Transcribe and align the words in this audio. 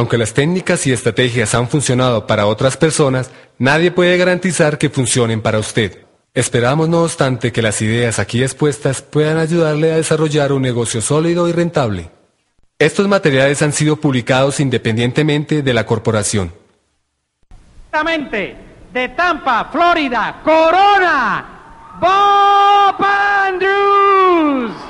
Aunque 0.00 0.16
las 0.16 0.32
técnicas 0.32 0.86
y 0.86 0.92
estrategias 0.92 1.54
han 1.54 1.68
funcionado 1.68 2.26
para 2.26 2.46
otras 2.46 2.78
personas, 2.78 3.30
nadie 3.58 3.90
puede 3.90 4.16
garantizar 4.16 4.78
que 4.78 4.88
funcionen 4.88 5.42
para 5.42 5.58
usted. 5.58 6.06
Esperamos, 6.32 6.88
no 6.88 7.02
obstante, 7.02 7.52
que 7.52 7.60
las 7.60 7.82
ideas 7.82 8.18
aquí 8.18 8.42
expuestas 8.42 9.02
puedan 9.02 9.36
ayudarle 9.36 9.92
a 9.92 9.96
desarrollar 9.96 10.52
un 10.52 10.62
negocio 10.62 11.02
sólido 11.02 11.50
y 11.50 11.52
rentable. 11.52 12.08
Estos 12.78 13.08
materiales 13.08 13.60
han 13.60 13.74
sido 13.74 13.96
publicados 13.96 14.58
independientemente 14.58 15.60
de 15.60 15.74
la 15.74 15.84
corporación. 15.84 16.50
De 18.94 19.08
Tampa, 19.10 19.68
Florida, 19.70 20.40
Corona, 20.42 21.44
Bob 22.00 23.04
Andrews. 23.04 24.89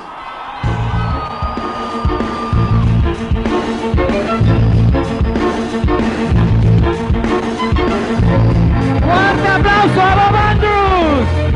Aplauso 9.81 9.99
a 9.99 10.15
Bob 10.15 10.35
Andrews. 10.35 11.51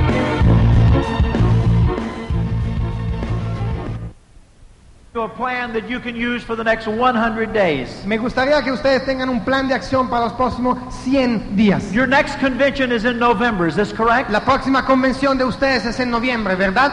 A 5.16 5.30
plan 5.30 5.74
that 5.74 5.90
you 5.90 6.00
can 6.00 6.16
use 6.16 6.44
for 6.44 6.56
the 6.56 6.64
next 6.64 6.88
100 6.88 7.54
days. 7.54 8.06
Me 8.06 8.18
gustaría 8.18 8.62
que 8.64 8.72
ustedes 8.72 9.06
tengan 9.06 9.30
un 9.30 9.44
plan 9.44 9.68
de 9.68 9.74
acción 9.74 10.10
para 10.10 10.26
los 10.26 10.34
próximos 10.34 10.78
100 11.04 11.56
días. 11.56 11.92
Your 11.92 12.06
next 12.06 12.38
convention 12.40 12.92
is 12.92 13.06
in 13.06 13.18
November, 13.18 13.66
is 13.66 13.76
this 13.76 13.94
correct? 13.94 14.30
La 14.30 14.42
próxima 14.42 14.86
convención 14.86 15.38
de 15.38 15.46
ustedes 15.46 15.86
es 15.86 16.00
en 16.00 16.12
noviembre, 16.12 16.56
¿verdad? 16.56 16.92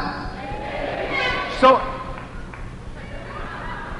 So, 1.61 1.80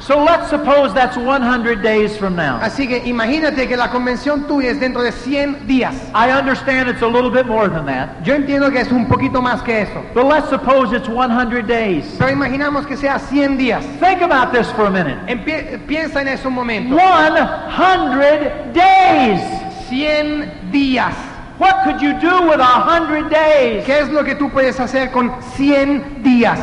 so 0.05 0.19
let's 0.25 0.51
suppose 0.51 0.93
that's 0.93 1.17
100 1.17 1.81
days 1.81 2.17
from 2.17 2.35
now. 2.35 2.59
Así 2.61 2.89
que 2.89 3.03
imagínate 3.09 3.69
que 3.69 3.77
la 3.77 3.89
convención 3.89 4.47
tuya 4.49 4.71
es 4.71 4.81
dentro 4.81 5.03
de 5.03 5.13
100 5.13 5.67
días. 5.69 5.95
I 6.15 6.31
understand 6.33 6.89
it's 6.89 7.03
a 7.03 7.07
little 7.07 7.31
bit 7.31 7.47
more 7.47 7.69
than 7.69 7.87
that, 7.87 8.23
Yo 8.25 8.35
entiendo 8.35 8.71
que 8.73 8.81
es 8.81 8.91
un 8.91 9.07
poquito 9.07 9.41
más 9.41 9.63
que 9.63 9.83
eso. 9.83 10.03
but 10.13 10.25
let's 10.27 10.49
suppose 10.49 10.93
it's 10.93 11.09
100 11.09 11.67
days. 11.67 12.17
Pero 12.19 12.31
imaginamos 12.33 12.87
que 12.87 12.97
sea 12.97 13.19
100 13.19 13.57
días. 13.57 13.85
Think 14.01 14.23
about 14.23 14.53
this 14.53 14.71
for 14.73 14.87
a 14.87 14.91
minute. 14.91 15.19
Empie- 15.29 15.79
piensa 15.87 16.21
en 16.21 16.29
eso 16.29 16.49
un 16.49 16.55
momento. 16.55 16.97
100 16.97 18.73
days! 18.73 19.41
100 19.89 20.71
días. 20.73 21.15
What 21.59 21.85
could 21.85 22.01
you 22.03 22.15
do 22.19 22.49
with 22.49 22.59
100 22.61 23.29
days? 23.29 23.85
¿Qué 23.85 24.01
es 24.01 24.09
lo 24.09 24.25
que 24.25 24.35
tú 24.35 24.51
puedes 24.51 24.81
hacer 24.81 25.13
con 25.13 25.31
100 25.55 26.23
días? 26.25 26.59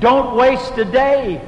Don't 0.00 0.34
waste 0.36 0.76
a 0.78 0.84
day, 0.84 1.40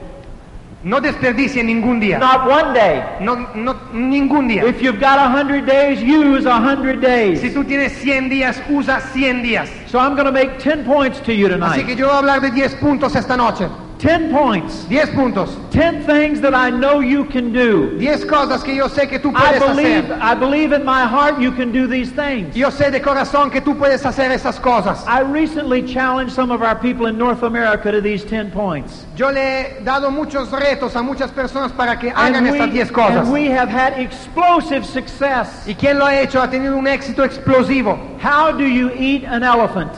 No 0.85 1.01
desperdicie 1.01 1.65
ningún 1.65 1.99
día. 1.99 2.19
not 2.19 2.47
one 2.47 2.75
day. 2.75 3.03
No, 3.21 3.37
no, 3.55 3.75
ningún 3.95 4.49
día. 4.49 4.65
If 4.65 4.83
you've 4.83 5.01
got 5.01 5.19
a 5.19 5.31
100 5.31 5.65
days, 5.65 6.03
use 6.03 6.45
a 6.45 6.61
100 6.61 7.01
days. 7.01 7.41
Si 7.41 7.51
tú 7.51 7.65
tienes 7.65 7.93
100 7.93 8.29
días, 8.29 8.61
usa 8.69 9.01
100 9.01 9.43
días. 9.43 9.71
So 9.87 9.99
I'm 9.99 10.15
going 10.15 10.27
to 10.27 10.33
make 10.33 10.59
10 10.59 10.85
points 10.85 11.21
to 11.21 11.33
you 11.33 11.49
tonight. 11.49 11.79
Así 11.79 11.87
que 11.87 11.97
yo 11.97 12.09
voy 12.09 12.15
a 12.15 12.19
hablar 12.19 12.41
de 12.43 12.51
10 12.51 12.75
puntos 12.77 13.17
esta 13.17 13.35
noche. 13.35 13.67
10 13.99 14.33
points. 14.33 14.85
10 14.87 15.09
puntos. 15.15 15.49
10 15.71 16.05
things 16.05 16.41
that 16.41 16.55
I 16.55 16.71
know 16.71 17.01
you 17.01 17.25
can 17.25 17.53
do. 17.53 17.99
10 17.99 18.25
cosas 18.27 18.63
que 18.63 18.75
yo 18.75 18.89
sé 18.89 19.09
que 19.09 19.19
tú 19.19 19.31
I 19.35 19.41
puedes 19.41 19.63
believe, 19.63 20.11
hacer. 20.11 20.21
I 20.21 20.35
believe 20.35 20.73
in 20.73 20.85
my 20.85 21.05
heart 21.07 21.41
you 21.41 21.53
can 21.53 21.73
do 21.73 21.87
these 21.87 22.11
things. 22.11 22.55
Yo 22.55 22.71
sé 22.71 22.91
de 22.91 23.01
corazón 23.01 23.51
que 23.51 23.61
tú 23.61 23.77
puedes 23.79 24.05
hacer 24.05 24.31
esas 24.31 24.61
cosas. 24.61 25.05
I 25.07 25.21
recently 25.21 25.83
challenged 25.83 26.35
some 26.35 26.51
of 26.51 26.61
our 26.63 26.75
people 26.77 27.07
in 27.07 27.17
North 27.17 27.43
America 27.43 27.91
to 27.91 28.01
these 28.01 28.25
10 28.25 28.51
points. 28.51 29.05
Yo 29.17 29.31
le 29.31 29.41
he 29.41 29.85
dado 29.85 30.11
muchos 30.11 30.51
retos 30.51 30.97
a 30.97 31.03
muchas 31.03 31.31
personas 31.31 31.73
para 31.73 31.99
que 31.99 32.11
hagan 32.11 32.47
estas 32.47 32.73
10 32.73 32.89
we, 32.89 32.95
cosas. 32.95 33.17
and 33.17 33.33
we 33.33 33.47
have 33.47 33.69
had 33.69 33.99
explosive 33.99 34.85
success. 34.85 35.65
¿Y 35.67 35.75
quién 35.75 35.99
lo 35.99 36.05
ha 36.07 36.21
hecho? 36.21 36.41
Ha 36.43 36.49
tenido 36.51 36.77
un 36.77 36.87
éxito 36.87 37.25
explosivo. 37.25 37.97
How 38.21 38.53
do 38.53 38.65
you 38.67 38.91
eat 38.95 39.25
an 39.25 39.43
elephant? 39.43 39.93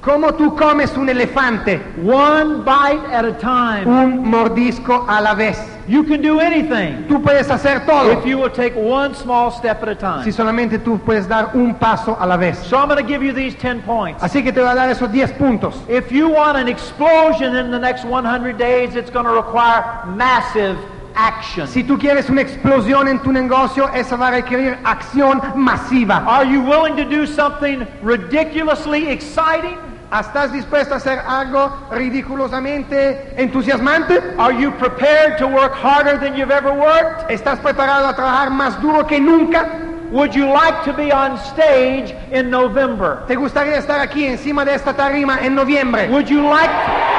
¿Cómo 0.00 0.32
tú 0.32 0.56
comes 0.56 0.96
un 0.96 1.10
elefante? 1.10 1.78
One 2.02 2.64
bite 2.64 3.04
at 3.12 3.26
a 3.26 3.36
time. 3.36 3.86
Un 3.86 4.30
mordisco 4.30 5.04
a 5.06 5.20
la 5.20 5.34
vez. 5.34 5.58
You 5.86 6.04
can 6.04 6.22
do 6.22 6.38
anything 6.38 7.08
Tú 7.08 7.20
puedes 7.20 7.50
hacer 7.50 7.84
todo 7.84 8.12
if 8.12 8.24
you 8.24 8.38
will 8.38 8.50
take 8.50 8.74
one 8.76 9.12
small 9.14 9.50
step 9.50 9.82
at 9.82 9.88
a 9.88 9.94
time. 9.96 10.24
si 10.24 10.30
solamente 10.30 10.78
tú 10.78 11.00
puedes 11.00 11.26
dar 11.26 11.50
un 11.54 11.74
paso 11.74 12.16
a 12.18 12.26
la 12.26 12.36
vez. 12.36 12.56
So 12.58 12.78
I'm 12.78 12.88
going 12.88 13.02
to 13.04 13.06
give 13.06 13.22
you 13.22 13.32
these 13.32 13.54
10 13.56 13.82
points. 13.82 14.22
Así 14.22 14.42
que 14.42 14.52
te 14.52 14.60
voy 14.60 14.70
a 14.70 14.74
dar 14.74 14.88
esos 14.88 15.10
10 15.10 15.32
puntos. 15.32 15.74
If 15.88 16.10
you 16.12 16.28
want 16.28 16.56
an 16.56 16.68
explosion 16.68 17.56
in 17.56 17.70
the 17.70 17.78
next 17.78 18.04
100 18.04 18.56
days, 18.56 18.94
it's 18.94 19.10
going 19.10 19.26
to 19.26 19.32
require 19.32 20.06
massive 20.06 20.78
action. 21.14 21.66
Si 21.66 21.84
tú 21.84 21.98
quieres 21.98 22.28
una 22.30 22.42
explosión 22.42 23.08
en 23.08 23.18
tu 23.20 23.32
negocio, 23.32 23.88
esa 23.94 24.16
va 24.16 24.28
a 24.28 24.30
requerir 24.32 24.78
acción 24.84 25.40
masiva. 25.56 26.24
Are 26.26 26.44
you 26.44 26.60
willing 26.60 26.96
to 26.96 27.04
do 27.04 27.26
something 27.26 27.86
ridiculously 28.02 29.08
exciting? 29.08 29.76
¿Estás 30.12 30.50
dispuesto 30.50 30.94
a 30.94 30.96
hacer 30.96 31.20
algo 31.20 31.70
ridiculosamente 31.92 33.32
entusiasmante? 33.36 34.20
Are 34.38 34.52
you 34.52 34.72
prepared 34.72 35.38
to 35.38 35.46
work 35.46 35.72
harder 35.72 36.18
than 36.18 36.36
you've 36.36 36.50
ever 36.50 36.72
worked? 36.72 37.30
¿Estás 37.30 37.60
preparado 37.60 38.08
a 38.08 38.14
trabajar 38.16 38.50
más 38.50 38.80
duro 38.80 39.06
que 39.06 39.20
nunca? 39.20 39.68
Would 40.10 40.34
you 40.34 40.46
like 40.46 40.82
to 40.84 40.92
be 40.92 41.12
on 41.12 41.38
stage 41.38 42.12
in 42.32 42.50
November? 42.50 43.22
¿Te 43.28 43.36
gustaría 43.36 43.76
estar 43.76 44.00
aquí 44.00 44.26
encima 44.26 44.64
de 44.64 44.74
esta 44.74 44.92
tarima 44.92 45.38
en 45.40 45.54
noviembre? 45.54 46.08
Would 46.10 46.28
you 46.28 46.42
like, 46.42 46.70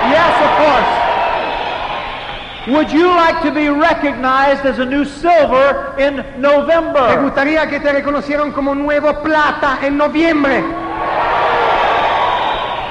yes, 0.10 0.36
of 0.44 0.58
course. 0.58 1.11
Would 2.68 2.92
you 2.92 3.08
like 3.08 3.42
to 3.42 3.52
be 3.52 3.70
recognized 3.70 4.66
as 4.66 4.78
a 4.78 4.86
new 4.86 5.04
silver 5.04 5.96
in 5.98 6.18
¿Te 6.18 6.38
November? 6.38 7.18
gustaría 7.24 7.68
que 7.68 7.80
te 7.80 7.92
reconocieran 7.92 8.52
como 8.52 8.76
nuevo 8.76 9.14
plata 9.24 9.80
en 9.82 9.98
noviembre? 9.98 10.62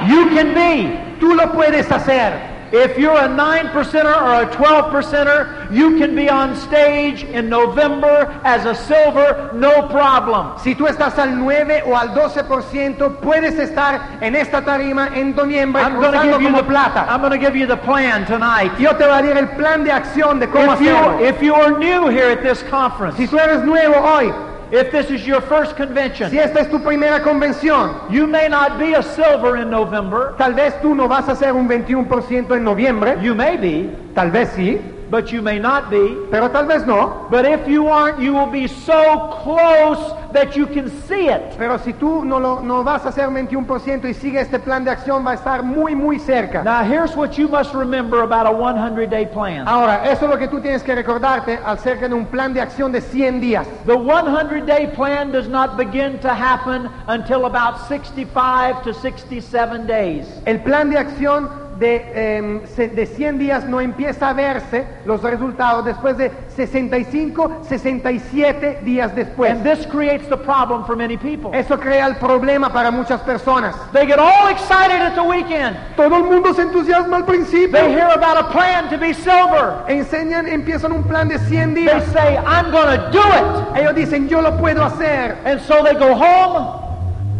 You 0.08 0.28
can 0.34 0.54
be. 0.54 0.98
Tú 1.20 1.34
lo 1.34 1.52
puedes 1.52 1.90
hacer. 1.92 2.49
If 2.72 2.96
you're 2.98 3.18
a 3.18 3.28
9 3.28 3.66
percenter 3.68 4.14
or 4.14 4.42
a 4.48 4.54
12 4.54 4.92
percenter, 4.92 5.70
you 5.72 5.98
can 5.98 6.14
be 6.14 6.28
on 6.28 6.54
stage 6.56 7.24
in 7.24 7.48
November 7.48 8.30
as 8.44 8.64
a 8.64 8.74
silver, 8.74 9.50
no 9.54 9.88
problem. 9.88 10.56
Si 10.58 10.74
tú 10.74 10.86
estás 10.86 11.18
al 11.18 11.36
9 11.36 11.82
o 11.86 11.96
al 11.96 12.10
12%, 12.14 13.16
puedes 13.20 13.58
estar 13.58 14.18
en 14.22 14.36
esta 14.36 14.62
tarima 14.62 15.08
en 15.16 15.34
noviembre 15.34 15.82
I'm 15.82 15.94
going 16.00 16.12
to 16.12 16.18
cruzando 16.18 16.32
give 16.38 16.42
you 16.42 16.48
como 16.48 16.62
the 16.62 16.68
plata. 16.68 17.06
I'm 17.10 17.20
going 17.20 17.32
to 17.32 17.38
give 17.38 17.56
you 17.56 17.66
the 17.66 17.76
plan 17.76 18.24
tonight. 18.26 18.70
Yo 18.78 18.92
te 18.96 19.04
voy 19.04 19.18
a 19.18 19.22
dar 19.22 19.36
el 19.36 19.48
plan 19.56 19.84
de 19.84 19.90
acción 19.90 20.38
de 20.38 20.46
cómo 20.46 20.72
If 20.74 20.80
you 20.80 20.90
hacerlo. 20.94 21.20
if 21.28 21.42
you 21.42 21.54
are 21.54 21.78
new 21.78 22.08
here 22.08 22.30
at 22.30 22.42
this 22.42 22.62
conference, 22.70 23.16
Si 23.16 23.26
tú 23.26 23.38
eres 23.38 23.64
nuevo 23.64 23.96
hoy, 23.96 24.32
if 24.72 24.90
this 24.92 25.10
is 25.10 25.26
your 25.26 25.40
first 25.40 25.76
convention, 25.76 26.30
si 26.30 26.38
esta 26.38 26.60
es 26.60 26.70
tu 26.70 26.78
primera 26.78 27.22
convención, 27.22 28.10
you 28.10 28.26
may 28.26 28.48
not 28.48 28.78
be 28.78 28.94
a 28.94 29.02
silver 29.02 29.56
in 29.56 29.70
November. 29.70 30.34
tal 30.38 30.54
vez 30.54 30.80
tú 30.80 30.94
no 30.94 31.08
vas 31.08 31.28
a 31.28 31.32
hacer 31.32 31.52
un 31.52 31.68
21% 31.68 32.56
en 32.56 32.64
noviembre, 32.64 33.18
You 33.20 33.34
may 33.34 33.56
be, 33.56 33.90
tal 34.14 34.30
vez 34.30 34.50
sí, 34.50 34.80
but 35.10 35.32
you 35.32 35.42
may 35.42 35.58
not 35.58 35.90
be. 35.90 36.16
pero 36.30 36.48
tal 36.48 36.66
vez 36.66 36.86
no. 36.86 37.26
But 37.30 37.44
if 37.44 37.66
you 37.66 37.88
aren't, 37.88 38.20
you 38.20 38.32
will 38.32 38.50
be 38.50 38.66
so 38.68 39.40
close 39.42 39.98
that 40.32 40.56
you 40.56 40.66
can 40.66 40.88
see 41.06 41.28
it. 41.28 41.56
Pero 41.58 41.78
si 41.78 41.92
tú 41.92 42.24
no, 42.24 42.38
lo, 42.38 42.60
no 42.60 42.84
vas 42.84 43.04
a 43.04 43.08
hacer 43.08 43.28
21% 43.28 44.08
y 44.08 44.14
sigue 44.14 44.40
este 44.40 44.58
plan 44.58 44.84
de 44.84 44.90
acción, 44.90 45.26
va 45.26 45.32
a 45.32 45.34
estar 45.34 45.62
muy, 45.62 45.94
muy 45.94 46.18
cerca. 46.18 46.62
Now, 46.62 46.84
here's 46.84 47.16
what 47.16 47.36
you 47.36 47.48
must 47.48 47.74
remember 47.74 48.22
about 48.22 48.46
a 48.46 48.52
100 48.52 49.10
day 49.10 49.26
plan. 49.26 49.66
Ahora, 49.66 50.04
eso 50.10 50.24
es 50.26 50.30
lo 50.30 50.38
que 50.38 50.48
tú 50.48 50.60
tienes 50.60 50.82
que 50.82 50.94
recordarte 50.94 51.58
acerca 51.64 52.08
de 52.08 52.14
un 52.14 52.26
plan 52.26 52.54
de 52.54 52.60
acción 52.60 52.92
de 52.92 53.00
100 53.00 53.40
días. 53.40 53.66
The 53.86 53.96
100 53.96 54.66
day 54.66 54.86
plan 54.94 55.32
does 55.32 55.48
not 55.48 55.76
begin 55.76 56.18
to 56.20 56.28
happen 56.28 56.88
until 57.08 57.46
about 57.46 57.88
65 57.88 58.82
to 58.84 58.94
67 58.94 59.86
days. 59.86 60.26
El 60.46 60.60
plan 60.60 60.90
de 60.90 60.98
acción 60.98 61.69
de, 61.80 62.60
se- 62.76 62.88
de 62.88 63.06
100 63.06 63.38
días 63.38 63.64
no 63.64 63.80
empieza 63.80 64.28
a 64.28 64.32
verse 64.34 64.84
los 65.06 65.22
resultados 65.22 65.84
después 65.84 66.16
de 66.18 66.30
65, 66.54 67.62
67 67.62 68.80
días 68.84 69.14
después. 69.14 69.50
And 69.50 69.64
this 69.64 69.86
creates 69.86 70.28
the 70.28 70.36
problem 70.36 70.84
for 70.84 70.94
many 70.96 71.16
people. 71.16 71.50
Eso 71.54 71.78
crea 71.78 72.06
el 72.06 72.16
problema 72.16 72.70
para 72.72 72.90
muchas 72.90 73.20
personas. 73.22 73.74
They 73.92 74.06
get 74.06 74.18
all 74.18 74.48
excited 74.48 75.00
at 75.00 75.14
the 75.14 75.22
weekend. 75.22 75.76
Todo 75.96 76.16
el 76.16 76.24
mundo 76.24 76.52
se 76.54 76.62
entusiasma 76.62 77.16
al 77.16 77.24
principio. 77.24 77.72
They 77.72 77.90
hear 77.92 78.08
about 78.10 78.36
a 78.36 78.50
plan 78.52 78.88
to 78.90 78.98
be 78.98 79.14
silver. 79.14 79.82
Enseñan, 79.88 80.46
empiezan 80.46 80.92
un 80.92 81.02
plan 81.04 81.28
de 81.28 81.38
100 81.38 81.74
They 81.74 81.84
días. 81.86 82.04
say, 82.12 82.36
I'm 82.36 82.70
going 82.70 82.88
to 82.98 83.10
do 83.10 83.20
it. 83.22 83.80
Ellos 83.80 83.94
dicen, 83.94 84.28
yo 84.28 84.40
lo 84.42 84.56
puedo 84.58 84.84
hacer. 84.84 85.38
And 85.46 85.60
so 85.62 85.82
they 85.82 85.94
go 85.94 86.14
home. 86.14 86.78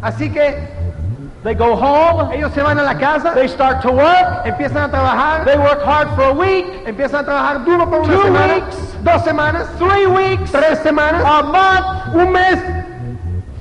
Así 0.03 0.31
que 0.33 0.57
They 1.43 1.55
go 1.55 1.75
home. 1.75 2.33
ellos 2.35 2.53
se 2.53 2.63
van 2.63 2.79
a 2.79 2.83
la 2.83 2.99
casa, 2.99 3.33
They 3.35 3.49
start 3.49 3.81
to 3.83 3.91
work. 3.93 4.45
empiezan 4.45 4.85
a 4.85 4.91
trabajar, 4.91 5.45
They 5.47 5.57
work 5.57 5.83
hard 5.83 6.09
for 6.15 6.25
a 6.25 6.33
week, 6.33 6.67
empiezan 6.87 7.21
a 7.21 7.25
trabajar 7.25 7.65
duro 7.65 7.89
por 7.89 8.01
una 8.01 8.13
Two 8.15 8.23
semana, 8.25 8.55
weeks. 8.57 8.77
dos 9.03 9.25
semanas, 9.25 9.67
three 9.79 10.07
weeks, 10.07 10.51
tres 10.53 10.79
semanas, 10.81 11.25
a 11.25 11.43
month, 11.43 12.15
un 12.15 12.31
mes, 12.33 12.59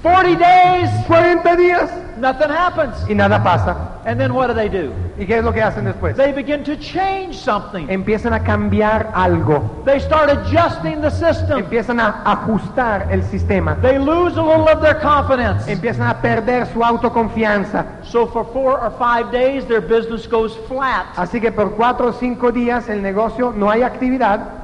40 0.03 0.35
days. 0.37 0.89
40 1.07 1.55
días 1.55 1.89
Nothing 2.19 2.49
happens. 2.49 3.09
y 3.09 3.15
nada 3.15 3.41
pasa. 3.43 3.75
And 4.05 4.19
then 4.19 4.33
what 4.33 4.47
do 4.47 4.53
they 4.53 4.69
do? 4.69 4.91
¿Y 5.17 5.25
qué 5.25 5.37
es 5.39 5.43
lo 5.43 5.51
que 5.53 5.61
hacen 5.61 5.85
después? 5.85 6.15
They 6.15 6.31
begin 6.31 6.63
to 6.63 6.75
change 6.77 7.35
something. 7.37 7.87
Empiezan 7.89 8.33
a 8.33 8.43
cambiar 8.43 9.11
algo. 9.13 9.83
They 9.85 9.99
start 9.99 10.29
adjusting 10.29 11.01
the 11.01 11.11
system. 11.11 11.59
Empiezan 11.59 11.99
a 11.99 12.21
ajustar 12.25 13.07
el 13.11 13.23
sistema. 13.23 13.75
They 13.81 13.99
lose 13.99 14.37
a 14.37 14.43
little 14.43 14.67
of 14.69 14.81
their 14.81 14.99
confidence. 14.99 15.67
Empiezan 15.67 16.07
a 16.07 16.21
perder 16.21 16.65
su 16.67 16.83
autoconfianza. 16.83 17.85
So 18.03 18.27
for 18.27 18.45
four 18.45 18.79
or 18.79 18.91
five 18.97 19.31
days, 19.31 19.65
their 19.65 19.81
business 19.81 20.27
goes 20.27 20.55
flat. 20.67 21.05
Así 21.15 21.39
que 21.39 21.51
por 21.51 21.75
cuatro 21.75 22.07
o 22.07 22.13
cinco 22.13 22.51
días 22.51 22.89
el 22.89 23.01
negocio 23.01 23.53
no 23.55 23.69
hay 23.69 23.83
actividad. 23.83 24.58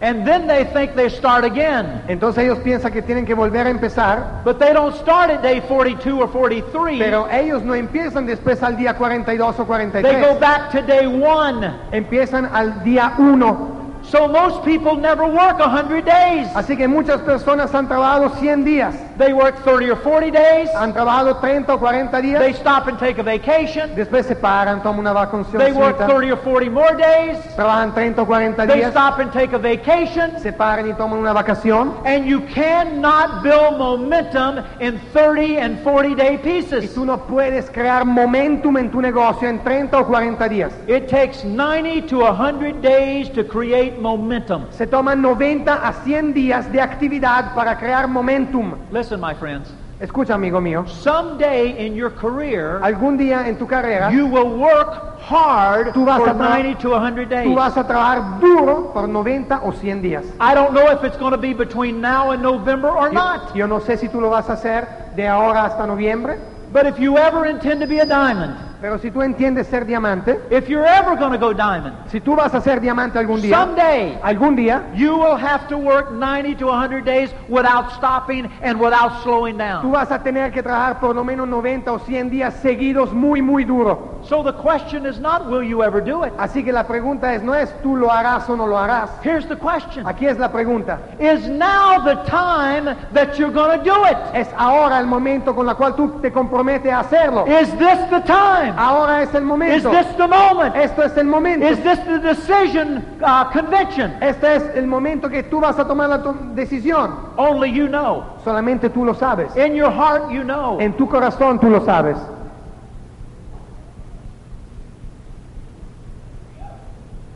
And 0.00 0.26
then 0.26 0.46
they 0.46 0.64
think 0.64 0.94
they 0.94 1.08
start 1.08 1.44
again. 1.44 2.02
Entonces 2.08 2.44
ellos 2.44 2.58
piensan 2.58 2.92
que 2.92 3.00
tienen 3.00 3.24
que 3.24 3.34
volver 3.34 3.66
a 3.66 3.70
empezar. 3.70 4.42
But 4.44 4.58
they 4.58 4.72
don't 4.72 4.94
start 4.96 5.30
at 5.30 5.42
day 5.42 5.60
42 5.60 6.20
or 6.20 6.28
43. 6.28 6.98
Pero 6.98 7.26
ellos 7.30 7.62
no 7.62 7.74
empiezan 7.74 8.26
después 8.26 8.62
al 8.62 8.76
día 8.76 8.94
42 8.94 9.58
o 9.58 9.64
43. 9.64 10.02
They 10.02 10.20
go 10.20 10.38
back 10.38 10.70
to 10.72 10.82
day 10.82 11.06
one. 11.06 11.72
Empiezan 11.92 12.46
al 12.52 12.84
día 12.84 13.14
1. 13.18 13.76
So 14.02 14.28
most 14.28 14.62
people 14.64 14.96
never 14.96 15.26
work 15.26 15.58
100 15.58 16.04
days. 16.04 16.48
Así 16.54 16.76
que 16.76 16.86
muchas 16.86 17.20
personas 17.22 17.74
han 17.74 17.88
trabajado 17.88 18.30
100 18.38 18.64
días. 18.64 18.94
They 19.18 19.32
work 19.32 19.56
30 19.64 19.90
or 19.90 19.96
40 19.96 20.30
days. 20.30 20.68
Han 20.74 20.92
trabajado 20.92 21.36
30 21.40 21.72
o 21.74 21.78
40 21.78 22.20
They 22.20 22.22
días. 22.52 22.56
stop 22.58 22.86
and 22.86 22.98
take 22.98 23.18
a 23.18 23.22
vacation. 23.22 23.94
Después 23.96 24.26
se 24.26 24.36
paran, 24.36 24.82
toman 24.82 25.00
una 25.00 25.12
vacación. 25.14 25.58
They 25.58 25.72
work 25.72 25.96
30 25.98 26.32
or 26.32 26.36
40 26.36 26.68
more 26.70 26.94
days. 26.96 27.38
Trabajan 27.56 27.94
30 27.94 28.22
o 28.22 28.26
40 28.26 28.66
They 28.66 28.76
días. 28.80 28.90
stop 28.92 29.18
and 29.18 29.32
take 29.32 29.54
a 29.54 29.58
vacation. 29.58 30.38
Se 30.40 30.52
paran 30.52 30.88
y 30.88 30.92
toman 30.94 31.18
una 31.18 31.32
vacación. 31.32 31.94
And 32.04 32.26
you 32.26 32.40
cannot 32.54 33.42
build 33.42 33.78
momentum 33.78 34.62
in 34.80 35.00
30 35.14 35.56
and 35.58 35.82
40 35.82 36.14
day 36.14 36.34
Y 36.34 36.38
pieces. 36.38 36.94
tú 36.94 37.04
no 37.06 37.16
puedes 37.26 37.70
crear 37.70 38.04
momentum 38.04 38.76
en 38.76 38.90
tu 38.90 39.00
negocio 39.00 39.48
en 39.48 39.60
30 39.60 39.98
o 39.98 40.06
40 40.06 40.48
días. 40.48 40.72
It 40.86 41.08
takes 41.08 41.42
90 41.44 42.06
to 42.08 42.20
100 42.24 42.82
days 42.82 43.30
to 43.32 43.44
create 43.44 43.98
momentum. 43.98 44.66
Se 44.70 44.86
toman 44.86 45.22
90 45.22 45.72
a 45.72 45.92
100 46.04 46.34
días 46.34 46.70
de 46.70 46.80
actividad 46.82 47.54
para 47.54 47.78
crear 47.78 48.06
momentum. 48.08 48.74
Listen, 49.06 49.20
my 49.20 49.34
friends. 49.34 49.68
Escucha, 50.00 50.34
amigo 50.34 50.60
mío. 50.60 50.84
Someday 50.88 51.86
in 51.86 51.94
your 51.94 52.10
career, 52.10 52.80
Algún 52.82 53.16
día 53.16 53.46
en 53.46 53.56
tu 53.56 53.64
carrera, 53.64 54.10
you 54.10 54.26
will 54.26 54.58
work 54.58 55.20
hard 55.20 55.94
Tú 55.94 56.04
vas 56.04 56.18
for 56.18 56.30
a 56.30 56.34
90 56.34 56.80
to 56.80 56.90
100 56.90 57.28
days. 57.28 57.46
tú 57.46 57.54
vas 57.54 57.76
a 57.76 57.86
trabajar 57.86 58.40
duro 58.40 58.90
por 58.92 59.06
90 59.08 59.60
o 59.62 59.70
100 59.70 60.02
días. 60.02 60.24
I 60.40 60.54
don't 60.56 60.74
know 60.74 60.90
if 60.90 61.04
it's 61.04 61.16
going 61.18 61.30
to 61.30 61.38
be 61.38 61.54
between 61.54 62.00
now 62.00 62.32
and 62.32 62.42
November 62.42 62.88
or 62.88 63.06
Yo, 63.06 63.12
not. 63.14 63.54
yo 63.54 63.68
no 63.68 63.78
sé 63.78 63.96
si 63.96 64.08
tú 64.08 64.20
lo 64.20 64.28
vas 64.28 64.50
a 64.50 64.54
hacer 64.54 64.88
de 65.14 65.28
ahora 65.28 65.66
hasta 65.66 65.86
noviembre, 65.86 66.36
But 66.72 66.86
if 66.86 66.98
you 66.98 67.16
ever 67.16 67.46
intend 67.46 67.80
to 67.80 67.86
be 67.86 68.00
a 68.00 68.04
diamond, 68.06 68.56
pero 68.80 68.98
si 68.98 69.10
tú 69.10 69.22
entiendes 69.22 69.66
ser 69.66 69.84
diamante, 69.86 70.38
if 70.50 70.68
you're 70.68 70.86
ever 70.86 71.16
going 71.16 71.32
to 71.32 71.38
go 71.38 71.52
diamond, 71.52 71.94
si 72.08 72.20
tú 72.20 72.36
vas 72.36 72.54
a 72.54 72.60
ser 72.60 72.80
diamante 72.80 73.18
algún 73.18 73.40
día, 73.40 73.56
someday 73.56 74.18
algún 74.22 74.56
día 74.56 74.82
you 74.94 75.16
will 75.16 75.36
have 75.36 75.66
to 75.68 75.78
work 75.78 76.10
90 76.12 76.54
to 76.56 76.66
100 76.66 77.04
days 77.04 77.30
without 77.48 77.92
stopping 77.92 78.50
and 78.62 78.78
without 78.78 79.22
slowing 79.22 79.54
tú 79.54 79.58
down. 79.58 79.92
vas 79.92 80.10
a 80.10 80.22
tener 80.22 80.52
que 80.52 80.62
trabajar 80.62 81.00
por 81.00 81.14
lo 81.14 81.24
menos 81.24 81.48
90 81.48 81.92
o 81.92 81.98
100 81.98 82.30
días 82.30 82.54
seguidos 82.62 83.12
muy, 83.12 83.42
muy 83.42 83.64
duro. 83.64 84.16
So 84.22 84.42
the 84.42 84.52
question 84.52 85.06
is 85.06 85.20
not 85.20 85.46
will 85.48 85.62
you 85.62 85.82
ever 85.82 86.00
do 86.00 86.24
it? 86.24 86.32
Así 86.36 86.64
que 86.64 86.72
la 86.72 86.84
pregunta 86.84 87.34
es, 87.34 87.42
no 87.42 87.54
es 87.54 87.70
tú 87.82 87.96
lo 87.96 88.10
harás 88.10 88.48
o 88.48 88.56
no 88.56 88.66
lo 88.66 88.76
harás. 88.76 89.10
Here's 89.22 89.46
the 89.46 89.56
question. 89.56 90.06
Aquí 90.06 90.26
es 90.26 90.38
la 90.38 90.50
pregunta. 90.50 90.98
Is 91.20 91.48
now 91.48 91.98
the 92.04 92.16
time 92.28 92.96
that 93.12 93.38
you're 93.38 93.52
going 93.52 93.78
to 93.78 93.84
do 93.84 94.04
it? 94.04 94.16
Es 94.34 94.48
ahora 94.56 94.98
el 94.98 95.06
momento 95.06 95.54
con 95.54 95.66
la 95.66 95.74
cual 95.74 95.94
tú 95.94 96.20
te 96.20 96.32
comprometes 96.32 96.92
a 96.92 97.00
hacerlo. 97.00 97.46
Is 97.46 97.70
this 97.78 97.98
the 98.10 98.20
time? 98.26 98.65
Ahora 98.76 99.22
es 99.22 99.34
el 99.34 99.42
Is 99.42 99.48
momento. 99.48 99.90
this 99.90 100.06
the 100.16 100.26
moment? 100.28 100.74
Esto 100.76 101.02
es 101.02 101.16
el 101.16 101.26
momento. 101.26 101.66
Is 101.66 101.78
this 101.82 101.98
the 102.00 102.18
decision 102.18 103.04
uh, 103.22 103.44
convention? 103.50 104.12
Este 104.22 104.56
es 104.56 104.62
el 104.74 104.86
momento 104.86 105.28
que 105.28 105.42
tú 105.42 105.60
vas 105.60 105.78
a 105.78 105.86
tomar 105.86 106.08
la 106.08 106.18
decisión. 106.54 107.14
Only 107.36 107.72
you 107.72 107.88
know. 107.88 108.24
Solamente 108.44 108.90
tú 108.90 109.04
lo 109.04 109.14
sabes. 109.14 109.54
In 109.56 109.74
your 109.74 109.90
heart, 109.90 110.30
you 110.30 110.42
know. 110.42 110.78
En 110.80 110.92
tu 110.94 111.06
corazón 111.08 111.58
tú 111.60 111.70
lo 111.70 111.84
sabes. 111.84 112.16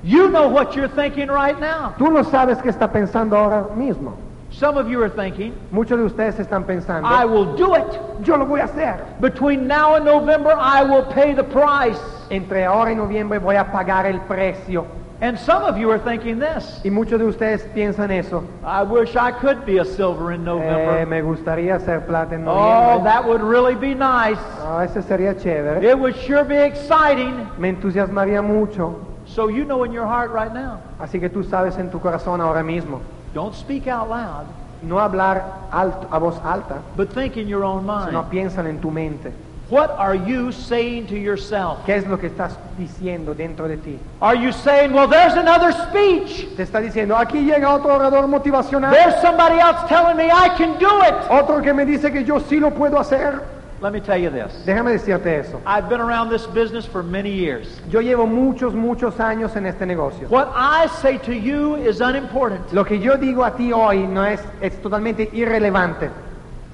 You 0.03 0.31
know 0.31 0.49
what 0.49 0.75
you're 0.75 0.89
thinking 0.89 1.29
right 1.29 1.59
now. 1.61 1.95
Tú 1.99 2.11
lo 2.11 2.23
sabes 2.25 2.59
que 2.63 2.71
está 2.71 2.91
pensando 2.91 3.37
ahora 3.37 3.69
mismo. 3.77 4.15
Some 4.53 4.77
of 4.77 4.89
you 4.89 5.01
are 5.03 5.09
thinking, 5.09 5.55
Muchos 5.71 5.97
de 5.99 6.05
ustedes 6.05 6.39
están 6.41 6.65
pensando, 6.65 7.07
I 7.09 7.25
will 7.25 7.55
do 7.57 7.75
it. 7.77 7.87
yo 8.25 8.37
lo 8.37 8.47
voy 8.47 8.61
a 8.61 8.65
hacer. 8.65 9.01
Between 9.21 9.67
now 9.69 9.95
and 9.95 10.05
November, 10.05 10.51
I 10.59 10.83
will 10.83 11.05
pay 11.05 11.35
the 11.35 11.45
price. 11.45 11.99
Entre 12.31 12.65
ahora 12.65 12.91
y 12.91 12.95
noviembre 12.97 13.39
voy 13.39 13.57
a 13.57 13.65
pagar 13.71 14.07
el 14.07 14.19
precio. 14.21 14.87
And 15.23 15.39
some 15.39 15.63
of 15.65 15.77
you 15.77 15.91
are 15.91 15.99
thinking 15.99 16.39
this. 16.41 16.81
Y 16.83 16.89
muchos 16.91 17.19
de 17.21 17.27
ustedes 17.27 17.63
piensan 17.75 18.11
eso. 18.11 18.43
I 18.65 18.83
wish 18.83 19.17
I 19.17 19.31
could 19.33 19.65
be 19.67 19.79
a 19.79 19.85
silver 19.85 20.33
in 20.33 20.41
Eh, 20.41 20.45
November. 20.45 21.07
me 21.07 21.21
gustaría 21.23 21.79
ser 21.79 22.01
plata 22.07 22.35
en 22.35 22.45
noviembre. 22.45 23.01
Oh, 23.01 23.05
that 23.05 23.25
would 23.29 23.43
really 23.43 23.75
be 23.75 23.95
nice. 23.95 24.39
Ah, 24.65 24.83
ese 24.85 25.03
sería 25.03 25.35
chévere. 25.39 25.85
It 25.85 25.99
would 25.99 26.17
sure 26.17 26.43
be 26.43 26.57
exciting. 26.57 27.47
Me 27.59 27.69
entusiasmaría 27.69 28.43
mucho. 28.43 28.97
So 29.27 29.49
you 29.49 29.65
know 29.65 29.85
in 29.85 29.93
your 29.93 30.07
heart 30.07 30.33
right 30.33 30.53
now. 30.53 30.79
Así 30.99 31.21
que 31.21 31.29
tú 31.29 31.45
sabes 31.45 31.77
en 31.79 31.91
tu 31.91 32.01
corazón 32.01 32.41
ahora 32.41 32.63
mismo. 32.63 33.01
Don't 33.35 33.55
speak 33.55 33.87
out 33.87 34.09
loud, 34.09 34.47
No 34.83 34.97
hablar 34.99 35.69
alto, 35.71 36.09
a 36.11 36.19
voz 36.19 36.39
alta, 36.43 36.83
but 36.97 37.13
think 37.13 37.37
in 37.37 37.47
your 37.49 37.65
own 37.65 37.85
mind. 37.85 38.13
piensan 38.31 38.67
en 38.67 38.81
tu 38.81 38.91
mente. 38.91 39.31
What 39.69 39.91
are 39.99 40.17
you 40.17 40.51
saying 40.51 41.07
to 41.09 41.15
yourself? 41.17 41.79
¿Qué 41.87 41.95
es 41.95 42.05
lo 42.09 42.17
que 42.19 42.29
estás 42.29 42.57
diciendo 42.77 43.37
dentro 43.37 43.69
de 43.69 43.77
ti? 43.77 44.01
Are 44.21 44.35
you 44.35 44.51
saying, 44.51 44.93
well, 44.93 45.07
there's 45.07 45.35
another 45.35 45.71
speech. 45.73 46.49
Te 46.57 46.65
está 46.65 46.81
diciendo, 46.81 47.17
aquí 47.17 47.45
llega 47.45 47.73
otro 47.73 47.95
orador 47.95 48.27
motivacional, 48.27 48.91
There's 48.93 49.21
somebody 49.23 49.61
else 49.61 49.87
telling 49.89 50.17
me 50.17 50.29
I 50.33 50.49
can 50.57 50.77
do 50.81 50.91
it. 51.03 51.15
otro 51.31 51.63
que 51.63 51.73
me 51.73 51.85
dice 51.85 52.11
que 52.11 52.25
yo 52.25 52.41
sí 52.41 52.59
lo 52.59 52.71
puedo 52.73 52.99
hacer. 52.99 53.41
Let 53.81 53.95
me 53.95 54.01
tell 54.01 54.19
you 54.19 54.29
this. 54.29 54.53
Déjame 54.67 54.93
decirte 54.93 55.27
eso. 55.27 55.61
I've 55.65 55.89
been 55.89 56.01
around 56.01 56.29
this 56.29 56.47
business 56.47 56.85
for 56.85 57.03
many 57.03 57.31
years. 57.31 57.81
Yo 57.89 58.01
llevo 58.01 58.29
muchos, 58.29 58.75
muchos 58.75 59.15
años 59.15 59.57
en 59.57 59.65
este 59.65 59.87
negocio. 59.87 60.29
What 60.29 60.53
I 60.55 60.87
say 61.01 61.17
to 61.19 61.35
you 61.35 61.77
is 61.77 62.03
unimportant. 62.03 62.75
Lo 62.75 62.85
que 62.85 62.99
yo 62.99 63.17
digo 63.17 63.43
a 63.43 63.57
ti 63.57 63.73
hoy 63.73 64.07
no 64.07 64.23
es, 64.23 64.41
es 64.61 64.75
totalmente 64.83 65.31
irrelevante. 65.33 66.11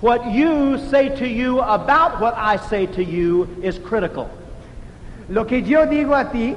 What 0.01 0.27
you 0.33 0.79
say 0.91 1.09
to 1.11 1.29
you 1.29 1.61
about 1.61 2.21
what 2.21 2.35
I 2.37 2.57
say 2.57 2.87
to 2.87 3.05
you 3.05 3.49
is 3.63 3.79
critical. 3.79 4.29
Lo 5.29 5.45
que 5.45 5.61
yo 5.61 5.87
digo 5.87 6.13
a 6.13 6.31
ti. 6.31 6.57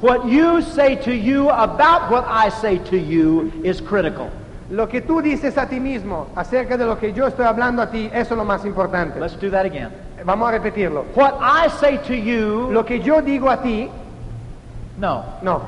What 0.00 0.26
you 0.26 0.60
say 0.60 0.96
to 0.96 1.14
you 1.14 1.48
about 1.48 2.10
what 2.10 2.24
I 2.26 2.50
say 2.50 2.78
to 2.90 2.98
you 2.98 3.52
is 3.64 3.80
critical. 3.80 4.30
Lo 4.70 4.88
que 4.88 5.02
tú 5.02 5.20
dices 5.20 5.58
a 5.58 5.68
ti 5.68 5.78
mismo 5.78 6.28
acerca 6.34 6.76
de 6.76 6.86
lo 6.86 6.98
que 6.98 7.12
yo 7.12 7.26
estoy 7.26 7.44
hablando 7.46 7.82
a 7.82 7.90
ti, 7.90 8.08
eso 8.12 8.34
es 8.34 8.38
lo 8.38 8.44
más 8.44 8.64
importante. 8.64 9.20
Let's 9.20 9.38
do 9.38 9.50
that 9.50 9.66
again. 9.66 9.90
Vamos 10.24 10.48
a 10.48 10.52
repetirlo. 10.52 11.04
What 11.14 11.34
I 11.40 11.68
say 11.68 11.98
to 11.98 12.14
you, 12.14 12.70
Lo 12.72 12.84
que 12.84 13.00
yo 13.00 13.20
digo 13.20 13.50
a 13.50 13.60
ti, 13.60 13.90
no. 14.98 15.22
no. 15.42 15.60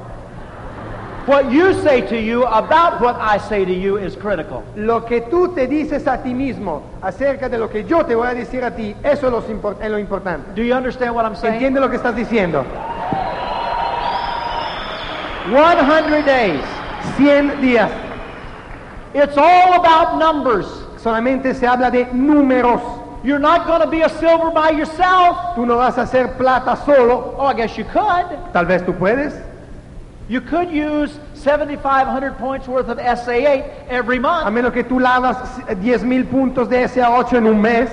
What 1.27 1.51
you 1.51 1.75
say 1.83 2.03
to 2.03 2.15
you 2.17 2.45
about 2.47 3.01
what 3.01 3.17
I 3.21 3.39
say 3.39 3.65
to 3.67 3.73
you 3.73 3.97
is 3.99 4.17
critical. 4.17 4.63
Lo 4.77 5.05
que 5.05 5.23
tú 5.23 5.49
te 5.55 5.67
dices 5.67 6.07
a 6.07 6.23
ti 6.23 6.33
mismo 6.33 6.83
acerca 7.03 7.49
de 7.49 7.59
lo 7.59 7.69
que 7.69 7.85
yo 7.85 8.05
te 8.07 8.15
voy 8.15 8.29
a 8.29 8.35
decir 8.35 8.63
a 8.65 8.71
ti, 8.71 8.95
eso 9.03 9.27
es 9.27 9.33
lo, 9.33 9.43
impor- 9.43 9.77
es 9.83 9.91
lo 9.91 9.99
importante. 9.99 10.53
Do 10.55 10.63
you 10.63 10.73
understand 10.75 11.15
what 11.17 11.25
I'm 11.25 11.35
saying? 11.35 11.55
¿Entiende 11.55 11.81
lo 11.81 11.91
que 11.91 11.97
estás 11.97 12.15
diciendo? 12.15 12.65
100 15.51 16.25
days. 16.25 16.61
100 17.17 17.61
días. 17.61 17.91
It's 19.17 19.39
all 19.39 19.73
about 19.73 20.19
numbers. 20.19 20.67
Solamente 21.03 21.55
se 21.55 21.67
habla 21.67 21.91
de 21.91 22.05
números. 22.13 22.83
You're 23.25 23.39
not 23.39 23.67
going 23.67 23.81
to 23.81 23.87
be 23.87 24.03
a 24.03 24.11
silver 24.11 24.51
by 24.51 24.71
yourself. 24.73 25.57
Tú 25.57 25.67
no 25.67 25.79
vas 25.79 25.97
a 25.97 26.03
hacer 26.03 26.37
plata 26.37 26.77
solo. 26.85 27.35
Oh, 27.39 27.47
I 27.47 27.55
guess 27.55 27.79
you 27.79 27.85
could. 27.85 28.27
Tal 28.53 28.67
vez 28.67 28.83
tú 28.83 28.97
puedes. 28.97 29.33
You 30.29 30.43
could 30.43 30.71
use 30.71 31.19
7,500 31.33 32.37
points 32.37 32.69
worth 32.69 32.91
of 32.91 32.99
SA8 32.99 33.89
every 33.89 34.19
month. 34.19 34.47
A 34.47 34.51
menos 34.51 34.75
que 34.75 34.85
tú 34.85 35.01
lavas 35.01 35.39
10 35.81 36.05
mil 36.05 36.27
puntos 36.27 36.69
de 36.69 36.85
SA8 36.87 37.39
en 37.39 37.47
un 37.47 37.63
mes. 37.63 37.91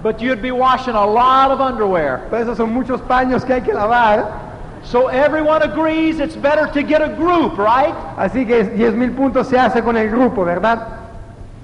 But 0.00 0.20
you'd 0.20 0.40
be 0.40 0.52
washing 0.52 0.94
a 0.94 1.04
lot 1.04 1.50
of 1.50 1.60
underwear. 1.60 2.28
Pero 2.30 2.44
esos 2.44 2.58
son 2.58 2.72
muchos 2.72 3.00
paños 3.00 3.44
que 3.44 3.54
hay 3.54 3.62
que 3.62 3.74
lavar. 3.74 4.45
So 4.86 5.08
everyone 5.08 5.62
agrees 5.62 6.20
it's 6.20 6.36
better 6.36 6.68
to 6.72 6.82
get 6.82 7.02
a 7.02 7.08
group, 7.08 7.58
right? 7.58 7.92
Así 8.16 8.46
que 8.46 8.62
10 8.62 8.94
mil 8.94 9.10
puntos 9.10 9.48
se 9.48 9.58
hace 9.58 9.82
con 9.82 9.96
el 9.96 10.08
grupo, 10.08 10.44
¿verdad? 10.44 10.78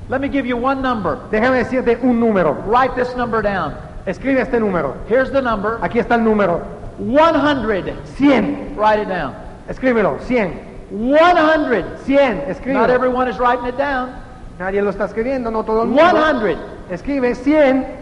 Let 0.09 0.21
me 0.21 0.29
give 0.29 0.45
you 0.45 0.57
one 0.57 0.83
number. 0.83 1.19
Déjame 1.31 1.59
decirte 1.59 1.99
un 2.03 2.19
número. 2.19 2.53
Write 2.67 2.97
this 2.97 3.15
number 3.17 3.41
down. 3.41 3.75
Escribe 4.07 4.41
este 4.41 4.59
número. 4.59 4.97
Here's 5.09 5.31
the 5.31 5.41
number 5.41 5.79
Aquí 5.81 6.01
está 6.01 6.17
el 6.17 6.25
número. 6.25 6.63
100. 6.99 7.97
100. 8.17 8.77
Write 8.77 9.03
it 9.03 9.09
down. 9.09 9.35
Escríbelo. 9.69 10.19
100. 10.19 10.73
100. 10.91 11.99
100. 12.05 12.37
Not 12.37 12.49
Escríbelo. 12.49 12.89
everyone 12.89 13.29
is 13.29 13.39
writing 13.39 13.67
it 13.67 13.77
down. 13.79 14.11
Nadie 14.59 14.83
lo 14.83 14.91
está 14.91 15.05
escribiendo, 15.05 15.51
no 15.51 15.63
todo 15.63 15.83
el 15.83 15.89
mundo. 15.89 16.03
100. 16.41 16.59
Escribe 16.91 17.37
100. 17.37 18.02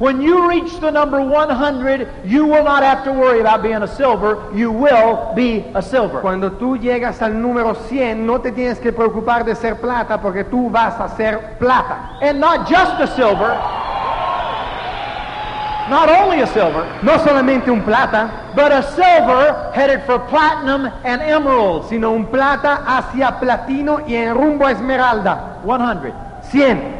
When 0.00 0.22
you 0.22 0.48
reach 0.48 0.80
the 0.80 0.90
number 0.90 1.20
100, 1.20 2.08
you 2.24 2.46
will 2.46 2.64
not 2.64 2.82
have 2.82 3.04
to 3.04 3.12
worry 3.12 3.40
about 3.40 3.62
being 3.62 3.82
a 3.82 3.86
silver. 3.86 4.50
You 4.54 4.72
will 4.72 5.34
be 5.34 5.62
a 5.74 5.82
silver. 5.82 6.22
Cuando 6.22 6.52
tú 6.52 6.78
llegas 6.78 7.20
al 7.20 7.34
número 7.34 7.74
100, 7.74 8.24
no 8.26 8.40
te 8.40 8.50
tienes 8.50 8.78
que 8.78 8.94
preocupar 8.94 9.44
de 9.44 9.54
ser 9.54 9.78
plata 9.78 10.18
porque 10.18 10.44
tú 10.44 10.70
vas 10.70 10.98
a 10.98 11.14
ser 11.18 11.58
plata. 11.58 12.16
And 12.22 12.40
not 12.40 12.66
just 12.66 12.98
a 12.98 13.14
silver, 13.14 13.50
not 15.90 16.08
only 16.08 16.40
a 16.40 16.46
silver, 16.46 16.86
No 17.02 17.18
solamente 17.18 17.70
un 17.70 17.82
plata, 17.82 18.52
but 18.56 18.72
a 18.72 18.82
silver 18.94 19.70
headed 19.74 20.02
for 20.06 20.18
platinum 20.28 20.90
and 21.04 21.20
emerald, 21.20 21.90
sino 21.90 22.12
un 22.12 22.24
plata 22.24 22.84
hacia 22.86 23.38
platino 23.38 24.00
y 24.06 24.14
en 24.14 24.34
rumbo 24.34 24.64
a 24.64 24.72
esmeralda. 24.72 25.60
100. 25.62 26.14
100. 26.50 26.99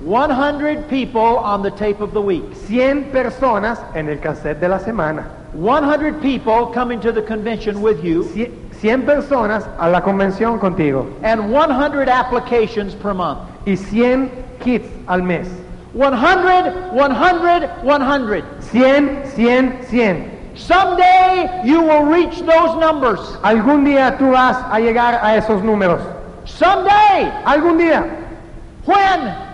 100 0.00 0.88
people 0.88 1.20
on 1.20 1.62
the 1.62 1.70
tape 1.72 2.00
of 2.00 2.12
the 2.12 2.20
week. 2.20 2.44
100 2.68 3.12
personas 3.12 3.78
en 3.94 4.08
el 4.08 4.18
cassette 4.18 4.60
de 4.60 4.68
la 4.68 4.78
semana. 4.78 5.24
100 5.54 6.20
people 6.20 6.66
coming 6.66 7.00
to 7.00 7.10
the 7.10 7.22
convention 7.22 7.80
with 7.80 8.04
you, 8.04 8.22
100 8.22 9.06
personas 9.06 9.66
a 9.78 9.88
la 9.90 10.00
convención 10.00 10.60
contigo. 10.60 11.06
and 11.22 11.50
100 11.50 12.08
applications 12.08 12.94
per 12.94 13.12
month. 13.12 13.40
Y 13.66 13.74
100 13.74 14.30
kits 14.60 14.88
al 15.08 15.22
mes. 15.22 15.48
100, 15.94 16.92
100, 16.92 16.92
100. 16.92 17.68
100, 17.82 19.24
100, 19.34 19.82
100. 19.90 20.38
Someday 20.58 21.62
you 21.64 21.80
will 21.80 22.04
reach 22.04 22.40
those 22.40 22.76
numbers. 22.78 23.20
Algún 23.42 23.84
día 23.84 24.16
tú 24.18 24.32
vas 24.32 24.56
a 24.70 24.80
llegar 24.80 25.20
a 25.22 25.36
esos 25.36 25.62
números. 25.62 26.00
Someday. 26.44 27.30
Algún 27.44 27.78
día. 27.78 28.04
When? 28.84 29.47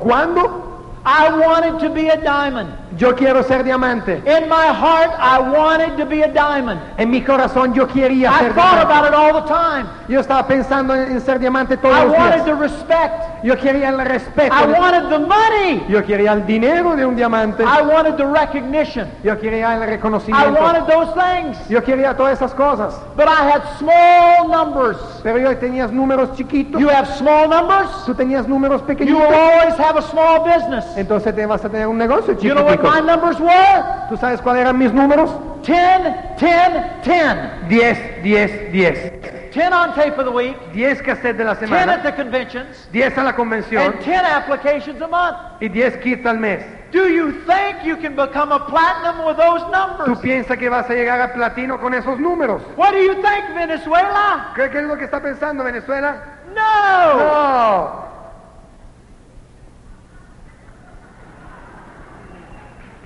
¿Cuándo? 0.00 1.02
I 1.04 1.30
wanted 1.38 1.78
to 1.80 1.90
be 1.90 2.08
a 2.08 2.16
diamond. 2.16 2.79
Yo 2.96 3.14
quiero 3.14 3.42
ser 3.44 3.62
diamante. 3.62 4.20
In 4.26 4.48
my 4.48 4.66
heart, 4.66 5.12
I 5.20 5.38
wanted 5.38 5.96
to 5.96 6.04
be 6.06 6.22
a 6.24 6.28
diamond. 6.28 6.80
En 6.98 7.10
mi 7.10 7.20
corazón 7.22 7.72
yo 7.72 7.86
quería 7.86 8.30
I 8.32 8.38
ser 8.40 8.54
thought 8.54 8.74
diamante. 8.78 8.92
about 8.92 9.06
it 9.08 9.14
all 9.14 9.32
the 9.42 9.48
time. 9.48 9.86
Yo 10.08 10.18
estaba 10.20 10.46
pensando 10.46 10.94
en, 10.94 11.12
en 11.12 11.20
ser 11.20 11.38
diamante 11.38 11.76
todos 11.76 11.96
I 11.96 12.04
los 12.04 12.16
wanted 12.18 12.44
the 12.44 12.54
respect. 12.54 13.44
Yo 13.44 13.56
quería 13.56 13.90
el 13.90 14.00
respeto. 14.04 14.52
I 14.54 14.66
de- 14.66 14.72
wanted 14.72 15.08
the 15.08 15.18
money. 15.20 15.84
Yo 15.88 16.02
quería 16.04 16.32
el 16.32 16.44
dinero 16.46 16.96
de 16.96 17.06
un 17.06 17.14
diamante. 17.14 17.62
I 17.62 17.80
wanted 17.82 18.16
the 18.16 18.26
recognition. 18.26 19.08
Yo 19.22 19.38
quería 19.38 19.74
el 19.76 19.82
I 19.84 19.86
reconocimiento. 19.86 20.60
wanted 20.60 20.84
those 20.86 21.12
things. 21.14 21.58
Yo 21.68 21.82
quería 21.82 22.16
todas 22.16 22.34
esas 22.38 22.52
cosas. 22.54 22.98
But 23.16 23.28
I 23.28 23.50
had 23.50 23.62
small 23.78 24.48
numbers. 24.48 24.98
Pero 25.22 25.38
yo 25.38 25.56
tenías 25.58 25.92
números 25.92 26.34
chiquitos. 26.36 26.80
You 26.80 26.88
have 26.88 27.06
small 27.16 27.48
numbers, 27.48 27.88
Tú 28.04 28.14
tenías 28.14 28.48
números 28.48 28.80
you 28.82 28.86
will 28.88 28.96
pequeñitos. 28.96 29.32
always 29.32 29.78
have 29.78 29.96
a 29.96 30.02
small 30.02 30.40
business. 30.40 30.84
Entonces 30.96 31.34
te 31.34 31.46
vas 31.46 31.64
a 31.64 31.68
tener 31.68 31.86
un 31.86 31.96
negocio 31.96 32.36
You 32.40 32.54
know 32.54 32.64
were? 32.82 34.08
¿Tú 34.08 34.16
sabes 34.16 34.40
cuáles 34.40 34.62
eran 34.62 34.78
mis 34.78 34.92
números? 34.92 35.30
10, 35.62 36.36
10, 36.38 37.02
10. 37.04 37.68
10, 37.68 38.22
10, 38.22 38.72
10. 38.72 39.50
10 39.52 39.72
on 39.72 39.94
tape 39.94 40.16
of 40.16 40.24
the 40.24 40.30
week, 40.30 40.56
10 40.72 41.02
cassettes 41.02 41.36
de 41.36 41.44
la 41.44 41.54
10 41.54 41.62
at 41.64 41.68
semana, 41.68 42.02
the 42.02 42.12
conventions, 42.12 42.86
10 42.92 43.18
a 43.18 43.24
la 43.24 43.32
convención 43.34 43.82
and 43.94 44.00
10 44.00 44.24
applications 44.24 45.00
a 45.02 45.08
month. 45.08 45.36
y 45.60 45.68
10 45.68 45.98
kits 46.00 46.24
al 46.24 46.38
mes. 46.38 46.62
Do 46.92 47.08
you 47.08 47.32
think 47.46 47.84
you 47.84 47.96
can 47.96 48.14
become 48.16 48.52
a 48.52 48.60
platinum 48.66 49.24
with 49.26 49.36
those 49.36 49.62
¿Tú 49.64 49.70
numbers? 49.70 50.18
piensas 50.20 50.56
que 50.56 50.68
vas 50.68 50.88
a 50.88 50.94
llegar 50.94 51.20
a 51.20 51.32
platino 51.32 51.80
con 51.80 51.94
esos 51.94 52.18
números? 52.20 52.62
What 52.76 52.92
do 52.92 52.98
you 52.98 53.14
think, 53.14 53.54
Venezuela? 53.54 54.52
¿Qué, 54.54 54.70
qué 54.70 54.78
es 54.78 54.84
lo 54.84 54.96
que 54.96 55.04
está 55.04 55.20
pensando 55.20 55.64
Venezuela? 55.64 56.16
No! 56.54 57.14
No. 57.16 58.10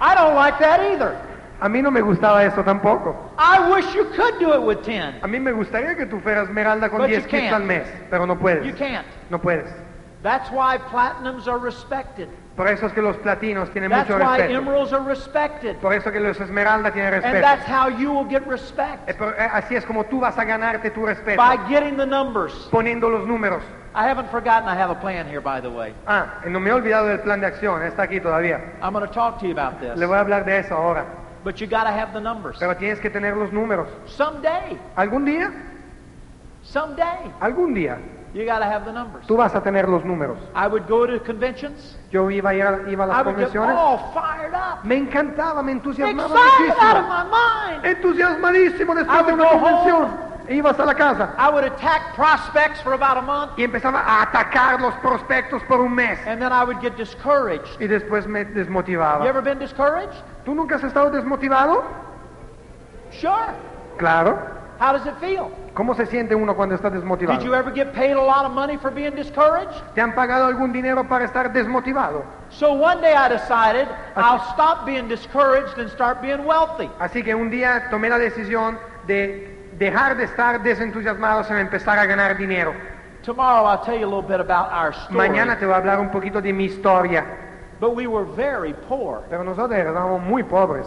I 0.00 0.14
don't 0.14 0.34
like 0.34 0.58
that 0.58 0.80
either. 0.92 1.16
A 1.60 1.68
mí 1.68 1.80
no 1.82 1.90
me 1.90 2.00
gustaba 2.00 2.44
eso 2.44 2.62
tampoco. 2.62 3.14
I 3.38 3.70
wish 3.70 3.94
you 3.94 4.04
could 4.16 4.38
do 4.38 4.52
it 4.52 4.60
with 4.62 4.82
10. 4.84 5.22
A 5.22 5.28
mí 5.28 5.40
me 5.40 5.52
gustaría 5.52 5.96
que 5.96 6.04
tú 6.06 6.20
fueras 6.20 6.48
esmeralda 6.48 6.90
con 6.90 6.98
But 6.98 7.10
you 7.10 7.16
10 7.20 7.26
kits 7.26 7.42
can't. 7.50 7.54
al 7.54 7.62
mes, 7.62 7.86
pero 8.10 8.26
no 8.26 8.36
puedes. 8.36 8.66
You 8.66 8.74
can't. 8.74 9.06
No 9.30 9.38
puedes. 9.38 9.70
That's 10.22 10.50
why 10.50 10.78
platinums 10.78 11.46
are 11.46 11.58
respected. 11.58 12.28
Por 12.56 12.68
eso 12.68 12.86
es 12.86 12.92
que 12.92 13.02
los 13.02 13.16
platinos 13.16 13.68
tienen 13.70 13.90
That's 13.90 14.08
mucho 14.08 14.22
why 14.24 14.36
respeto. 14.38 14.58
emeralds 14.60 14.92
are 14.92 15.02
respected. 15.04 15.76
Por 15.78 15.92
eso 15.92 16.12
que 16.12 16.20
los 16.20 16.40
esmeralda 16.40 16.92
tienen 16.92 17.12
And 17.14 17.22
respeto. 17.24 17.40
that's 17.42 17.66
how 17.68 17.88
you 17.88 18.12
will 18.12 18.28
get 18.28 18.46
respect. 18.46 19.08
Eh, 19.10 19.14
pero, 19.18 19.30
eh, 19.32 19.48
Así 19.52 19.74
es 19.74 19.84
como 19.84 20.04
tú 20.04 20.20
vas 20.20 20.38
a 20.38 20.44
ganarte 20.44 20.90
tu 20.92 21.04
respeto. 21.04 21.36
By 21.42 21.58
getting 21.68 21.96
the 21.96 22.06
numbers. 22.06 22.52
Poniendo 22.70 23.10
los 23.10 23.26
números. 23.26 23.60
I 23.96 24.08
haven't 24.08 24.28
forgotten 24.30 24.68
I 24.68 24.76
have 24.80 24.90
a 24.90 25.00
plan 25.00 25.26
here, 25.26 25.40
by 25.40 25.60
the 25.60 25.68
way. 25.70 25.94
Ah, 26.06 26.40
y 26.46 26.50
no 26.50 26.60
me 26.60 26.70
he 26.70 26.72
olvidado 26.72 27.06
del 27.06 27.20
plan 27.20 27.40
de 27.40 27.46
acción, 27.46 27.82
está 27.82 28.04
aquí 28.04 28.20
todavía. 28.20 28.60
I'm 28.80 28.92
going 28.92 29.04
to 29.06 29.12
talk 29.12 29.40
to 29.40 29.46
you 29.46 29.52
about 29.52 29.80
this. 29.80 29.96
Le 29.96 30.06
voy 30.06 30.16
a 30.16 30.20
hablar 30.20 30.44
de 30.44 30.58
eso 30.58 30.76
ahora. 30.76 31.04
But 31.42 31.56
you 31.60 31.66
got 31.66 31.84
to 31.84 31.90
have 31.90 32.12
the 32.12 32.20
numbers. 32.20 32.56
Pero 32.60 32.76
tienes 32.76 33.00
que 33.00 33.10
tener 33.10 33.36
los 33.36 33.52
números. 33.52 33.88
Someday, 34.06 34.78
Algún 34.96 35.24
día, 35.24 35.50
someday, 36.62 37.30
algún 37.40 37.74
día, 37.74 37.98
you 38.34 38.44
got 38.44 38.58
to 38.58 38.64
have 38.66 38.84
the 38.84 38.92
numbers. 38.92 39.24
tú 39.26 39.36
vas 39.36 39.54
a 39.54 39.62
tener 39.62 39.88
los 39.88 40.02
números. 40.04 40.36
I 40.54 40.66
would 40.66 40.86
go 40.88 41.06
to 41.06 41.18
conventions. 41.20 41.96
Yo 42.10 42.28
iba 42.30 42.50
a 42.50 42.54
ir 42.54 42.66
a, 42.66 42.90
iba 42.90 43.04
a 43.04 43.06
I 43.06 43.08
las 43.08 43.24
would 43.26 43.36
get 43.38 43.52
convenciones. 43.52 43.76
all 43.76 43.98
fired 44.12 44.52
up. 44.54 44.84
Me 44.84 44.96
encantaba, 44.96 45.62
me 45.62 45.72
entusiasmaba 45.72 46.34
Excited 46.34 46.76
out 46.80 46.96
of 46.96 47.04
muchísimo. 47.04 47.08
my 47.08 47.70
mind. 47.78 47.84
Entusiasmadísimo 47.86 48.92
I 48.92 48.96
después 48.96 49.26
de 49.26 49.32
would 49.32 49.40
una 49.40 49.44
go 49.44 49.60
convención. 49.60 50.34
Ibas 50.46 50.78
a 50.78 50.84
la 50.84 50.92
casa 50.94 51.34
I 51.38 51.48
would 51.48 51.64
attack 51.64 52.14
prospects 52.14 52.78
for 52.82 52.92
about 52.92 53.16
a 53.16 53.22
month. 53.22 53.52
y 53.56 53.64
empezaba 53.64 54.00
a 54.00 54.22
atacar 54.22 54.78
los 54.80 54.92
prospectos 54.96 55.62
por 55.62 55.80
un 55.80 55.94
mes. 55.94 56.18
And 56.26 56.38
then 56.38 56.52
I 56.52 56.64
would 56.64 56.80
get 56.82 56.96
discouraged. 56.98 57.80
Y 57.80 57.86
después 57.86 58.26
me 58.26 58.40
You 58.40 58.52
desmotivaba. 58.52 59.24
ever 59.26 59.40
been 59.42 59.58
discouraged? 59.58 60.12
¿Tú 60.44 60.54
nunca 60.54 60.74
has 60.76 60.84
estado 60.84 61.08
desmotivado? 61.10 61.82
Sure. 63.10 63.54
Claro. 63.96 64.38
How 64.78 64.92
does 64.92 65.06
it 65.06 65.14
feel? 65.20 65.50
¿Cómo 65.74 65.94
se 65.94 66.06
siente 66.06 66.34
uno 66.34 66.54
cuando 66.54 66.74
está 66.74 66.90
desmotivado? 66.90 67.38
Did 67.38 67.46
you 67.46 67.54
ever 67.54 67.72
get 67.72 67.92
paid 67.92 68.12
a 68.12 68.20
lot 68.20 68.44
of 68.44 68.52
money 68.52 68.76
for 68.76 68.90
being 68.90 69.14
discouraged? 69.14 69.74
¿Te 69.94 70.00
han 70.00 70.14
pagado 70.14 70.46
algún 70.46 70.72
dinero 70.72 71.04
para 71.08 71.24
estar 71.24 71.52
desmotivado? 71.52 72.24
So 72.50 72.72
one 72.72 73.00
day 73.00 73.14
I 73.14 73.28
decided 73.28 73.88
I'll 74.16 74.42
stop 74.52 74.84
being 74.84 75.08
discouraged 75.08 75.78
and 75.78 75.90
start 75.90 76.20
being 76.20 76.44
wealthy. 76.44 76.88
Así 76.98 77.22
que 77.22 77.34
un 77.34 77.50
día 77.50 77.88
tomé 77.90 78.08
la 78.08 78.18
decisión 78.18 78.78
de 79.06 79.72
dejar 79.78 80.16
de 80.16 80.24
estar 80.24 80.62
desentusiasmados 80.62 81.50
en 81.50 81.58
empezar 81.58 81.98
a 81.98 82.06
ganar 82.06 82.36
dinero. 82.36 82.72
Tomorrow 83.22 83.64
I'll 83.64 83.84
tell 83.84 83.98
you 83.98 84.04
a 84.04 84.10
little 84.12 84.22
bit 84.22 84.40
about 84.40 84.70
our 84.70 84.92
story. 84.92 85.28
Mañana 85.28 85.58
te 85.58 85.66
voy 85.66 85.74
a 85.74 85.78
hablar 85.78 85.98
un 85.98 86.10
poquito 86.10 86.40
de 86.40 86.52
mi 86.52 86.66
historia. 86.66 87.24
But 87.80 87.96
we 87.96 88.06
were 88.06 88.24
very 88.24 88.74
poor. 88.88 89.24
Pero 89.28 89.42
nosotros 89.42 89.78
éramos 89.78 90.22
muy 90.22 90.42
pobres. 90.42 90.86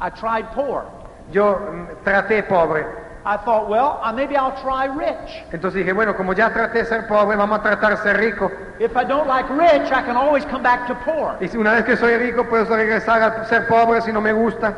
I 0.00 0.10
tried 0.10 0.46
poor. 0.52 0.84
Yo 1.32 1.58
mm, 1.58 2.04
traté 2.04 2.42
pobre. 2.42 2.84
I 3.24 3.36
thought, 3.36 3.68
well, 3.68 4.00
uh, 4.02 4.12
maybe 4.12 4.34
I'll 4.34 4.56
try 4.62 4.86
rich. 4.86 5.44
Entonces 5.52 5.84
dije, 5.84 5.92
bueno, 5.92 6.16
como 6.16 6.32
ya 6.32 6.50
traté 6.50 6.86
ser 6.86 7.06
pobre, 7.06 7.36
vamos 7.36 7.58
a 7.58 7.62
tratar 7.62 7.96
ser 7.98 8.16
rico. 8.16 8.50
If 8.78 8.96
I 8.96 9.04
don't 9.04 9.28
like 9.28 9.48
rich, 9.50 9.92
I 9.92 10.02
can 10.02 10.16
always 10.16 10.44
come 10.46 10.62
back 10.62 10.86
to 10.88 10.94
poor. 11.04 11.36
Y 11.40 11.48
si 11.48 11.58
una 11.58 11.74
vez 11.74 11.84
que 11.84 11.96
soy 11.96 12.16
rico, 12.16 12.44
puedo 12.44 12.64
regresar 12.74 13.22
a 13.22 13.44
ser 13.44 13.66
pobre 13.68 14.00
si 14.00 14.10
no 14.10 14.22
me 14.22 14.32
gusta. 14.32 14.74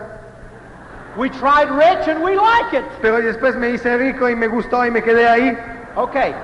We 1.17 1.29
tried 1.29 1.71
rich 1.71 2.09
and 2.09 2.23
we 2.23 2.35
like 2.35 2.75
it. 2.75 2.85
Pero 3.01 3.21
después 3.21 3.55
me 3.57 3.71
hice 3.71 3.97
rico 3.97 4.29
y 4.29 4.35
me 4.35 4.49
gustó 4.49 4.85
y 4.85 4.91
me 4.91 5.03
quedé 5.03 5.29
ahí. 5.29 5.57
Okay, 5.97 6.35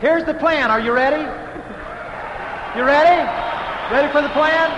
here's 0.00 0.24
the 0.24 0.34
plan. 0.34 0.70
Are 0.70 0.80
you 0.80 0.92
ready? 0.92 1.22
You 2.76 2.84
ready? 2.84 3.28
Ready 3.90 4.12
for 4.12 4.22
the 4.22 4.28
plan? 4.28 4.70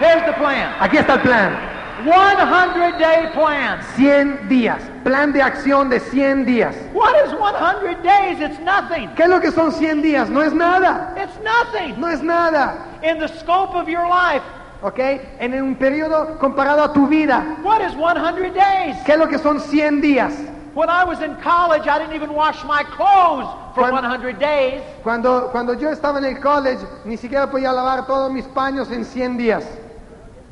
Here's 0.00 0.24
the 0.26 0.32
plan. 0.32 0.74
Aquí 0.80 0.96
está 0.96 1.14
el 1.14 1.20
plan. 1.20 1.75
100 2.04 2.98
day 2.98 3.30
plan. 3.32 3.80
100 3.96 4.48
días. 4.48 4.80
Plan 5.04 5.32
de 5.32 5.40
acción 5.42 5.88
de 5.88 6.00
100 6.00 6.44
días. 6.44 6.74
What 6.92 7.14
is 7.24 7.32
100 7.32 8.02
days? 8.02 8.40
It's 8.40 8.58
nothing. 8.60 9.08
¿Qué 9.14 9.22
es 9.24 9.28
lo 9.28 9.40
que 9.40 9.50
son 9.50 9.72
100 9.72 10.02
días? 10.02 10.28
No 10.28 10.42
es 10.42 10.52
nada. 10.52 11.14
It's 11.16 11.38
nothing. 11.42 11.98
No 12.00 12.08
es 12.08 12.22
nada. 12.22 12.74
In 13.02 13.18
the 13.18 13.28
scope 13.28 13.74
of 13.74 13.88
your 13.88 14.06
life, 14.06 14.42
¿Ok? 14.82 14.98
En 15.38 15.54
un 15.62 15.74
periodo 15.76 16.38
comparado 16.38 16.82
a 16.84 16.92
tu 16.92 17.06
vida. 17.06 17.42
what 17.62 17.80
is 17.80 17.94
100 17.94 18.52
days? 18.52 18.96
¿Qué 19.04 19.12
es 19.12 19.18
lo 19.18 19.26
que 19.28 19.38
son 19.38 19.58
100 19.60 20.00
días? 20.02 20.32
When 20.74 20.90
I 20.90 21.04
was 21.04 21.22
in 21.22 21.34
college, 21.36 21.88
I 21.88 21.98
didn't 21.98 22.14
even 22.14 22.34
wash 22.34 22.62
my 22.64 22.82
clothes 22.84 23.48
for 23.74 23.84
Cuan- 23.88 24.04
100 24.04 24.38
days. 24.38 24.82
Cuando, 25.02 25.48
cuando 25.50 25.72
yo 25.72 25.88
estaba 25.90 26.18
en 26.18 26.26
el 26.26 26.38
college, 26.40 26.80
ni 27.06 27.16
siquiera 27.16 27.50
podía 27.50 27.72
lavar 27.72 28.06
todos 28.06 28.30
mis 28.30 28.44
paños 28.44 28.90
en 28.90 29.06
100 29.06 29.38
días. 29.38 29.64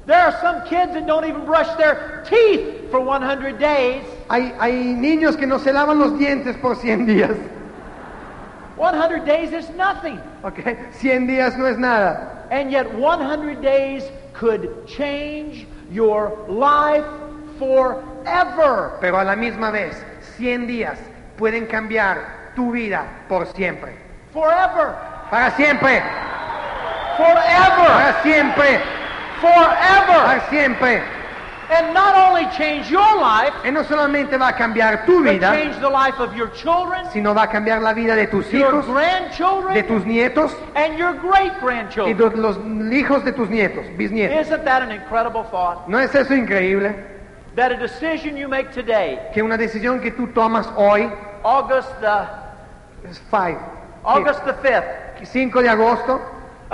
There 0.07 0.21
are 0.21 0.39
some 0.41 0.67
kids 0.69 0.93
that 0.93 1.07
don't 1.07 1.25
even 1.25 1.45
brush 1.47 1.69
their 1.77 2.25
teeth 2.29 2.91
for 2.91 3.01
100 3.01 3.59
days. 3.59 4.05
Hay, 4.29 4.53
hay 4.59 4.73
niños 4.95 5.37
que 5.39 5.47
no 5.47 5.59
se 5.59 5.73
lavan 5.73 5.99
los 5.99 6.19
dientes 6.19 6.57
por 6.61 6.77
100 6.77 7.07
días. 7.07 7.37
100 8.77 9.25
days 9.25 9.53
is 9.53 9.71
nothing. 9.77 10.21
¿Ok? 10.43 10.61
100 10.93 11.27
días 11.27 11.57
no 11.57 11.67
es 11.67 11.79
nada. 11.79 12.47
And 12.51 12.71
yet 12.71 12.93
100 12.95 13.63
days 13.63 14.05
could 14.35 14.87
change 14.87 15.67
your 15.91 16.45
life 16.49 17.07
forever. 17.59 18.99
Pero 19.01 19.19
a 19.19 19.25
la 19.25 19.37
misma 19.37 19.71
vez, 19.71 19.97
100 20.37 20.67
días 20.67 20.99
pueden 21.39 21.67
cambiar 21.67 22.53
tu 22.55 22.73
vida 22.73 23.07
por 23.29 23.47
siempre. 23.47 23.97
Forever. 24.33 24.95
Para 25.31 25.51
siempre. 25.57 26.03
forever, 27.17 27.87
para 27.87 28.23
siempre, 28.23 28.81
forever. 29.53 30.25
para 30.25 30.49
siempre. 30.51 31.03
And 31.71 31.95
not 31.95 32.15
only 32.15 32.45
change 32.57 32.91
your 32.91 33.17
life, 33.19 33.55
Y 33.65 33.71
no 33.73 33.83
solamente 33.85 34.37
va 34.37 34.49
a 34.49 34.55
cambiar 34.55 35.07
tu 35.07 35.25
but 35.25 35.31
vida, 35.33 35.51
change 35.55 35.81
the 35.81 35.89
life 35.89 36.21
of 36.21 36.35
your 36.35 36.51
children, 36.53 37.07
sino 37.11 37.35
va 37.35 37.45
a 37.45 37.49
cambiar 37.49 37.81
la 37.81 37.95
vida 37.95 38.15
de 38.15 38.27
tus 38.27 38.51
your 38.53 38.83
hijos, 38.85 38.87
de 39.73 39.83
tus 39.83 40.05
nietos 40.05 40.55
and 40.75 40.99
your 40.99 41.15
great 41.15 41.53
y 41.57 41.61
grandchildren. 41.65 42.19
de 42.19 42.37
los 42.37 42.59
hijos 42.93 43.25
de 43.25 43.33
tus 43.33 43.49
nietos, 43.49 43.87
bisnietos. 43.97 44.47
Isn't 44.47 44.65
that 44.67 44.83
an 44.83 44.93
incredible 44.93 45.45
thought? 45.45 45.89
¿No 45.89 45.99
es 45.99 46.15
eso 46.15 46.35
increíble? 46.35 46.95
That 47.57 47.73
a 47.73 47.77
decision 47.79 48.37
you 48.37 48.47
make 48.47 48.71
today, 48.73 49.19
Que 49.33 49.43
una 49.43 49.57
decisión 49.57 50.01
que 50.01 50.11
tú 50.11 50.27
tomas 50.35 50.69
hoy, 50.77 51.11
August 51.43 51.89
the 52.01 53.09
es 53.09 53.23
5, 53.31 53.59
August 54.05 54.45
the 54.45 54.53
5th, 54.53 55.25
5 55.25 55.63
de 55.63 55.69
agosto, 55.71 56.21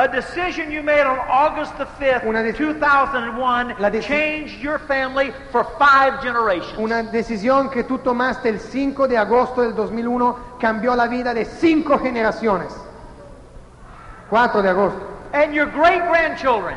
a 0.00 0.08
decision 0.08 0.70
you 0.72 0.82
made 0.82 1.02
on 1.04 1.18
August 1.28 1.76
the 1.76 1.84
5th, 1.84 2.24
Una 2.24 2.40
deci- 2.42 2.56
2001, 2.58 3.74
La 3.78 3.90
deci- 3.90 4.06
changed 4.06 4.62
your 4.62 4.78
family 4.78 5.30
for 5.52 5.62
five 5.78 6.20
generations. 6.22 6.78
una 6.78 7.02
decisión 7.02 7.68
que 7.70 7.84
tú 7.84 7.98
tomaste 7.98 8.48
el 8.48 8.58
5 8.60 9.06
de 9.06 9.18
agosto 9.18 9.60
del 9.60 9.74
2001 9.74 10.36
cambió 10.58 10.94
la 10.96 11.06
vida 11.06 11.34
de 11.34 11.44
cinco 11.44 11.98
generaciones. 11.98 12.72
4 14.30 14.62
de 14.62 14.70
agosto. 14.70 15.06
And 15.34 15.52
your 15.52 15.66
great 15.66 16.02
grandchildren, 16.08 16.76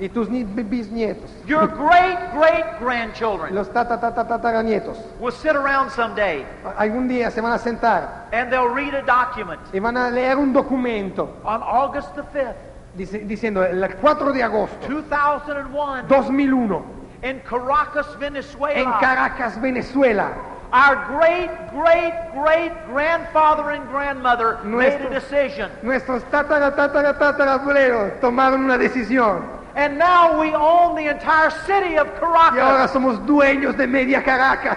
Y 0.00 0.08
tus 0.08 0.28
ni- 0.28 0.44
bisnietos, 0.44 1.28
your 1.44 1.66
great 1.66 2.16
great 2.32 2.64
grandchildren 2.80 3.52
los 3.52 3.68
tataranietos, 3.72 4.96
will 5.18 5.32
sit 5.32 5.56
around 5.56 5.90
someday 5.90 6.46
algún 6.76 7.08
día 7.08 7.30
se 7.32 7.40
van 7.40 7.52
a 7.52 7.58
sentar 7.58 8.28
and 8.32 8.48
they'll 8.52 8.68
read 8.72 8.94
a 8.94 9.02
document 9.02 9.60
y 9.72 9.80
van 9.80 9.96
a 9.96 10.08
leer 10.10 10.36
un 10.38 10.52
documento 10.52 11.28
on 11.44 11.62
August 11.64 12.14
the 12.14 12.22
5th, 12.22 12.54
dice- 12.94 13.24
diciendo 13.26 13.64
el 13.64 13.96
4 14.00 14.32
de 14.32 14.40
agosto 14.42 14.86
2001, 14.88 16.06
2001 16.06 16.82
in 17.22 17.40
Caracas, 17.40 18.06
en 18.14 18.20
Venezuela. 18.20 18.98
Caracas, 19.00 19.60
Venezuela. 19.60 20.28
Our 20.70 20.96
great 21.18 21.50
great 21.72 22.12
great 22.34 22.72
grandfather 22.92 23.70
and 23.70 23.88
grandmother 23.90 24.58
made 24.62 24.94
a 24.94 24.98
Nuestro- 25.00 25.10
decision. 25.10 25.70
Nuestros 25.82 26.22
tatara, 26.30 26.76
tatara, 26.76 27.18
tatarabuelos 27.18 28.20
tomaron 28.20 28.62
una 28.64 28.78
decisión 28.78 29.57
And 29.78 29.96
now 29.96 30.40
we 30.40 30.52
own 30.54 30.96
the 30.96 31.06
entire 31.06 31.50
city 31.64 31.96
of 31.96 32.08
Caracas. 32.18 32.56
y 32.56 32.60
ahora 32.60 32.88
somos 32.88 33.24
dueños 33.24 33.76
de 33.76 33.86
media 33.86 34.20
Caracas. 34.24 34.76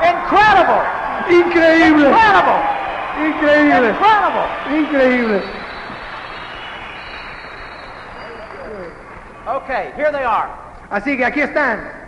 Incredible! 0.00 0.80
Increíble, 1.28 2.06
Incredible! 2.06 2.62
increíble, 3.18 3.88
Incredible! 3.88 4.78
increíble. 4.78 5.42
Okay, 9.48 9.92
here 9.96 10.12
they 10.12 10.22
are. 10.22 10.48
Así 10.88 11.16
que 11.16 11.24
aquí 11.24 11.40
están. 11.40 12.01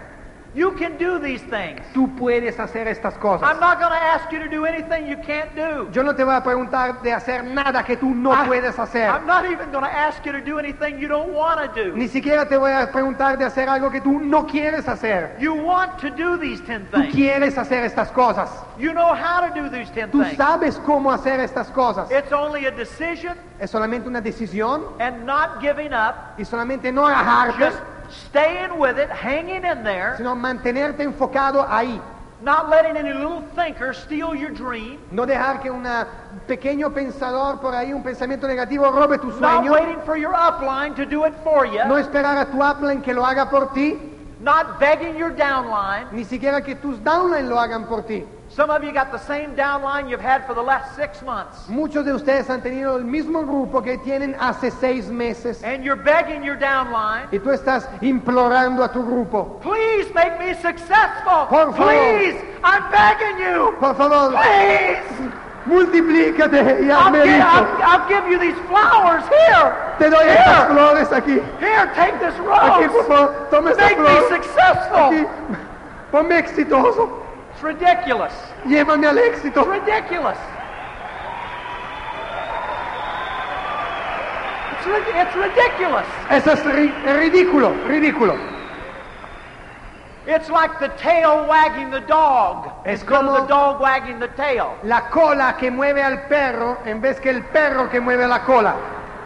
You 0.55 0.71
can 0.77 0.97
do 0.99 1.19
these 1.19 1.43
things. 1.51 1.81
Tú 1.93 2.15
puedes 2.17 2.61
hacer 2.61 2.87
estas 2.87 3.15
cosas. 3.19 3.43
I'm 3.43 3.59
not 3.59 3.81
going 3.81 3.91
to 3.91 4.01
ask 4.01 4.31
you 4.31 4.39
to 4.39 4.49
do 4.49 4.65
anything 4.67 5.07
you 5.09 5.17
can't 5.17 5.53
do. 5.57 5.89
Yo 5.93 6.05
no 6.05 6.15
te 6.15 6.23
voy 6.23 6.37
a 6.37 6.43
preguntar 6.45 7.03
de 7.03 7.13
hacer 7.13 7.43
nada 7.43 7.83
que 7.83 7.97
tú 7.97 8.15
no 8.15 8.33
I- 8.33 8.47
puedes 8.47 8.79
hacer. 8.79 9.09
I'm 9.11 9.27
not 9.27 9.45
even 9.47 9.73
going 9.73 9.83
to 9.83 9.91
ask 9.91 10.25
you 10.25 10.31
to 10.31 10.41
do 10.41 10.61
anything 10.61 11.01
you 11.01 11.09
don't 11.09 11.33
want 11.35 11.59
to 11.61 11.83
do. 11.85 11.97
Ni 11.97 12.07
siquiera 12.07 12.47
te 12.49 12.57
voy 12.57 12.71
a 12.71 12.87
preguntar 12.93 13.37
de 13.37 13.45
hacer 13.45 13.69
algo 13.69 13.91
que 13.91 14.01
tú 14.01 14.21
no 14.21 14.47
quieres 14.47 14.87
hacer. 14.87 15.37
You 15.41 15.55
want 15.55 15.99
to 15.99 16.11
do 16.11 16.37
these 16.39 16.61
10 16.61 16.89
things. 16.91 17.07
Tú 17.07 17.11
quieres 17.13 17.59
hacer 17.59 17.83
estas 17.85 18.13
cosas. 18.13 18.49
You 18.79 18.93
know 18.93 19.13
how 19.13 19.41
to 19.49 19.53
do 19.61 19.69
these 19.69 19.91
10 19.91 20.13
Tú 20.13 20.23
things. 20.23 20.37
sabes 20.37 20.79
cómo 20.87 21.11
hacer 21.13 21.41
estas 21.41 21.69
cosas. 21.73 22.09
It's 22.13 22.33
only 22.33 22.67
a 22.67 22.71
decision 22.71 23.37
Es 23.59 23.71
solamente 23.73 24.09
una 24.09 24.21
decisión 24.21 24.85
and 25.01 25.25
not 25.25 25.61
giving 25.61 25.93
up, 25.93 26.15
y 26.39 26.45
solamente 26.45 26.93
no 26.93 27.07
agajarte, 27.07 27.59
just 27.59 27.79
staying 28.11 28.79
with 28.79 28.99
it, 28.99 29.09
hanging 29.11 29.65
in 29.65 29.83
there, 29.85 30.15
sino 30.17 30.35
mantenerte 30.35 31.03
enfocado 31.03 31.67
ahí. 31.69 32.01
not 32.43 32.69
letting 32.69 32.97
any 32.97 33.13
little 33.13 33.43
thinker 33.55 33.95
steal 33.95 34.35
your 34.35 34.51
dream, 34.51 34.99
No 35.11 35.25
dejar 35.25 35.61
que 35.63 35.71
un 35.71 35.85
pequeño 36.47 36.93
pensador 36.93 37.59
por 37.61 37.75
ahí, 37.75 37.93
un 37.95 38.03
pensamiento 38.03 38.47
negativo, 38.47 38.91
robe 38.91 39.19
tu 39.19 39.29
not 39.41 39.63
sueño. 39.65 39.73
waiting 39.73 40.01
for 40.05 40.17
your 40.17 40.35
upline 40.35 40.95
to 40.95 41.07
do 41.07 41.25
it 41.25 41.33
for 41.43 41.65
you, 41.67 41.79
No 41.87 41.97
esperar 41.97 42.37
a 42.39 42.45
tu 42.47 42.59
upline 42.63 43.03
que 43.03 43.15
lo 43.15 43.25
haga 43.25 43.47
por 43.49 43.73
ti, 43.73 43.99
not 44.41 44.79
begging 44.79 45.17
your 45.17 45.31
downline. 45.31 46.07
ni 46.13 46.25
siquiera 46.25 46.61
que 46.63 46.75
tus 46.75 46.99
downline 46.99 47.49
lo 47.49 47.57
hagan 47.59 47.87
por 47.87 48.03
ti. 48.03 48.25
Some 48.55 48.71
of 48.71 48.85
you 48.85 48.93
got 48.93 49.11
the 49.11 49.19
same 49.19 49.57
downline 49.57 50.09
you've 50.09 50.21
had 50.21 50.47
for 50.47 50.55
the 50.55 50.63
last 50.63 50.95
six 50.95 51.23
months. 51.23 51.69
Muchos 51.69 52.05
de 52.05 52.13
ustedes 52.15 52.47
han 52.49 52.61
tenido 52.63 52.97
el 52.97 53.05
mismo 53.05 53.43
grupo 53.45 53.83
que 53.83 53.99
tienen 53.99 54.37
hace 54.39 54.71
seis 54.71 55.09
meses 55.09 55.61
And 55.65 55.83
you're 55.83 55.97
begging 56.01 56.45
your 56.45 56.57
downline, 56.57 57.27
y 57.33 57.39
tú 57.41 57.51
estás 57.51 57.89
implorando 58.01 58.85
a 58.85 58.93
tu 58.93 59.03
grupo. 59.03 59.59
please 59.61 60.09
make 60.15 60.39
me 60.39 60.55
successful. 60.55 61.47
Por 61.49 61.73
favor. 61.75 61.89
Please, 61.89 62.37
I'm 62.63 62.89
begging 62.93 63.39
you. 63.45 63.75
Por 63.81 63.93
favor, 63.97 64.31
Please. 64.31 65.33
multiplícate 65.67 66.83
y 66.85 66.91
I'll, 66.91 67.11
hazme 67.11 67.25
gi- 67.25 67.33
rico. 67.35 67.47
I'll, 67.49 67.83
I'll 67.83 68.09
give 68.09 68.29
you 68.31 68.39
these 68.39 68.59
flowers. 68.69 69.25
Here. 69.27 69.75
Te 69.99 70.11
doy 70.11 70.29
estas 70.29 70.69
flores 70.71 71.09
aquí. 71.13 71.41
Here, 71.59 71.91
take 71.97 72.21
this 72.21 72.39
rose. 72.39 72.61
Aquí, 72.61 72.89
por 72.89 73.05
favor, 73.09 73.49
toma 73.51 73.71
esta 73.73 73.83
Make 73.83 73.99
me 73.99 74.29
successful. 74.29 74.97
Aquí. 75.11 75.27
Ponme 76.13 76.39
exitoso. 76.39 77.24
Ridiculous. 77.65 78.33
Llévame 78.67 79.07
al 79.07 79.17
éxito. 79.19 79.61
It's 79.63 79.69
ridiculous. 79.87 80.37
It's, 84.73 84.87
ri- 84.87 85.21
it's 85.21 85.35
ridiculous. 85.35 86.07
Eso 86.31 86.53
es 86.53 86.61
ri- 86.67 86.93
ridículo, 87.17 87.73
ridículo. 87.89 88.37
It's 90.27 90.51
like 90.51 90.79
the 90.79 90.89
tail 90.99 91.47
wagging 91.49 91.91
the 91.91 92.01
dog 92.01 92.71
Es 92.85 93.03
como- 93.03 93.41
the 93.41 93.47
dog 93.47 93.81
wagging 93.81 94.19
the 94.19 94.29
tail. 94.29 94.75
La 94.83 95.09
cola 95.11 95.57
que 95.59 95.71
mueve 95.71 96.03
al 96.03 96.27
perro 96.29 96.79
en 96.85 97.01
vez 97.01 97.19
que 97.21 97.31
el 97.31 97.43
perro 97.45 97.89
que 97.91 97.99
mueve 98.01 98.27
la 98.27 98.41
cola. 98.45 98.75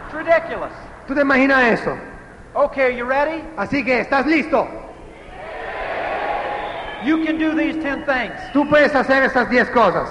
It's 0.05 0.13
ridiculous. 0.13 0.71
¿Tú 1.07 1.13
te 1.15 1.21
imaginas 1.21 1.63
eso? 1.79 1.97
Okay, 2.53 2.83
are 2.85 2.95
you 2.95 3.05
ready? 3.05 3.43
Así 3.57 3.83
que, 3.83 3.99
¿estás 4.01 4.25
listo? 4.25 4.67
You 7.03 7.23
can 7.25 7.37
do 7.37 7.55
these 7.55 7.75
10 7.81 8.05
things. 8.05 8.33
Tú 8.53 8.67
puedes 8.67 8.93
hacer 8.93 9.23
estas 9.23 9.49
10 9.49 9.69
cosas. 9.69 10.09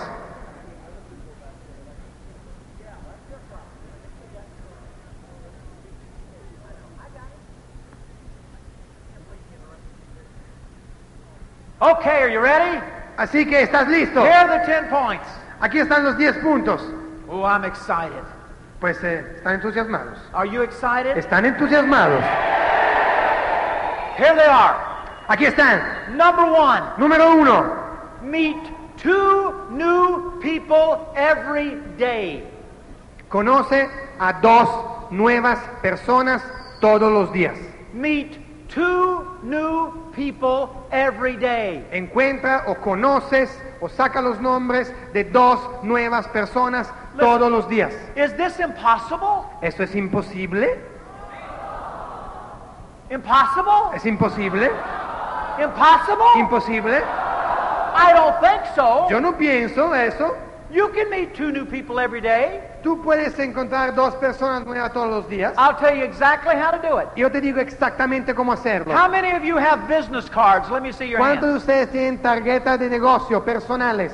Okay, 11.80 12.22
are 12.22 12.28
you 12.28 12.40
ready? 12.40 12.80
Así 13.16 13.48
que, 13.48 13.62
¿estás 13.62 13.88
listo? 13.88 14.20
Here 14.20 14.32
are 14.32 14.58
the 14.58 14.66
10 14.66 14.88
points. 14.88 15.26
Aquí 15.60 15.78
están 15.78 16.04
los 16.04 16.16
10 16.16 16.38
puntos. 16.38 16.82
Oh, 17.28 17.42
I'm 17.42 17.64
excited. 17.64 18.24
Pues 18.80 19.02
eh, 19.04 19.24
están 19.36 19.54
entusiasmados. 19.54 20.18
Are 20.32 20.46
you 20.46 20.62
excited? 20.62 21.16
Están 21.16 21.44
entusiasmados. 21.44 22.22
Here 24.16 24.34
they 24.34 24.46
are. 24.46 24.87
Aquí 25.28 25.44
están. 25.44 26.16
Number 26.16 26.46
one, 26.46 26.82
Número 26.96 27.34
uno. 27.34 27.64
meet 28.22 28.56
two 28.96 29.52
new 29.70 30.40
people 30.40 30.98
every 31.14 31.76
day. 31.98 32.42
Conoce 33.28 33.88
a 34.18 34.32
dos 34.40 35.10
nuevas 35.10 35.58
personas 35.82 36.42
todos 36.80 37.12
los 37.12 37.30
días. 37.32 37.56
Meet 37.92 38.38
two 38.68 39.22
new 39.42 39.92
people 40.14 40.70
every 40.90 41.36
day. 41.36 41.84
Encuentra 41.92 42.64
o 42.66 42.74
conoces 42.76 43.50
o 43.82 43.88
saca 43.88 44.22
los 44.22 44.40
nombres 44.40 44.90
de 45.12 45.24
dos 45.24 45.60
nuevas 45.82 46.26
personas 46.28 46.90
todos 47.18 47.50
los 47.50 47.68
días. 47.68 47.92
Is 48.16 48.34
this 48.36 48.58
impossible? 48.60 49.44
¿Eso 49.60 49.82
es 49.82 49.94
imposible? 49.94 50.68
Impossible? 53.10 53.94
¿Es 53.94 54.06
imposible? 54.06 54.70
Impossible? 55.60 56.26
¿Imposible? 56.36 57.02
I 57.94 58.12
don't 58.12 58.40
think 58.40 58.62
so. 58.74 59.06
Yo 59.10 59.20
no 59.20 59.32
pienso 59.32 59.92
eso. 59.94 60.36
You 60.70 60.88
can 60.90 61.08
meet 61.08 61.34
two 61.34 61.50
new 61.50 61.64
people 61.64 61.98
every 61.98 62.20
day. 62.20 62.60
Tú 62.82 63.02
puedes 63.02 63.38
encontrar 63.38 63.94
dos 63.94 64.14
personas 64.16 64.66
nuevas 64.66 64.92
todos 64.92 65.08
los 65.08 65.28
días. 65.28 65.54
I'll 65.56 65.74
tell 65.74 65.96
you 65.96 66.04
exactly 66.04 66.54
how 66.54 66.70
to 66.70 66.78
do 66.78 66.98
it. 66.98 67.08
Yo 67.16 67.30
te 67.30 67.40
digo 67.40 67.58
exactamente 67.58 68.34
cómo 68.34 68.52
hacerlo. 68.52 68.92
How 68.92 69.08
many 69.08 69.30
of 69.30 69.42
you 69.42 69.56
have 69.56 69.88
business 69.88 70.28
cards? 70.28 70.70
Let 70.70 70.82
me 70.82 70.92
see 70.92 71.08
your 71.08 71.20
¿Cuántos 71.20 71.48
de 71.48 71.56
ustedes 71.56 71.90
tienen 71.90 72.18
tarjetas 72.18 72.78
de 72.78 72.90
negocio 72.90 73.42
personales? 73.44 74.12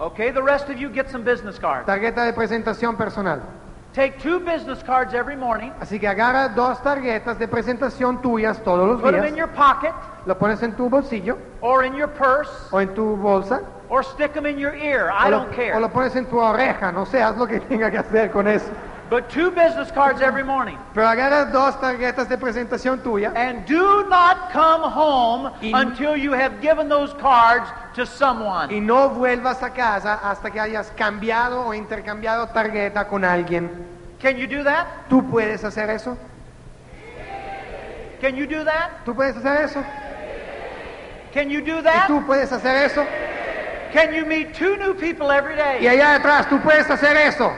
Okay, 0.00 0.32
the 0.32 0.42
rest 0.42 0.68
of 0.68 0.78
you 0.78 0.90
get 0.90 1.08
some 1.08 1.22
business 1.22 1.56
cards. 1.58 1.86
Tarjeta 1.86 2.24
de 2.24 2.32
presentación 2.32 2.96
personal. 2.96 3.40
Take 3.94 4.18
two 4.18 4.40
business 4.40 4.82
cards 4.82 5.14
every 5.14 5.36
morning, 5.36 5.70
Así 5.80 6.00
que 6.00 6.08
agarra 6.08 6.48
dos 6.48 6.82
tarjetas 6.82 7.38
de 7.38 7.46
presentación 7.46 8.20
tuyas 8.20 8.58
todos 8.64 8.88
los 8.88 9.00
put 9.00 9.12
them 9.12 9.24
in 9.24 9.34
días, 9.34 9.36
your 9.36 9.48
pocket 9.54 9.92
lo 10.26 10.34
pones 10.36 10.60
en 10.64 10.74
tu 10.74 10.88
bolsillo 10.90 11.38
or 11.60 11.84
in 11.84 11.94
your 11.94 12.08
purse 12.08 12.50
o 12.72 12.80
en 12.80 12.92
tu 12.92 13.16
bolsa 13.16 13.60
or 13.88 14.02
stick 14.02 14.32
them 14.34 14.46
in 14.46 14.58
your 14.58 14.74
ear. 14.74 15.10
o 15.10 15.14
I 15.14 15.30
lo, 15.30 15.38
don't 15.38 15.52
o 15.52 15.54
care. 15.54 15.78
lo 15.80 15.88
pones 15.90 16.16
en 16.16 16.26
tu 16.26 16.40
oreja, 16.40 16.90
no 16.90 17.04
sé, 17.06 17.22
haz 17.22 17.36
lo 17.36 17.46
que 17.46 17.60
tenga 17.60 17.88
que 17.88 17.98
hacer 17.98 18.32
con 18.32 18.48
eso. 18.48 18.66
But 19.10 19.28
two 19.28 19.50
business 19.50 19.90
cards 19.92 20.22
every 20.22 20.42
morning. 20.42 20.78
Pero 20.94 21.06
agarra 21.06 21.44
dos 21.52 21.78
tarjetas 21.80 22.26
de 22.28 22.38
presentación 22.38 23.02
tuya 23.02 23.32
And 23.36 23.66
do 23.66 24.08
not 24.08 24.50
come 24.50 24.82
home 24.82 25.52
In- 25.60 25.74
until 25.74 26.16
you 26.16 26.32
have 26.32 26.60
given 26.62 26.88
those 26.88 27.12
cards 27.20 27.68
to 27.94 28.06
someone. 28.06 28.70
y 28.74 28.80
no 28.80 29.10
vuelvas 29.10 29.62
a 29.62 29.70
casa 29.70 30.14
hasta 30.22 30.50
que 30.50 30.58
hayas 30.58 30.90
cambiado 30.96 31.66
o 31.66 31.74
intercambiado 31.74 32.48
tarjeta 32.48 33.06
con 33.06 33.24
alguien. 33.24 33.70
Can 34.20 34.36
you 34.38 34.46
do 34.46 34.64
that? 34.64 34.86
¿Tú 35.10 35.22
puedes 35.30 35.62
hacer 35.64 35.90
eso? 35.90 36.16
Can 38.20 38.36
you 38.36 38.46
do 38.46 38.64
that? 38.64 39.04
¿Tú 39.04 39.14
puedes 39.14 39.36
hacer 39.36 39.64
eso? 39.64 39.84
Can 41.34 41.50
you 41.50 41.60
do 41.60 41.80
¿Y 41.80 41.82
that? 41.82 42.06
tú 42.06 42.24
puedes 42.26 42.50
hacer 42.52 42.84
eso? 42.86 43.04
Can 43.92 44.14
you 44.14 44.24
meet 44.24 44.54
two 44.54 44.76
new 44.76 44.94
people 44.94 45.30
every 45.30 45.56
day? 45.56 45.82
Y 45.82 45.88
allá 45.88 46.14
atrás, 46.14 46.48
¿tú 46.48 46.58
puedes 46.60 46.88
hacer 46.90 47.16
eso? 47.16 47.52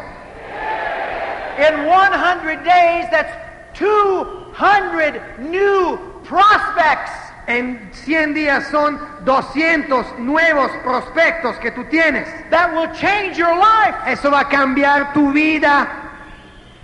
In 1.59 1.87
100 1.87 2.65
days, 2.65 3.07
that's 3.11 3.33
200 3.79 5.39
new 5.39 5.99
prospects. 6.25 7.11
En 7.47 7.91
100 7.93 8.35
días 8.35 8.67
son 8.71 8.99
200 9.25 10.19
nuevos 10.19 10.71
prospectos 10.83 11.57
que 11.59 11.71
tú 11.71 11.85
tienes. 11.89 12.29
That 12.51 12.75
will 12.75 12.93
change 12.95 13.39
your 13.39 13.55
life. 13.57 13.95
Eso 14.07 14.31
va 14.31 14.41
a 14.41 14.49
cambiar 14.49 15.15
tu 15.15 15.33
vida. 15.33 16.07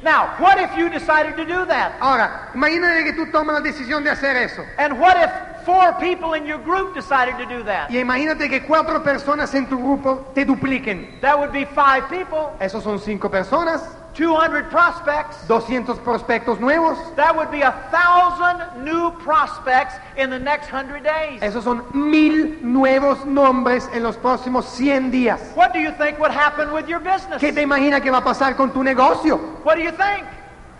Now, 0.02 0.34
what 0.38 0.58
if 0.58 0.76
you 0.76 0.88
decided 0.88 1.36
to 1.36 1.44
do 1.44 1.64
that? 1.66 1.92
Ahora, 2.00 2.50
imagínate 2.54 3.04
que 3.04 3.12
tú 3.12 3.30
tomas 3.30 3.54
la 3.54 3.60
decisión 3.60 4.02
de 4.02 4.10
hacer 4.10 4.36
eso. 4.36 4.64
And 4.78 4.98
what 4.98 5.16
if 5.16 5.30
four 5.64 5.92
people 6.00 6.34
in 6.34 6.44
your 6.44 6.58
group 6.58 6.94
decided 6.94 7.36
to 7.38 7.46
do 7.46 7.62
that? 7.64 7.88
Y 7.88 7.98
imagínate 7.98 8.48
que 8.48 8.62
cuatro 8.62 9.02
personas 9.02 9.54
en 9.54 9.66
tu 9.66 9.78
grupo 9.78 10.32
te 10.34 10.44
dupliquen. 10.44 11.20
That 11.20 11.38
would 11.38 11.52
be 11.52 11.66
five 11.66 12.08
people, 12.08 12.52
Esos 12.60 12.82
son 12.82 12.98
cinco 12.98 13.30
personas, 13.30 13.82
200 14.14 14.70
prospects. 14.70 15.36
200 15.48 15.98
prospectos 16.04 16.60
nuevos. 16.60 16.98
That 17.16 17.34
would 17.34 17.50
be 17.50 17.62
a 17.62 17.72
thousand 17.90 18.84
new 18.84 19.10
prospects 19.22 19.94
in 20.16 20.30
the 20.30 20.38
next 20.38 20.68
hundred 20.68 21.02
days. 21.02 21.40
Esos 21.40 21.64
son 21.64 21.84
mil 21.94 22.58
nuevos 22.62 23.24
nombres 23.24 23.88
en 23.92 24.02
los 24.02 24.16
próximos 24.16 24.66
100 24.66 25.10
días. 25.10 25.40
What 25.54 25.72
do 25.72 25.78
you 25.78 25.92
think 25.92 26.18
would 26.18 26.30
happen 26.30 26.72
with 26.72 26.88
your 26.88 27.00
business? 27.00 27.40
¿Qué 27.40 27.52
te 27.52 27.62
imaginas 27.62 28.02
que 28.02 28.10
va 28.10 28.18
a 28.18 28.24
pasar 28.24 28.56
con 28.56 28.72
tu 28.72 28.82
negocio? 28.82 29.38
What 29.64 29.76
do 29.76 29.82
you 29.82 29.92
think? 29.92 30.26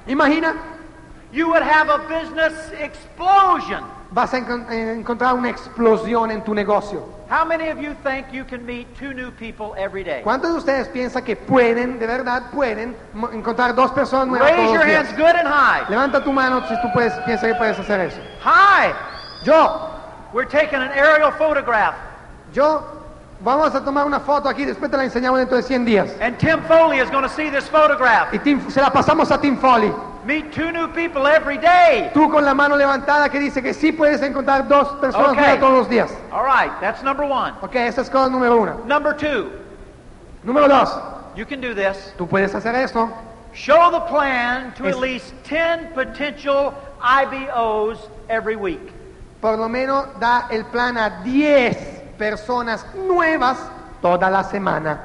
Imagina, 0.07 0.55
You 1.33 1.49
would 1.49 1.63
have 1.63 1.89
a 1.89 1.99
business 2.09 2.53
explosion. 2.79 3.83
vas 4.11 4.35
a 4.35 4.39
eh, 4.39 4.93
encontrar 4.95 5.35
una 5.35 5.49
explosión 5.49 6.31
en 6.31 6.45
tu 6.45 6.55
negocio. 6.55 7.09
How 7.31 7.47
many 7.47 7.71
of 7.71 7.79
you 7.81 7.95
think 8.05 8.27
you 8.31 8.45
can 8.45 8.67
meet 8.67 8.87
two 8.99 9.15
new 9.15 9.31
people 9.31 9.75
every 9.79 10.05
day? 10.05 10.21
¿Cuántos 10.23 10.53
de 10.53 10.59
ustedes 10.59 10.89
piensan 10.89 11.25
que 11.25 11.35
pueden, 11.35 11.99
de 11.99 12.07
verdad 12.07 12.51
pueden, 12.53 12.95
encontrar 13.33 13.75
dos 13.75 13.91
personas 13.93 14.29
nuevas 14.29 14.51
Raise 14.51 14.63
todos 14.63 14.75
your 14.75 14.87
los 14.87 14.95
hands 14.95 15.17
good 15.17 15.35
and 15.35 15.49
high. 15.49 15.89
Levanta 15.89 16.23
tu 16.23 16.31
mano 16.33 16.61
si 16.69 16.75
tú 16.83 16.93
puedes, 16.93 17.15
piensas 17.25 17.49
que 17.49 17.55
puedes 17.55 17.79
hacer 17.79 18.01
eso. 18.01 18.21
High. 18.43 18.93
Yo, 19.45 19.89
We're 20.35 20.45
taking 20.45 20.81
an 20.81 20.91
aerial 20.93 21.33
photograph. 21.33 21.95
yo, 22.53 22.83
vamos 23.41 23.75
a 23.75 23.83
tomar 23.83 24.05
una 24.05 24.21
foto 24.21 24.51
aquí, 24.51 24.67
después 24.67 24.91
te 24.91 24.99
la 24.99 25.05
enseñamos 25.05 25.39
dentro 25.39 25.57
de 25.57 25.63
100 25.63 25.85
días. 25.87 26.11
And 26.21 26.37
Tim 26.39 26.61
Foley 26.65 26.99
is 26.99 27.11
going 27.11 27.23
to 27.23 27.31
see 27.31 27.49
this 27.49 27.67
photograph. 27.67 28.35
Y 28.35 28.39
Tim- 28.39 28.71
se 28.71 28.83
la 28.83 28.91
pasamos 28.91 29.31
a 29.31 29.41
Tim 29.41 29.57
Foley. 29.57 29.91
Meet 30.25 30.53
two 30.53 30.71
new 30.71 30.87
people 30.89 31.27
every 31.27 31.59
day. 31.59 32.11
Tú 32.15 32.31
con 32.31 32.45
la 32.45 32.55
mano 32.55 32.77
levantada 32.77 33.29
que 33.29 33.41
dice 33.41 33.61
que 33.61 33.75
sí 33.75 33.91
puedes 33.91 34.23
encontrar 34.23 34.69
dos 34.69 34.89
personas 35.01 35.35
nuevas 35.35 35.59
todos 35.59 35.73
los 35.79 35.89
días. 35.89 36.11
All 36.31 36.45
right, 36.45 36.71
that's 36.81 37.03
number 37.03 37.25
one. 37.27 37.55
Ok, 37.61 37.75
esa 37.75 38.03
es 38.03 38.09
cosa 38.11 38.29
número 38.31 38.57
uno. 38.61 38.81
Number 38.87 39.15
two, 39.17 39.51
Número 40.45 40.69
dos, 40.69 40.91
you 41.35 41.45
can 41.45 41.61
do 41.61 41.75
this. 41.75 42.13
tú 42.17 42.29
puedes 42.29 42.55
hacer 42.55 42.75
eso. 42.77 43.11
Show 43.53 43.91
the 43.91 44.01
plan 44.09 44.73
to 44.75 44.87
Es- 44.87 44.95
at 44.95 45.01
least 45.01 45.35
10 45.45 45.93
potential 45.93 46.73
IBOs 47.03 47.99
every 48.29 48.55
week. 48.57 48.93
Por 49.41 49.57
lo 49.59 49.69
menos 49.69 50.07
da 50.21 50.47
el 50.51 50.65
plan 50.67 50.97
a 50.97 51.23
10 51.25 51.77
personas 52.17 52.87
nuevas 52.95 53.59
toda 54.01 54.31
la 54.31 54.45
semana. 54.45 55.01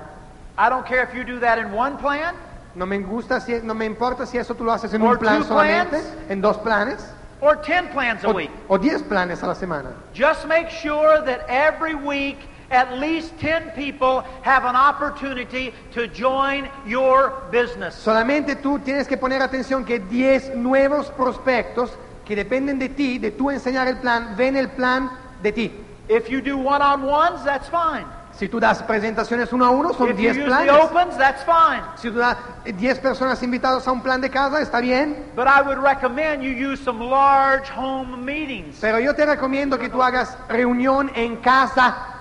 I 0.60 0.70
don't 0.70 0.86
care 0.86 1.02
if 1.04 1.14
you 1.16 1.24
do 1.24 1.40
that 1.40 1.58
in 1.58 1.72
one 1.74 1.98
plan 1.98 2.36
No 2.78 2.86
me 2.86 3.00
gusta 3.00 3.40
si, 3.42 3.60
no 3.64 3.74
me 3.74 3.86
importa 3.86 4.28
si 4.28 4.38
eso 4.38 4.54
tú 4.54 4.64
lo 4.64 4.72
haces 4.72 4.94
en 4.94 5.02
Or 5.02 5.14
un 5.14 5.18
plan 5.18 5.38
two 5.40 5.48
solamente, 5.48 5.98
plans. 6.00 6.30
en 6.30 6.42
dos 6.42 6.58
planes, 6.60 7.04
or 7.42 7.56
10 7.56 7.90
plans 7.92 8.24
a 8.24 8.28
o, 8.30 8.34
week. 8.34 8.52
o 8.70 8.78
10 8.78 9.02
planes 9.10 9.42
a 9.42 9.48
la 9.48 9.56
semana. 9.56 9.90
Just 10.14 10.46
make 10.48 10.70
sure 10.70 11.20
that 11.26 11.40
every 11.50 11.96
week 11.96 12.38
at 12.70 13.00
least 13.00 13.34
10 13.40 13.72
people 13.76 14.24
have 14.44 14.64
an 14.66 14.76
opportunity 14.76 15.74
to 15.92 16.08
join 16.08 16.70
your 16.86 17.34
business. 17.52 17.96
Solamente 17.96 18.56
tú 18.58 18.78
tienes 18.78 19.08
que 19.08 19.18
poner 19.18 19.42
atención 19.42 19.84
que 19.84 19.98
10 20.00 20.56
nuevos 20.58 21.10
prospectos 21.10 21.90
que 22.26 22.36
dependen 22.36 22.78
de 22.78 22.90
ti, 22.90 23.18
de 23.18 23.32
tú 23.32 23.50
enseñar 23.50 23.88
el 23.88 23.98
plan, 23.98 24.36
ven 24.38 24.56
el 24.56 24.70
plan 24.70 25.10
de 25.42 25.52
ti. 25.52 25.72
If 26.10 26.30
you 26.30 26.42
do 26.42 26.58
one-on-ones, 26.58 27.44
that's 27.44 27.68
fine. 27.70 28.06
Si 28.38 28.48
tú 28.48 28.60
das 28.60 28.84
presentaciones 28.84 29.52
uno 29.52 29.66
a 29.66 29.72
uno, 29.72 29.94
son 29.94 30.10
If 30.10 30.20
you 30.20 30.32
10 30.34 30.38
use 30.38 30.46
planes. 30.46 30.72
the 30.72 30.80
opens, 30.80 31.18
that's 31.18 31.44
fine. 31.44 31.82
Si 31.96 32.10
tú 32.10 32.20
das 32.20 32.38
10 32.66 33.00
personas 33.00 33.42
invitadas 33.42 33.88
a 33.88 33.92
un 33.92 34.02
plan 34.02 34.22
de 34.22 34.30
casa, 34.30 34.62
está 34.62 34.80
bien. 34.80 35.32
But 35.36 35.48
I 35.48 35.62
would 35.62 35.80
recommend 35.80 36.44
you 36.44 36.52
use 36.52 36.80
some 36.84 37.00
large 37.00 37.68
home 37.70 38.24
meetings 38.24 38.78
Pero 38.80 39.00
yo 39.00 39.14
te 39.16 39.26
recomiendo 39.26 39.80
que 39.80 39.90
tú 39.90 40.04
hagas 40.04 40.38
reunión 40.50 41.10
en 41.16 41.38
casa 41.38 42.14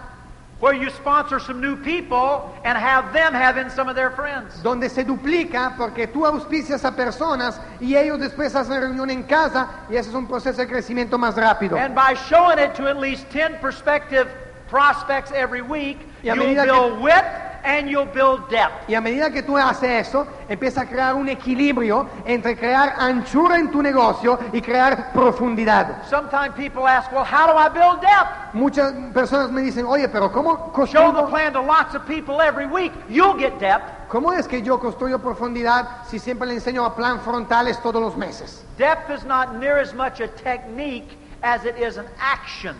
where 0.58 0.72
you 0.72 0.88
sponsor 0.88 1.38
some 1.38 1.60
new 1.60 1.76
people 1.76 2.50
and 2.64 2.78
have 2.78 3.12
them 3.12 3.34
have 3.34 3.58
in 3.58 3.68
some 3.68 3.90
of 3.90 3.94
their 3.94 4.10
friends. 4.10 4.62
donde 4.62 4.88
se 4.88 5.04
duplica 5.04 5.74
porque 5.76 6.06
tú 6.06 6.24
auspicias 6.24 6.82
a 6.86 6.92
personas 6.96 7.60
y 7.78 7.94
ellos 7.94 8.18
después 8.18 8.54
hacen 8.56 8.80
reunión 8.80 9.10
en 9.10 9.22
casa 9.24 9.68
y 9.90 9.96
ese 9.96 10.08
es 10.08 10.14
un 10.14 10.26
proceso 10.26 10.62
de 10.62 10.66
crecimiento 10.66 11.18
más 11.18 11.34
rápido. 11.36 11.76
And 11.76 11.94
by 11.94 12.14
showing 12.14 12.58
it 12.58 12.74
to 12.76 12.88
at 12.88 12.96
least 12.96 13.28
10 13.30 13.60
prospective 13.60 14.28
prospects 14.68 15.32
every 15.32 15.62
week, 15.62 15.98
Y 16.22 16.28
a 16.28 16.34
you'll 16.34 16.44
medida 16.44 16.64
que- 16.64 16.72
build 16.72 17.00
width 17.02 17.24
and 17.64 17.88
you'll 17.90 18.06
build 18.06 18.48
depth. 18.48 18.88
Y 18.88 18.94
a 18.94 19.00
medida 19.00 19.28
que 19.30 19.42
tú 19.42 19.56
haces 19.58 20.06
eso, 20.06 20.24
empieza 20.48 20.82
a 20.82 20.86
crear 20.86 21.14
un 21.16 21.28
equilibrio 21.28 22.08
entre 22.24 22.56
crear 22.56 22.94
anchura 22.96 23.58
en 23.58 23.72
tu 23.72 23.82
negocio 23.82 24.38
y 24.52 24.60
crear 24.60 25.10
profundidad. 25.12 26.04
Sometimes 26.08 26.54
people 26.54 26.86
ask, 26.86 27.10
well, 27.10 27.24
how 27.24 27.46
do 27.48 27.56
I 27.58 27.68
build 27.68 28.00
depth? 28.00 28.54
Muchas 28.54 28.92
personas 29.12 29.50
me 29.50 29.62
dicen, 29.62 29.84
oye, 29.84 30.08
pero 30.08 30.30
¿cómo 30.30 30.72
Show 30.86 31.12
the 31.12 31.24
plan 31.28 31.52
to 31.54 31.60
lots 31.60 31.94
of 31.96 32.06
people 32.06 32.40
every 32.40 32.66
week. 32.66 32.92
You'll 33.08 33.36
get 33.36 33.58
depth. 33.58 34.08
¿Cómo 34.08 34.32
es 34.32 34.46
que 34.46 34.62
yo 34.62 34.78
construyo 34.78 35.18
profundidad 35.18 36.04
si 36.08 36.20
siempre 36.20 36.46
le 36.46 36.54
enseño 36.54 36.84
a 36.84 36.94
plan 36.94 37.18
frontales 37.20 37.82
todos 37.82 38.00
los 38.00 38.16
meses? 38.16 38.64
Depth 38.78 39.10
is 39.10 39.24
not 39.24 39.56
near 39.56 39.78
as 39.78 39.92
much 39.92 40.20
a 40.20 40.28
technique 40.28 41.18
as 41.42 41.64
it 41.64 41.76
is 41.76 41.96
an 41.96 42.06
action. 42.20 42.76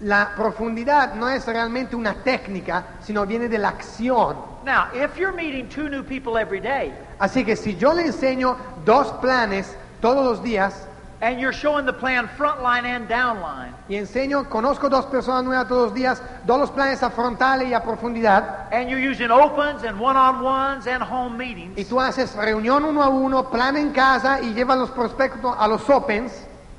La 0.00 0.32
profundidad 0.36 1.14
no 1.14 1.28
es 1.28 1.46
realmente 1.46 1.94
una 1.94 2.14
técnica, 2.14 2.84
sino 3.00 3.24
viene 3.24 3.48
de 3.48 3.58
la 3.58 3.68
acción. 3.68 4.36
Now, 4.64 4.86
if 4.94 5.16
you're 5.16 5.34
meeting 5.34 5.68
two 5.68 5.88
new 5.88 6.02
people 6.02 6.38
every 6.40 6.60
day 6.60 6.92
Así 7.18 7.44
que 7.44 7.54
si 7.54 7.76
yo 7.76 7.92
le 7.92 8.06
enseño 8.06 8.56
dos 8.84 9.12
planes 9.20 9.76
todos 10.00 10.24
los 10.24 10.42
días 10.42 10.88
and 11.20 11.38
you're 11.38 11.52
showing 11.52 11.86
the 11.86 11.92
plan 11.92 12.28
front 12.36 12.62
line 12.62 12.84
and 12.84 13.08
down 13.08 13.40
line, 13.40 13.72
y 13.88 13.96
enseño, 13.96 14.48
conozco 14.50 14.90
dos 14.90 15.06
personas 15.06 15.44
nuevas 15.44 15.68
todos 15.68 15.84
los 15.84 15.94
días, 15.94 16.20
dos 16.44 16.58
los 16.58 16.70
planes 16.70 17.02
a 17.02 17.10
frontales 17.10 17.68
y 17.68 17.72
a 17.72 17.82
profundidad, 17.82 18.68
and 18.72 18.90
you're 18.90 19.00
using 19.00 19.30
opens 19.30 19.84
and 19.84 19.98
one-on-ones 19.98 20.86
and 20.86 21.02
home 21.02 21.36
meetings, 21.38 21.78
y 21.78 21.84
tú 21.84 21.98
haces 22.00 22.34
reunión 22.34 22.84
uno 22.84 23.02
a 23.02 23.08
uno, 23.08 23.48
plan 23.48 23.76
en 23.76 23.92
casa 23.92 24.40
y 24.40 24.52
llevas 24.52 24.76
los 24.76 24.90
prospectos 24.90 25.54
a 25.58 25.66
los 25.66 25.88
opens, 25.88 26.32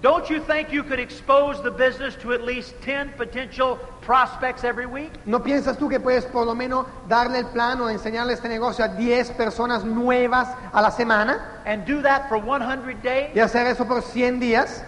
don't 0.06 0.30
you 0.30 0.39
think 0.39 0.72
you 0.72 0.84
could 0.84 1.00
expose 1.00 1.63
the 1.63 1.72
business 1.72 2.15
to 2.22 2.32
at 2.32 2.44
least 2.44 2.80
10 2.84 3.13
potential 3.18 3.78
prospects 4.02 4.63
every 4.63 4.86
week? 4.86 5.10
¿no 5.26 5.39
piensas 5.39 5.80
tú 5.80 5.89
que 5.89 6.00
puedes 6.00 6.26
por 6.26 6.46
lo 6.46 6.54
menos 6.54 6.86
darle 7.10 7.39
el 7.39 7.48
plan 7.48 7.82
o 7.82 7.89
enseñarle 7.89 8.34
este 8.34 8.48
negocio 8.48 8.86
a 8.86 8.89
10 8.89 9.32
personas 9.32 9.84
nuevas 9.84 10.48
a 10.72 10.80
la 10.80 10.91
semana 10.91 11.63
And 11.65 11.88
do 11.88 12.04
that 12.04 12.30
for 12.30 12.38
100 12.39 13.02
days? 13.02 13.36
y 13.36 13.39
hacer 13.39 13.65
eso 13.65 13.84
por 13.86 14.04
100 14.04 14.39
días? 14.39 14.84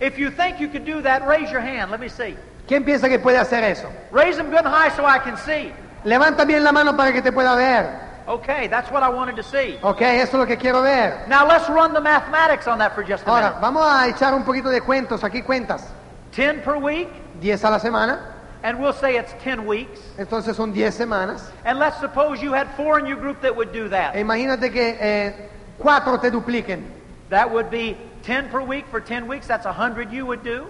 If 0.00 0.16
you 0.18 0.30
think 0.30 0.58
you 0.58 0.68
could 0.68 0.86
do 0.86 1.02
that, 1.02 1.26
raise 1.26 1.50
your 1.52 1.60
hand. 1.60 1.90
Let 1.90 2.00
me 2.00 2.08
see. 2.08 2.34
¿Quién 2.66 2.82
piensa 2.82 3.10
que 3.10 3.18
puede 3.18 3.36
hacer 3.36 3.62
eso? 3.62 3.90
Raise 4.10 4.38
them 4.38 4.48
good 4.50 4.64
and 4.64 4.74
high 4.74 4.88
so 4.96 5.04
I 5.04 5.18
can 5.18 5.36
see. 5.36 5.70
Levanta 6.04 6.46
bien 6.46 6.64
la 6.64 6.72
mano 6.72 6.96
para 6.96 7.12
que 7.12 7.20
te 7.20 7.30
pueda 7.30 7.54
ver. 7.54 8.11
Okay, 8.32 8.66
that's 8.66 8.90
what 8.90 9.02
I 9.02 9.10
wanted 9.10 9.36
to 9.36 9.42
see. 9.42 9.78
Ok, 9.82 10.00
eso 10.00 10.32
es 10.32 10.34
lo 10.34 10.46
que 10.46 10.56
quiero 10.56 10.80
ver. 10.82 11.26
Now 11.28 11.46
let's 11.46 11.68
run 11.68 11.92
the 11.92 12.00
mathematics 12.00 12.66
on 12.66 12.78
that 12.78 12.94
for 12.94 13.02
just 13.04 13.24
a 13.24 13.28
Ahora, 13.30 13.50
minute. 13.50 13.60
vamos 13.60 13.82
a 13.84 14.08
echar 14.08 14.32
un 14.34 14.42
poquito 14.42 14.70
de 14.70 14.80
cuentos. 14.80 15.22
Aquí 15.22 15.42
cuentas. 15.42 15.86
10 16.32 16.62
per 16.64 16.78
week, 16.78 17.08
10 17.42 17.62
a 17.64 17.70
la 17.70 17.78
semana. 17.78 18.20
and 18.64 18.78
we'll 18.80 18.92
say 18.94 19.16
it's 19.18 19.34
10 19.42 19.66
weeks. 19.66 20.00
Entonces 20.16 20.56
son 20.56 20.72
10 20.72 20.92
semanas. 20.92 21.50
And 21.66 21.78
let's 21.78 21.98
suppose 22.00 22.40
you 22.40 22.52
had 22.54 22.68
four 22.76 22.98
in 22.98 23.06
your 23.06 23.18
group 23.18 23.40
that 23.42 23.54
would 23.54 23.72
do 23.72 23.86
E 23.86 23.88
that. 23.88 24.14
imagínate 24.14 24.72
que 24.72 24.96
eh, 24.98 25.48
cuatro 25.78 26.18
te 26.18 26.30
dupliquen. 26.30 26.84
That 27.28 27.50
would 27.52 27.70
be 27.70 27.98
10 28.22 28.48
per 28.50 28.62
week 28.62 28.86
for 28.90 29.00
10 29.00 29.26
weeks. 29.26 29.46
That's 29.46 29.66
100 29.66 30.10
you 30.12 30.24
would 30.26 30.42
do. 30.42 30.68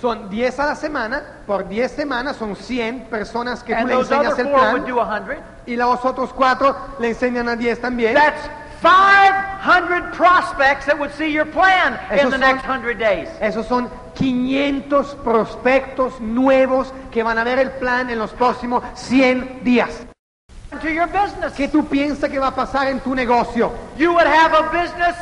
Son 0.00 0.30
10 0.30 0.60
a 0.60 0.66
la 0.66 0.74
semana, 0.76 1.22
por 1.46 1.66
10 1.66 1.90
semanas 1.90 2.36
son 2.36 2.54
100 2.54 3.06
personas 3.10 3.64
que 3.64 3.74
tú 3.74 3.80
And 3.80 3.88
le 3.88 3.94
those 3.96 4.12
other 4.14 4.30
enseñas 4.30 4.38
el 4.38 4.46
four 4.46 4.60
would 4.72 4.84
plan 4.84 4.86
do 4.86 5.04
100. 5.04 5.38
y 5.66 5.76
los 5.76 6.04
otros 6.04 6.32
cuatro 6.32 6.76
le 7.00 7.08
enseñan 7.08 7.48
a 7.48 7.56
10 7.56 7.80
también. 7.80 8.14
That's 8.14 8.48
500 8.80 10.12
prospects 10.12 10.86
that 10.86 10.96
would 10.98 11.10
see 11.14 11.32
your 11.32 11.46
plan 11.46 11.98
in 12.12 12.18
Esos 12.18 12.30
the 12.30 12.38
son- 12.38 12.40
next 12.40 12.64
100 12.64 12.96
days. 12.98 13.28
Esos 13.40 13.66
son 13.66 13.88
500 14.14 15.16
prospectos 15.24 16.20
nuevos 16.20 16.92
que 17.10 17.24
van 17.24 17.38
a 17.38 17.42
ver 17.44 17.58
el 17.58 17.70
plan 17.72 18.08
en 18.08 18.20
los 18.20 18.30
próximos 18.32 18.84
100 18.94 19.64
días. 19.64 19.90
To 20.80 20.88
your 20.88 21.08
business. 21.08 21.54
¿Qué 21.54 21.66
tú 21.66 21.84
piensas 21.86 22.30
que 22.30 22.38
va 22.38 22.48
a 22.48 22.54
pasar 22.54 22.86
en 22.88 23.00
tu 23.00 23.14
negocio? 23.16 23.72
You 23.96 24.12
would 24.12 24.26
have 24.28 24.54
a 24.54 24.62
business 24.70 25.16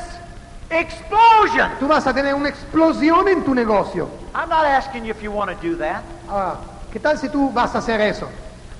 explosion. 0.71 1.71
Tú 1.79 1.89
vas 1.89 2.07
a 2.07 2.13
tener 2.13 2.35
una 2.35 2.49
explosión 2.49 3.29
en 3.29 3.45
tu 3.45 3.55
negocio. 3.55 4.09
I'm 4.35 4.49
not 4.49 4.65
asking 4.67 5.05
you 5.05 5.11
if 5.11 5.23
you 5.23 5.31
want 5.31 5.51
to 5.51 5.57
do 5.67 5.77
that. 5.77 6.03
Ahora, 6.29 6.59
¿qué 6.93 7.01
tal 7.01 7.19
si 7.19 7.29
tú 7.29 7.51
vas 7.53 7.75
a 7.75 7.79
hacer 7.79 8.01
eso? 8.01 8.29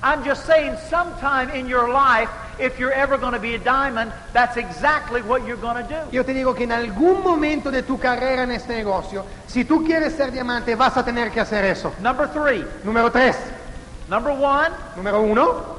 I'm 0.03 0.23
just 0.23 0.45
saying 0.45 0.77
sometime 0.89 1.49
in 1.49 1.67
your 1.67 1.89
life, 1.89 2.29
if 2.59 2.77
you're 2.79 2.93
ever 2.93 3.17
going 3.17 3.33
to 3.33 3.39
be 3.39 3.55
a 3.55 3.59
diamond, 3.59 4.11
that's 4.31 4.55
exactly 4.55 5.21
what 5.21 5.45
you're 5.45 5.57
going 5.57 5.83
to 5.83 5.89
do. 5.89 6.11
Yo 6.11 6.23
te 6.23 6.33
digo 6.33 6.55
que 6.55 6.63
en 6.65 6.71
algún 6.71 7.23
momento 7.23 7.71
de 7.71 7.81
tu 7.81 7.97
carrera 7.97 8.43
en 8.43 8.51
este 8.51 8.75
negocio, 8.75 9.25
si 9.47 9.65
tú 9.65 9.83
quieres 9.83 10.13
ser 10.13 10.31
diamante, 10.31 10.75
vas 10.75 10.97
a 10.97 11.03
tener 11.03 11.31
que 11.31 11.39
hacer 11.39 11.65
eso. 11.65 11.93
Number 11.99 12.27
three. 12.27 12.63
Número 12.83 13.11
3. 13.11 13.35
Number 14.09 14.31
one, 14.31 14.69
Número 14.95 15.21
1, 15.21 15.76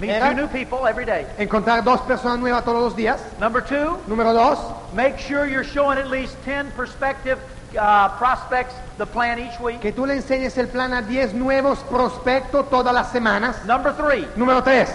meet 0.00 0.34
new 0.36 0.48
people 0.48 0.86
every 0.86 1.04
day. 1.04 1.26
encontrar 1.38 1.84
dos 1.84 2.00
personas 2.02 2.38
nuevas 2.40 2.64
todos 2.64 2.82
los 2.82 2.96
días. 2.96 3.20
Number 3.38 3.60
two, 3.62 3.98
Número 4.08 4.32
2, 4.32 4.94
make 4.94 5.18
sure 5.18 5.46
you're 5.46 5.64
showing 5.64 5.98
at 5.98 6.08
least 6.10 6.36
10 6.44 6.72
prospective 6.72 7.38
uh, 7.78 8.08
prospects 8.18 8.74
the 8.98 9.06
plan 9.06 9.38
each 9.38 9.58
week. 9.60 9.80
que 9.80 9.92
tú 9.92 10.06
le 10.06 10.14
enseñes 10.14 10.56
el 10.58 10.66
plan 10.68 10.92
a 10.94 11.02
10 11.02 11.34
nuevos 11.34 11.78
prospectos 11.84 12.68
todas 12.70 12.92
las 12.94 13.12
semanas. 13.12 13.64
Number 13.66 13.92
three, 13.92 14.24
Número 14.36 14.62
3, 14.62 14.88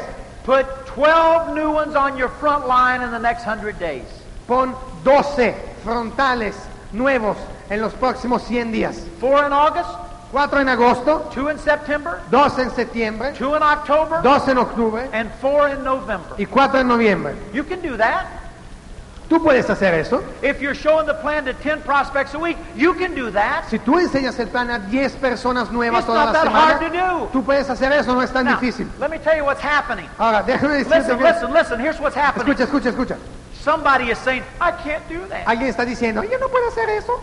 put 0.44 0.66
12 0.96 1.54
new 1.56 1.72
ones 1.72 1.96
on 1.96 2.18
your 2.18 2.30
front 2.30 2.68
line 2.68 3.02
in 3.02 3.12
the 3.12 3.20
next 3.20 3.46
100 3.46 3.78
days. 3.80 4.06
pon 4.48 4.76
12 5.04 5.56
frontales 5.84 6.56
nuevos 6.92 7.38
en 7.70 7.82
los 7.82 7.94
próximos 7.94 8.44
100 8.44 8.72
días. 8.72 9.00
Four 9.20 9.46
in 9.46 9.54
August, 9.54 9.90
4 10.36 10.60
en 10.60 10.68
agosto, 10.68 11.30
two 11.34 11.48
in 11.48 11.58
September, 11.58 12.20
2 12.30 12.60
en 12.60 12.70
septiembre, 12.72 13.32
two 13.38 13.56
in 13.56 13.64
October, 13.64 14.20
2 14.22 14.48
en 14.50 14.58
octubre 14.58 15.10
and 15.14 15.32
four 15.40 15.70
in 15.70 15.82
November. 15.82 16.36
y 16.38 16.44
4 16.46 16.82
en 16.82 16.90
noviembre. 16.90 17.34
You 17.54 17.64
can 17.64 17.82
do 17.82 17.96
that. 17.96 18.26
Tú 19.30 19.42
puedes 19.42 19.70
hacer 19.70 19.94
eso. 19.94 20.22
If 20.42 20.60
you're 20.62 20.76
showing 20.76 21.06
the 21.08 21.14
plan 21.14 21.46
to 21.46 21.54
10 21.54 21.84
prospects 21.84 22.34
a 22.34 22.38
week, 22.38 22.58
you 22.76 22.94
can 22.96 23.16
do 23.16 23.32
that. 23.32 23.70
Si 23.70 23.80
tú 23.80 23.98
enseñas 23.98 24.38
el 24.38 24.48
plan 24.50 24.70
a 24.72 24.80
10 24.80 25.16
personas 25.22 25.72
nuevas 25.72 26.00
It's 26.00 26.08
toda 26.08 26.26
not 26.26 26.34
la 26.34 26.44
that 26.44 26.52
hard 26.52 26.80
to 26.82 26.90
semana, 26.90 27.20
do. 27.22 27.30
tú 27.32 27.42
puedes 27.46 27.70
hacer 27.70 27.94
eso, 27.94 28.14
no 28.14 28.20
es 28.22 28.30
tan 28.34 28.44
Now, 28.46 28.60
difícil. 28.60 28.90
let 29.00 29.10
me 29.10 29.20
tell 29.20 29.38
you 29.38 29.46
what's 29.46 29.62
happening. 29.64 30.10
Ahora, 30.20 30.44
déjame 30.44 30.84
decirte 30.84 30.98
Listen, 31.00 31.18
que... 31.18 31.24
listen, 31.24 31.54
listen. 31.54 31.80
Here's 31.80 32.00
what's 32.02 32.14
happening. 32.18 32.46
Escucha, 32.54 32.66
escucha, 32.66 32.90
escucha. 32.90 33.18
Somebody 33.62 34.12
is 34.12 34.18
saying, 34.18 34.44
I 34.60 34.72
can't 34.84 35.08
do 35.08 35.26
that. 35.30 35.46
Alguien 35.48 35.70
está 35.70 35.86
diciendo, 35.86 36.24
yo 36.30 36.38
no 36.40 36.50
puedo 36.50 36.68
hacer 36.68 36.90
eso. 36.90 37.14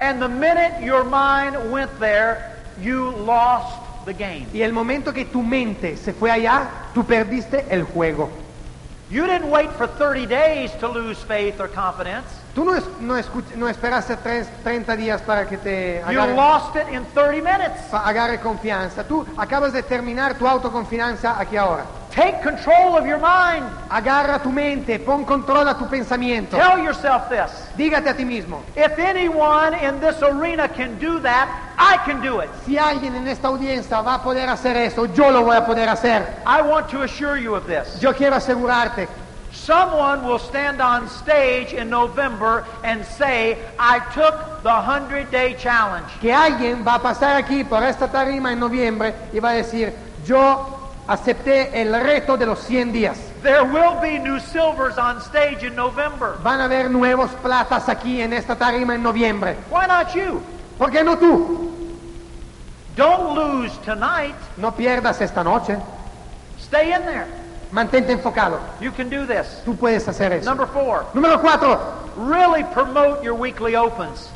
And 0.00 0.20
the 0.20 0.28
minute 0.28 0.82
your 0.82 1.04
mind 1.04 1.70
went 1.70 1.90
there, 2.00 2.56
you 2.80 3.10
lost 3.10 3.76
the 4.06 4.14
game. 4.14 4.46
Y 4.52 4.62
el 4.62 4.72
momento 4.72 5.12
que 5.12 5.26
tu 5.26 5.42
mente 5.42 5.96
se 5.96 6.12
fue 6.12 6.30
allá, 6.30 6.68
tú 6.94 7.04
perdiste 7.04 7.66
el 7.70 7.84
juego. 7.84 8.30
You 9.10 9.26
didn't 9.26 9.50
wait 9.50 9.70
for 9.72 9.86
30 9.88 10.26
days 10.26 10.70
to 10.78 10.86
lose 10.88 11.18
faith 11.24 11.60
or 11.60 11.68
confidence. 11.68 12.26
Tú 12.54 12.64
no, 12.64 12.74
es- 12.76 12.84
no, 13.00 13.14
escuch- 13.18 13.54
no 13.56 13.68
esperaste 13.68 14.16
tres- 14.16 14.48
30 14.64 14.96
días 14.96 15.20
para 15.22 15.46
que 15.46 15.56
te 15.58 16.00
You 16.10 16.20
agarre, 16.20 16.34
lost 16.34 16.76
it 16.76 16.88
in 16.92 17.04
30 17.12 17.42
minutes. 17.42 17.92
agarre 17.92 18.38
confianza. 18.40 19.04
Tú 19.04 19.26
acabas 19.36 19.72
de 19.72 19.82
terminar 19.82 20.34
tu 20.38 20.46
autoconfianza 20.46 21.38
aquí 21.38 21.56
ahora. 21.56 21.84
Take 22.10 22.42
control 22.42 22.96
of 22.96 23.06
your 23.06 23.18
mind. 23.18 23.64
Agarra 23.88 24.42
tu 24.42 24.50
mente, 24.50 24.98
pon 24.98 25.24
control 25.24 25.68
a 25.68 25.74
tu 25.78 25.86
pensamiento. 25.86 26.56
Tell 26.56 26.78
yourself 26.78 27.28
this. 27.28 27.50
Dígate 27.76 28.08
a 28.08 28.14
ti 28.14 28.24
mismo, 28.24 28.62
If 28.76 28.98
anyone 28.98 29.74
in 29.74 30.00
this 30.00 30.20
arena 30.22 30.68
can 30.68 30.98
do 30.98 31.20
that, 31.20 31.48
I 31.78 31.98
can 32.04 32.20
do 32.20 32.40
it. 32.40 32.50
si 32.66 32.76
alguien 32.78 33.14
en 33.14 33.28
esta 33.28 33.48
audiencia 33.48 34.00
va 34.02 34.14
a 34.14 34.22
poder 34.22 34.48
hacer 34.48 34.76
eso, 34.76 35.06
yo 35.06 35.30
lo 35.30 35.44
voy 35.44 35.56
a 35.56 35.64
poder 35.64 35.88
hacer. 35.88 36.26
I 36.44 36.62
want 36.62 36.88
to 36.90 37.02
assure 37.02 37.36
you 37.38 37.54
of 37.54 37.66
this. 37.66 38.00
Yo 38.00 38.12
quiero 38.12 38.34
asegurarte, 38.36 39.06
Someone 39.52 40.24
will 40.24 40.38
stand 40.38 40.80
on 40.80 41.08
stage 41.08 41.72
in 41.72 41.90
November 41.90 42.64
and 42.84 43.04
say, 43.04 43.58
I 43.78 43.98
took 44.14 44.62
the 44.62 44.68
100 44.70 45.30
day 45.30 45.54
challenge. 45.58 46.06
que 46.20 46.32
alguien 46.32 46.84
va 46.84 46.94
a 46.96 46.98
pasar 47.00 47.36
aquí 47.36 47.64
por 47.64 47.82
esta 47.82 48.08
tarima 48.08 48.52
en 48.52 48.60
noviembre 48.60 49.12
y 49.32 49.40
va 49.40 49.50
a 49.50 49.54
decir, 49.54 49.92
yo 50.24 50.79
acepté 51.10 51.82
el 51.82 51.92
reto 52.00 52.36
de 52.36 52.46
los 52.46 52.60
100 52.60 52.92
días. 52.92 53.18
There 53.42 53.64
will 53.64 54.00
be 54.00 54.18
new 54.18 54.38
silvers 54.38 54.96
on 54.96 55.20
stage 55.20 55.64
in 55.64 55.74
November. 55.74 56.36
Van 56.42 56.60
a 56.60 56.64
haber 56.64 56.88
nuevos 56.88 57.30
platas 57.42 57.88
aquí 57.88 58.20
en 58.20 58.32
esta 58.32 58.56
tarima 58.56 58.94
en 58.94 59.02
noviembre. 59.02 59.56
Why 59.70 59.86
not 59.88 60.14
you? 60.14 60.40
¿Por 60.78 60.90
qué 60.90 61.02
no 61.02 61.16
tú? 61.18 61.70
Don't 62.96 63.34
lose 63.34 63.76
tonight. 63.84 64.36
No 64.56 64.70
pierdas 64.72 65.20
esta 65.20 65.42
noche. 65.42 65.76
Stay 66.60 66.92
in 66.92 67.02
there. 67.02 67.26
Mantente 67.72 68.12
enfocado. 68.12 68.60
You 68.80 68.92
can 68.92 69.08
do 69.08 69.26
this. 69.26 69.62
Tú 69.64 69.76
puedes 69.76 70.06
hacer 70.06 70.32
eso. 70.32 70.48
Number 70.48 70.66
four, 70.66 71.06
Número 71.12 71.40
cuatro, 71.40 71.78
really 72.16 72.62
promote 72.72 73.22
your 73.24 73.34
weekly 73.34 73.74
opens. 73.74 74.28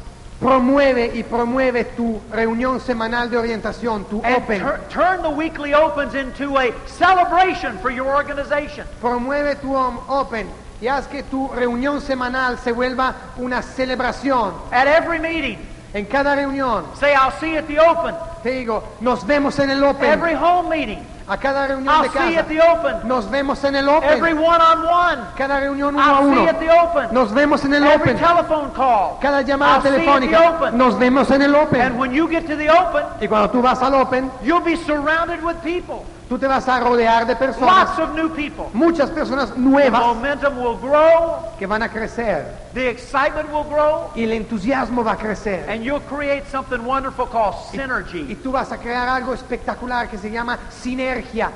Promueve 0.44 1.10
y 1.14 1.22
promueve 1.22 1.84
tu 1.84 2.20
reunión 2.30 2.78
semanal 2.78 3.30
de 3.30 3.38
orientación, 3.38 4.04
tu 4.04 4.20
And 4.22 4.36
Open. 4.36 4.60
tur- 4.60 4.80
turn 4.90 5.22
the 5.22 5.30
weekly 5.30 5.72
opens 5.72 6.14
into 6.14 6.58
a 6.58 6.70
celebration 6.86 7.78
for 7.78 7.90
your 7.90 8.06
organization. 8.14 8.86
Promueve 9.00 9.56
tu 9.56 9.74
Open 9.74 10.46
y 10.82 10.86
haz 10.86 11.06
que 11.06 11.22
tu 11.22 11.48
reunión 11.48 12.02
semanal 12.02 12.58
se 12.58 12.72
vuelva 12.72 13.14
una 13.38 13.62
celebración. 13.62 14.52
At 14.70 14.86
every 14.86 15.18
meeting, 15.18 15.58
En 15.94 16.04
cada 16.06 16.34
reunión, 16.34 16.84
say, 16.98 17.14
I'll 17.14 17.30
see 17.40 17.52
you 17.52 17.58
at 17.58 17.68
the 17.68 17.78
open. 17.78 18.14
Te 18.44 18.50
digo, 18.52 18.84
nos 19.00 19.26
vemos 19.26 19.58
en 19.58 19.70
el 19.70 19.82
Open. 19.82 20.04
Every 20.10 20.34
home 20.34 20.68
meeting, 20.68 20.98
A 21.26 21.38
cada 21.38 21.66
reunión 21.66 21.88
I'll 21.88 22.02
de 22.02 22.08
see 22.10 22.18
casa, 22.34 22.40
at 22.40 22.48
the 22.48 22.60
open. 22.60 23.08
nos 23.08 23.30
vemos 23.30 23.64
en 23.64 23.74
el 23.76 23.88
Open. 23.88 24.10
Every 24.10 24.34
one 24.34 24.60
on 24.60 24.84
one, 24.86 25.18
Cada 25.38 25.58
reunión 25.58 25.94
uno 25.94 26.02
a 26.02 26.06
I'll 26.06 26.22
see 26.24 26.28
uno, 26.32 26.42
you 26.42 26.48
at 26.50 26.60
the 26.60 26.70
open. 26.70 27.14
nos 27.14 27.32
vemos 27.32 27.64
en 27.64 27.72
el 27.72 27.82
Every 27.84 28.12
Open. 28.12 28.18
telephone 28.18 28.70
call, 28.74 29.18
Cada 29.22 29.40
llamada 29.40 29.76
I'll 29.76 29.82
see 29.82 29.88
you 29.88 29.94
at 29.94 30.20
the 30.20 30.26
telefónica, 30.28 30.50
open. 30.56 30.76
nos 30.78 30.98
vemos 30.98 31.30
en 31.30 31.40
el 31.40 31.54
And 31.54 31.66
Open. 31.66 31.98
when 31.98 32.12
you 32.12 32.28
get 32.28 32.46
to 32.46 32.54
the 32.56 32.68
open, 32.68 33.04
Y 33.22 33.26
cuando 33.26 33.48
tú 33.50 33.62
vas 33.62 33.80
al 33.82 33.94
Open, 33.94 34.30
you'll 34.42 34.60
be 34.60 34.76
surrounded 34.76 35.42
with 35.42 35.56
people. 35.62 36.04
tú 36.28 36.38
te 36.38 36.46
vas 36.46 36.66
a 36.68 36.80
rodear 36.80 37.26
de 37.26 37.32
Lots 37.34 37.38
personas, 37.58 37.98
of 37.98 38.14
new 38.14 38.28
people. 38.30 38.66
muchas 38.74 39.08
personas 39.10 39.52
The 39.54 39.60
nuevas 39.60 40.00
momentum 40.02 40.58
will 40.58 40.76
grow, 40.76 41.38
que 41.58 41.66
van 41.66 41.82
a 41.82 41.88
crecer 41.88 42.44
the 42.74 42.88
excitement 42.88 43.50
will 43.52 43.64
grow, 43.64 44.10
y 44.16 44.24
el 44.24 44.32
entusiasmo 44.32 45.02
va 45.04 45.12
a 45.12 45.16
crecer. 45.16 45.64
and 45.70 45.82
you'll 45.84 46.00
create 46.08 46.44
something 46.50 46.84
wonderful 46.84 47.24
called 47.26 47.54
Y 47.72 48.33
synergy. 48.34 48.42
tú 48.42 48.52
vas 48.52 48.72
a 48.72 48.78
crear 48.78 49.08
algo 49.08 49.34
espectacular 49.34 50.08
que 50.08 50.18
se 50.18 50.30
llama 50.30 50.58
sinergia. 50.70 51.50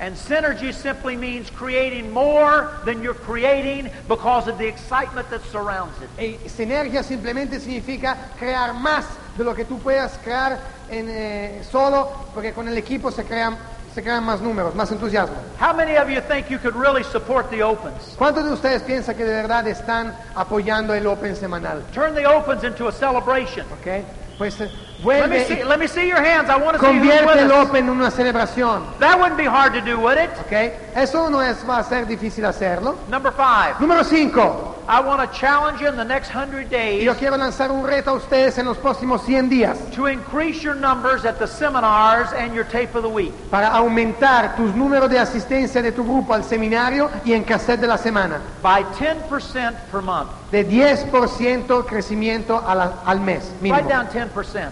And 0.00 0.16
synergy 0.16 0.72
simply 0.72 1.16
means 1.16 1.50
creating 1.50 2.12
more 2.12 2.80
than 2.84 3.00
you're 3.02 3.14
creating 3.14 3.90
because 4.08 4.48
of 4.48 4.58
the 4.58 4.66
excitement 4.66 5.30
that 5.30 5.40
surrounds 5.52 5.94
it. 6.02 6.10
Y 6.18 6.48
sinergia 6.48 7.02
simplemente 7.04 7.60
significa 7.60 8.16
crear 8.38 8.74
más 8.74 9.04
de 9.36 9.44
lo 9.44 9.54
que 9.54 9.64
tú 9.64 9.78
puedas 9.78 10.18
crear 10.18 10.58
en, 10.90 11.08
eh, 11.08 11.62
solo, 11.70 12.10
porque 12.34 12.52
con 12.52 12.68
el 12.68 12.76
equipo 12.76 13.12
se 13.12 13.24
crean, 13.24 13.56
se 13.94 14.02
crean 14.02 14.24
más 14.24 14.40
números, 14.40 14.74
más 14.74 14.90
entusiasmo. 14.90 15.36
How 15.60 15.72
many 15.72 15.96
of 15.96 16.10
you 16.10 16.20
think 16.20 16.50
you 16.50 16.58
could 16.58 16.74
really 16.74 17.04
support 17.04 17.48
the 17.50 17.62
opens? 17.62 18.16
¿Cuántos 18.18 18.44
de 18.44 18.52
ustedes 18.52 18.82
piensan 18.82 19.16
que 19.16 19.24
de 19.24 19.34
verdad 19.34 19.66
están 19.68 20.12
apoyando 20.34 20.92
el 20.92 21.06
Open 21.06 21.36
semanal? 21.36 21.84
Turn 21.92 22.16
the 22.16 22.26
opens 22.26 22.64
into 22.64 22.88
a 22.88 22.92
celebration. 22.92 23.64
¿Ok? 23.80 24.04
Pues 24.38 24.60
eh, 24.60 24.70
Let 25.04 25.28
me 25.28 25.44
see, 25.44 25.64
let 25.64 25.78
me 25.78 25.86
see 25.86 26.08
your 26.08 26.18
hands. 26.18 26.48
I 26.48 26.56
want 26.56 26.78
to 26.78 26.80
see 26.80 26.86
who's 26.86 27.08
convierte 27.08 27.38
el 27.40 27.46
with 27.48 27.52
us. 27.52 27.68
Open 27.68 27.84
en 27.84 27.90
una 27.90 28.10
celebración. 28.10 28.84
That 28.98 29.18
wouldn't 29.18 29.36
be 29.36 29.44
hard 29.44 29.74
to 29.74 29.80
do, 29.80 29.98
would 29.98 30.18
it? 30.18 30.30
¿Ok? 30.40 30.52
Eso 30.96 31.28
no 31.28 31.40
es, 31.42 31.58
va 31.68 31.78
a 31.78 31.84
ser 31.84 32.06
difícil 32.06 32.44
hacerlo. 32.44 32.96
Number 33.08 33.32
five, 33.32 33.76
Número 33.78 34.02
5. 34.02 34.73
I 34.86 35.00
want 35.00 35.20
to 35.20 35.38
challenge 35.38 35.80
you 35.80 35.88
in 35.88 35.96
the 35.96 36.04
next 36.04 36.28
hundred 36.28 36.66
Y 36.66 36.76
days 36.76 37.04
yo 37.04 37.14
quiero 37.14 37.36
lanzar 37.36 37.70
un 37.70 37.84
reto 37.86 38.10
a 38.10 38.14
ustedes 38.14 38.58
en 38.58 38.66
los 38.66 38.76
próximos 38.76 39.22
100 39.24 39.48
días 39.48 39.78
to 39.94 40.06
increase 40.06 40.62
your 40.62 40.74
numbers 40.74 41.24
at 41.24 41.38
the 41.38 41.46
seminars 41.46 42.32
and 42.32 42.54
your 42.54 42.64
tape 42.64 42.94
of 42.94 43.02
the 43.02 43.08
week. 43.08 43.32
para 43.50 43.68
aumentar 43.68 44.56
tus 44.56 44.74
números 44.74 45.08
de 45.10 45.18
asistencia 45.18 45.80
de 45.82 45.90
tu 45.92 46.04
grupo 46.04 46.34
al 46.34 46.44
seminario 46.44 47.10
y 47.24 47.32
en 47.32 47.44
cassette 47.44 47.80
de 47.80 47.86
la 47.86 47.96
semana. 47.96 48.40
by 48.62 48.82
10% 48.98 49.74
per 49.90 50.02
month. 50.02 50.28
De 50.50 50.64
10% 50.64 51.84
crecimiento 51.86 52.62
a 52.64 52.74
la- 52.74 52.92
al 53.06 53.20
mes. 53.20 53.50
Write 53.62 53.88
down 53.88 54.06
10%. 54.08 54.70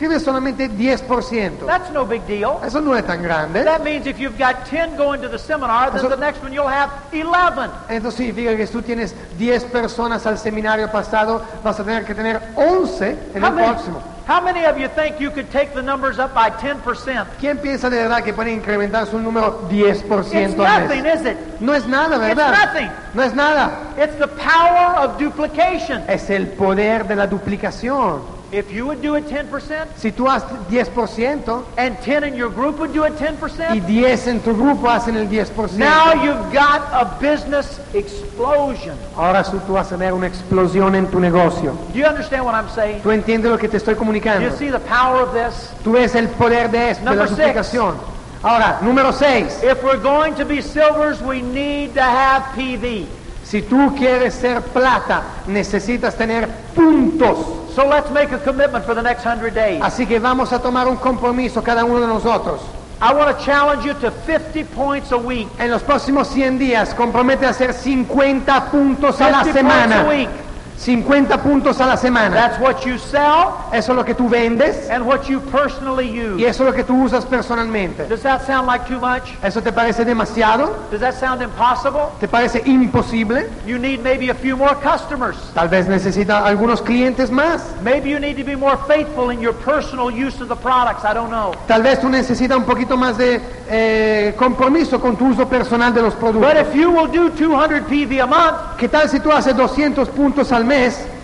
Escribe 0.00 0.18
solamente 0.18 0.66
10%. 0.70 1.66
That's 1.66 1.90
no 1.92 2.06
big 2.06 2.22
deal. 2.26 2.58
Eso 2.64 2.80
no 2.80 2.96
es 2.96 3.04
tan 3.06 3.22
grande. 3.22 3.62
That 3.64 3.82
means 3.84 4.06
if 4.06 4.18
you've 4.18 4.38
got 4.38 4.64
10 4.64 4.96
going 4.96 5.20
to 5.20 5.28
the 5.28 5.38
seminar, 5.38 5.90
then 5.90 5.98
Eso- 5.98 6.08
the 6.08 6.16
next 6.16 6.42
one 6.42 6.54
you'll 6.54 6.66
have 6.72 6.88
11. 7.12 7.70
Esto 7.90 8.10
significa 8.10 8.56
que 8.56 8.66
si 8.66 8.72
tú 8.72 8.80
tienes 8.80 9.14
10 9.36 9.64
personas 9.64 10.24
al 10.24 10.38
seminario 10.38 10.90
pasado, 10.90 11.42
vas 11.62 11.78
a 11.78 11.84
tener 11.84 12.06
que 12.06 12.14
tener 12.14 12.40
11 12.56 13.10
en 13.34 13.42
How 13.44 13.48
el 13.48 13.54
many, 13.54 13.68
próximo. 13.68 14.02
how 14.26 14.40
many 14.40 14.64
of 14.64 14.78
you 14.78 14.88
think 14.88 15.20
you 15.20 15.30
could 15.30 15.50
take 15.52 15.74
the 15.74 15.82
numbers 15.82 16.18
up 16.18 16.32
by 16.32 16.48
10%? 16.50 17.26
¿Quién 17.38 17.58
piensa 17.58 17.90
de 17.90 17.98
verdad 17.98 18.22
que 18.24 18.32
puede 18.32 18.52
incrementar 18.52 19.06
su 19.06 19.18
número 19.18 19.68
10% 19.68 20.48
It's 20.48 20.56
nothing, 20.56 21.04
is 21.04 21.26
it? 21.26 21.36
No 21.60 21.74
es 21.74 21.86
nada, 21.86 22.16
¿verdad? 22.16 22.54
nothing. 22.72 22.90
No 23.12 23.22
es 23.22 23.34
nada. 23.34 23.72
It's 23.98 24.16
the 24.18 24.28
power 24.28 24.96
of 25.04 25.18
duplication. 25.18 26.02
Es 26.08 26.30
el 26.30 26.46
poder 26.46 27.06
de 27.06 27.16
la 27.16 27.26
duplicación. 27.26 28.39
If 28.52 28.72
you 28.72 28.84
would 28.86 29.00
do 29.00 29.14
it 29.14 29.26
10%, 29.28 29.96
Si 29.96 30.10
tú 30.10 30.26
haces 30.26 30.50
10% 30.68 31.64
and 31.76 31.96
10 32.00 32.24
in 32.24 32.34
your 32.34 32.50
group 32.50 32.78
would 32.80 32.92
do 32.92 33.04
it 33.04 33.12
y 33.20 33.26
10%, 33.26 33.86
10 33.86 34.26
en 34.26 34.40
tu 34.40 34.56
grupo 34.56 34.88
hacen 34.90 35.16
el 35.16 35.28
10%, 35.28 35.78
now 35.78 36.12
you've 36.14 36.52
got 36.52 36.82
a 36.92 37.16
business 37.20 37.78
explosion. 37.94 38.96
ahora 39.16 39.44
tú 39.44 39.58
tú 39.60 39.74
vas 39.74 39.92
a 39.92 39.96
ver 39.96 40.12
una 40.12 40.26
explosión 40.26 40.96
en 40.96 41.06
tu 41.06 41.20
negocio. 41.20 41.76
Do 41.92 41.98
you 41.98 42.06
understand 42.06 42.44
what 42.44 42.54
I'm 42.54 42.68
saying? 42.68 43.02
¿Tú 43.02 43.12
entiendes 43.12 43.50
lo 43.50 43.58
que 43.58 43.68
te 43.68 43.76
estoy 43.76 43.94
Do 43.94 44.00
comunicando? 44.00 44.48
you 44.48 44.56
see 44.56 44.70
the 44.70 44.80
power 44.80 45.22
of 45.22 45.32
this? 45.32 45.70
Tú 45.84 45.92
ves 45.92 46.16
el 46.16 46.28
poder 46.28 46.70
de 46.70 46.90
esto, 46.90 47.04
de 47.04 47.10
la 47.10 47.24
Number 47.24 47.28
duplicación. 47.30 47.94
Ahora, 48.42 48.78
número 48.82 49.12
6. 49.12 49.62
If 49.62 49.82
we're 49.84 50.00
going 50.02 50.34
to 50.34 50.44
be 50.44 50.60
silvers, 50.60 51.20
we 51.20 51.40
need 51.40 51.94
to 51.94 52.02
have 52.02 52.42
PV. 52.56 53.06
Si 53.44 53.62
tú 53.62 53.94
quieres 53.96 54.34
ser 54.34 54.60
plata, 54.62 55.22
necesitas 55.46 56.16
tener 56.16 56.48
puntos. 56.74 57.59
So 57.74 57.86
let's 57.86 58.10
make 58.10 58.32
a 58.32 58.38
commitment 58.38 58.84
for 58.84 58.94
the 58.94 59.02
next 59.02 59.24
100 59.24 59.54
days. 59.54 59.80
Así 59.82 60.06
que 60.06 60.18
vamos 60.18 60.52
a 60.52 60.58
tomar 60.60 60.88
un 60.88 60.96
compromiso 60.96 61.62
cada 61.62 61.84
uno 61.84 62.00
de 62.00 62.06
nosotros. 62.06 62.60
I 63.02 63.14
want 63.14 63.34
to 63.36 63.44
challenge 63.44 63.84
you 63.86 63.94
to 63.94 64.10
50 64.10 64.64
points 64.74 65.10
a 65.12 65.16
week. 65.16 65.48
En 65.58 65.70
los 65.70 65.82
próximos 65.82 66.28
100 66.28 66.58
días, 66.58 66.94
compromete 66.94 67.46
a 67.46 67.50
hacer 67.50 67.72
50 67.72 68.70
puntos 68.70 69.20
a 69.20 69.30
la 69.30 69.44
50 69.44 69.52
semana. 69.52 70.04
points 70.04 70.06
a 70.06 70.08
week. 70.08 70.49
50 70.80 71.42
puntos 71.42 71.78
a 71.78 71.86
la 71.86 71.96
semana. 71.98 72.34
That's 72.34 72.58
what 72.58 72.86
you 72.86 72.96
sell 72.96 73.52
Eso 73.70 73.92
es 73.92 73.96
lo 73.96 74.02
que 74.04 74.14
tú 74.14 74.30
vendes 74.30 74.88
and 74.88 75.04
what 75.06 75.28
you 75.28 75.38
personally 75.40 76.08
y 76.08 76.20
use. 76.36 76.48
eso 76.48 76.62
es 76.64 76.70
lo 76.70 76.72
que 76.74 76.84
tú 76.84 77.04
usas 77.04 77.26
personalmente. 77.26 78.08
Does 78.08 78.22
that 78.22 78.46
sound 78.46 78.66
like 78.66 78.86
too 78.86 78.98
much? 78.98 79.34
¿Eso 79.42 79.60
te 79.60 79.72
parece 79.72 80.06
demasiado? 80.06 80.74
Does 80.90 81.00
that 81.00 81.12
sound 81.14 81.42
impossible? 81.42 82.08
¿Te 82.18 82.26
parece 82.26 82.62
imposible? 82.64 83.50
You 83.66 83.78
need 83.78 84.00
maybe 84.02 84.30
a 84.30 84.34
few 84.34 84.56
more 84.56 84.74
customers. 84.76 85.36
Tal 85.52 85.68
vez 85.68 85.86
necesita 85.86 86.46
algunos 86.46 86.80
clientes 86.80 87.30
más. 87.30 87.60
Maybe 87.82 88.08
you 88.08 88.18
need 88.18 88.38
to 88.38 88.44
be 88.44 88.56
more 88.56 88.78
faithful 88.88 89.30
in 89.30 89.38
your 89.40 89.52
personal 89.54 90.10
use 90.10 90.40
of 90.40 90.48
the 90.48 90.56
products. 90.56 91.04
I 91.04 91.12
don't 91.12 91.30
know. 91.30 91.52
Tal 91.68 91.82
vez 91.82 92.00
tú 92.00 92.08
necesitas 92.08 92.56
un 92.56 92.64
poquito 92.64 92.96
más 92.96 93.18
de 93.18 93.38
eh, 93.68 94.34
compromiso 94.38 94.98
con 94.98 95.14
tu 95.16 95.26
uso 95.28 95.46
personal 95.46 95.92
de 95.92 96.00
los 96.00 96.14
But 96.14 96.20
productos. 96.32 96.54
if 96.68 96.74
you 96.74 96.90
will 96.90 97.06
do 97.06 97.28
200 97.28 97.82
PV 97.86 98.22
a 98.22 98.26
month 98.26 98.56
¿Qué 98.78 98.88
tal 98.88 99.08
si 99.10 99.20
tú 99.20 99.30
haces 99.30 99.54
200 99.54 100.08
puntos 100.08 100.50
al 100.52 100.64
mes 100.64 100.69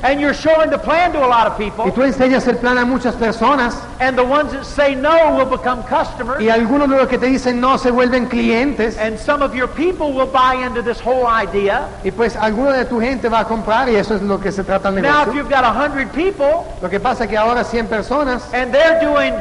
and 0.03 0.21
you're 0.21 0.35
showing 0.35 0.71
the 0.71 0.79
plan 0.79 1.13
to 1.13 1.19
a 1.19 1.27
lot 1.27 1.47
of 1.47 1.57
people. 1.57 1.85
y 1.85 1.91
tú 1.91 2.03
enseñas 2.03 2.47
el 2.49 2.57
plan 2.57 2.79
a 2.79 2.85
muchas 2.85 3.15
personas 3.15 3.75
and 4.01 4.17
the 4.17 4.23
ones 4.25 4.53
that 4.53 4.65
say 4.65 4.95
no 4.95 5.37
will 5.37 5.47
become 5.47 5.83
customers, 5.85 6.41
y 6.41 6.49
algunos 6.49 6.89
de 6.89 6.97
los 6.97 7.09
que 7.09 7.19
te 7.19 7.27
dicen 7.27 7.61
no 7.61 7.77
se 7.79 7.91
vuelven 7.91 8.27
clientes 8.29 8.97
and 8.99 9.19
some 9.19 9.43
of 9.43 9.55
your 9.55 9.69
people 9.69 10.13
will 10.13 10.27
buy 10.27 10.55
into 10.55 10.83
this 10.83 11.01
whole 11.01 11.27
idea. 11.27 11.89
y 12.05 12.11
pues 12.11 12.37
alguno 12.37 12.73
de 12.73 12.85
tu 12.85 13.01
gente 13.01 13.29
va 13.29 13.41
a 13.41 13.45
comprar 13.45 13.89
y 13.89 13.97
eso 13.97 14.15
es 14.17 14.23
lo 14.23 14.39
que 14.39 14.53
se 14.53 14.65
trata 14.65 14.89
el 14.89 14.97
Now, 14.97 15.23
if 15.23 15.27
negocio. 15.29 15.33
you've 15.35 15.51
got 15.51 15.65
100 15.65 16.11
people 16.11 16.65
Lo 16.83 16.89
que 16.91 17.01
pasa 17.01 17.25
es 17.25 17.31
que 17.31 17.37
ahora 17.37 17.65
100 17.65 17.87
personas 17.89 18.53
and 18.53 18.73
they're 18.73 19.01
doing 19.01 19.33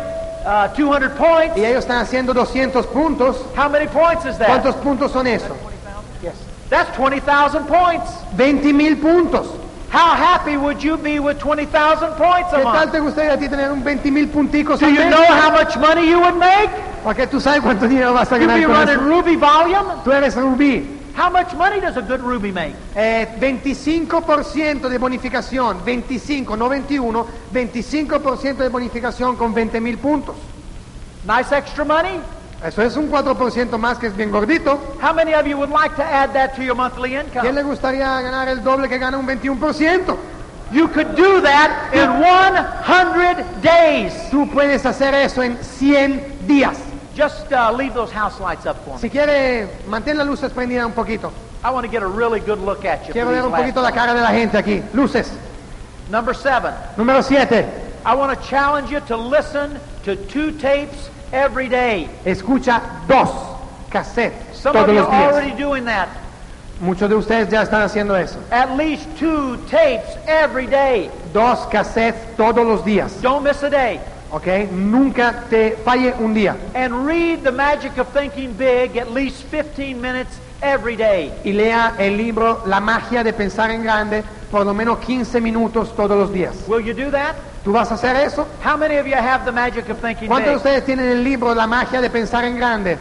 uh, 0.45 0.67
200 0.75 1.15
points, 1.15 1.57
y 1.57 1.65
ellos 1.65 1.79
están 1.79 1.97
haciendo 1.97 2.33
200 2.33 2.85
puntos. 2.87 3.37
how 3.55 3.67
many 3.67 3.87
points 3.87 4.25
is 4.25 4.37
that? 4.37 4.47
¿Cuántos 4.47 4.75
puntos 4.75 5.11
son 5.11 5.27
eso? 5.27 5.55
That's 6.67 6.89
20,000 6.97 7.67
points. 7.67 8.09
20 8.35 8.73
mil 8.73 8.97
puntos. 8.97 9.47
How 9.95 10.13
happy 10.13 10.57
would 10.57 10.83
you 10.83 10.97
be 10.97 11.19
with 11.21 11.39
20,000 11.39 12.15
points 12.17 12.51
a 12.51 12.57
¿Qué 12.57 12.63
tal 12.63 12.73
month? 12.73 12.91
te 12.91 12.99
gustaría 12.99 13.33
a 13.33 13.37
ti 13.37 13.47
tener 13.47 13.71
un 13.71 13.81
20 13.81 14.11
mil 14.11 14.27
punticos 14.27 14.79
Do 14.81 14.87
al 14.87 14.91
you 14.93 14.99
mes? 14.99 15.09
know 15.09 15.23
how 15.25 15.51
much 15.51 15.77
money 15.77 16.09
you 16.09 16.19
would 16.19 16.35
make? 16.35 16.69
Porque 17.01 17.25
tú 17.27 17.39
sabes 17.39 17.61
cuánto 17.61 17.87
dinero 17.87 18.13
vas 18.13 18.29
a 18.31 18.37
You'd 18.37 18.47
ganar 18.47 18.59
be 18.59 18.65
con 18.65 18.75
running 18.75 18.95
eso. 18.95 19.05
Ruby 19.05 19.35
volume. 19.37 19.93
Tú 20.03 20.11
eres 20.11 20.35
Rubí. 20.35 20.85
How 21.15 21.29
much 21.29 21.53
money 21.53 21.79
does 21.79 21.95
a 21.95 22.01
good 22.01 22.19
Ruby 22.19 22.51
make? 22.51 22.75
Eh, 22.93 23.25
25% 23.39 24.89
de 24.89 24.97
bonificación, 24.97 25.77
25, 25.85 26.57
no 26.57 26.67
21, 26.67 27.25
25% 27.53 28.57
de 28.57 28.67
bonificación 28.67 29.37
con 29.37 29.53
20 29.53 29.79
mil 29.79 29.97
puntos. 29.97 30.35
Nice 31.25 31.55
extra 31.55 31.85
money. 31.85 32.19
Eso 32.65 32.81
es 32.81 32.97
un 32.97 33.11
4% 33.11 33.77
más 33.77 33.99
que 33.99 34.07
es 34.07 34.17
bien 34.17 34.31
gordito. 34.31 34.79
How 34.99 35.13
many 35.13 35.33
of 35.35 35.45
you 35.45 35.55
would 35.55 35.69
like 35.69 35.95
to 35.97 36.03
add 36.03 36.33
that 36.33 36.55
to 36.55 36.63
your 36.63 36.75
monthly 36.75 37.11
¿Quién 37.11 37.27
income? 37.27 37.51
le 37.53 37.63
gustaría 37.63 38.21
ganar 38.21 38.47
el 38.49 38.63
doble 38.63 38.89
que 38.89 38.97
gana 38.97 39.19
un 39.19 39.27
21%? 39.27 40.17
You 40.71 40.87
could 40.87 41.15
do 41.15 41.41
that 41.41 41.93
in 41.93 42.09
100 42.19 43.61
days. 43.61 44.13
Tú 44.31 44.49
puedes 44.51 44.83
hacer 44.83 45.13
eso 45.13 45.43
en 45.43 45.57
100 45.63 46.47
días. 46.47 46.75
Just 47.15 47.51
uh, 47.51 47.71
leave 47.71 47.93
those 47.93 48.11
house 48.11 48.39
lights 48.39 48.65
up 48.65 48.83
for 48.83 48.95
me. 48.95 48.99
Si 48.99 49.09
quiere, 49.11 49.67
mantén 49.87 50.17
las 50.17 50.25
luces 50.25 50.51
prendidas 50.51 50.87
un 50.87 50.93
poquito. 50.93 51.31
I 51.63 51.69
want 51.69 51.85
to 51.85 51.91
get 51.91 52.01
a 52.01 52.07
really 52.07 52.39
good 52.39 52.59
look 52.59 52.83
at 52.83 53.07
you. 53.07 53.13
Quiero 53.13 53.29
ver 53.29 53.43
un 53.43 53.51
poquito 53.51 53.79
la 53.81 53.91
cara 53.91 54.15
de 54.15 54.21
la 54.21 54.31
gente 54.31 54.57
aquí. 54.57 54.83
Luces. 54.93 55.31
Number 56.09 56.33
seven. 56.33 56.73
Número 56.97 57.23
7. 57.23 57.63
I 58.05 58.15
want 58.15 58.39
to 58.39 58.47
challenge 58.47 58.91
you 58.91 59.01
to 59.01 59.15
listen 59.15 59.79
to 60.03 60.15
two 60.15 60.51
tapes 60.51 61.09
every 61.35 61.67
day. 61.67 62.09
Escucha 62.25 62.81
dos 63.07 63.29
cassettes 63.89 64.55
Some 64.57 64.75
of 64.75 64.85
todos 64.85 64.95
you 64.95 65.01
los 65.01 65.09
are 65.09 65.19
días. 65.19 65.33
already 65.33 65.51
doing 65.61 65.85
that. 65.85 66.07
Muchos 66.81 67.09
de 67.09 67.15
ustedes 67.15 67.49
ya 67.49 67.61
están 67.63 67.81
haciendo 67.83 68.15
eso. 68.15 68.37
At 68.51 68.75
least 68.77 69.07
two 69.17 69.57
tapes 69.69 70.17
every 70.27 70.65
day. 70.67 71.09
Dos 71.33 71.59
cassettes 71.67 72.35
todos 72.35 72.65
los 72.65 72.83
días. 72.83 73.21
Don't 73.21 73.43
miss 73.43 73.63
a 73.63 73.69
day. 73.69 73.99
¿Ok? 74.31 74.71
Nunca 74.71 75.43
te 75.49 75.77
falle 75.85 76.13
un 76.19 76.33
día. 76.33 76.55
And 76.73 77.05
read 77.05 77.43
The 77.43 77.51
Magic 77.51 77.97
of 77.97 78.11
Thinking 78.11 78.53
Big 78.57 78.97
at 78.97 79.11
least 79.11 79.43
15 79.43 80.01
minutes 80.01 80.37
every 80.73 80.95
day. 80.95 81.33
Y 81.43 81.53
lea 81.53 81.93
el 81.97 82.17
libro 82.17 82.63
La 82.65 82.79
magia 82.79 83.23
de 83.23 83.33
pensar 83.33 83.71
en 83.71 83.83
grande 83.83 84.23
por 84.51 84.65
lo 84.65 84.73
menos 84.73 84.99
15 84.99 85.41
minutos 85.41 85.95
todos 85.95 86.17
los 86.17 86.31
días. 86.31 86.55
Will 86.67 86.83
you 86.85 86.93
do 86.93 87.11
that? 87.11 87.35
¿Tú 87.63 87.71
vas 87.71 87.91
a 87.91 87.95
hacer 87.95 88.15
eso? 88.17 88.47
How 88.63 88.77
many 88.77 88.97
of 88.97 89.07
you 89.07 89.15
have 89.15 89.43
The 89.43 89.51
Magic 89.51 89.89
of 89.89 89.99
Thinking 89.99 90.27
¿Cuántos 90.27 90.45
de 90.45 90.51
Big? 90.51 90.57
ustedes 90.57 90.85
tienen 90.85 91.05
el 91.09 91.23
libro 91.23 91.53
La 91.55 91.65
magia 91.65 91.99
de 91.99 92.09
pensar 92.09 92.45
en 92.45 92.57
grande? 92.57 92.97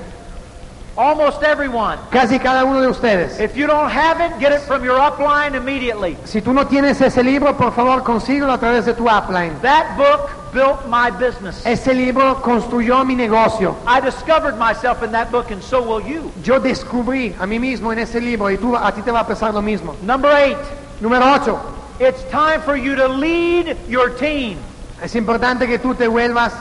Almost 0.97 1.43
everyone. 1.43 1.99
Casi 2.11 2.39
cada 2.39 2.65
uno 2.65 2.81
de 2.81 2.89
ustedes. 2.89 3.41
If 3.41 3.57
you 3.57 3.67
don't 3.67 3.91
have 3.91 4.21
it, 4.21 4.39
get 4.39 4.53
it 4.53 4.61
from 4.61 4.85
your 4.85 4.97
upline 4.99 5.55
immediately. 5.55 6.17
Si 6.25 6.41
tú 6.41 6.53
no 6.53 6.67
tienes 6.67 7.01
ese 7.01 7.23
libro, 7.25 7.57
por 7.57 7.73
favor, 7.73 8.03
consíguelo 8.05 8.53
a 8.53 8.59
través 8.59 8.85
de 8.85 8.95
tu 8.95 9.09
upline. 9.09 9.61
That 9.63 9.97
book 9.97 10.31
built 10.53 10.87
my 10.87 11.11
business. 11.11 11.67
Ese 11.67 11.93
libro 11.95 12.41
construyó 12.41 13.05
mi 13.05 13.17
negocio. 13.17 13.77
I 13.87 14.01
discovered 14.01 14.57
myself 14.57 15.03
in 15.03 15.11
that 15.11 15.33
book, 15.33 15.51
and 15.51 15.61
so 15.61 15.83
will 15.83 16.01
you. 16.01 16.31
Yo 16.45 16.61
descubrí 16.61 17.35
a 17.41 17.47
mí 17.47 17.59
mismo 17.59 17.93
en 17.93 17.99
ese 17.99 18.21
libro 18.21 18.49
y 18.51 18.57
tú, 18.57 18.77
a 18.77 18.93
ti 18.93 19.03
te 19.03 19.11
va 19.11 19.21
a 19.21 19.27
pasar 19.27 19.53
lo 19.53 19.63
mismo. 19.63 19.97
Number 20.03 20.31
eight, 20.31 20.59
Número 21.01 21.25
8. 21.25 21.59
it's 21.99 22.23
time 22.31 22.61
for 22.63 22.77
you 22.77 22.95
to 22.95 23.09
lead 23.09 23.77
your 23.89 24.11
team. 24.11 24.59
Es 25.03 25.17
importante 25.17 25.67
que 25.67 25.81
tú 25.81 25.95
te 25.97 26.07
vuelvas 26.07 26.53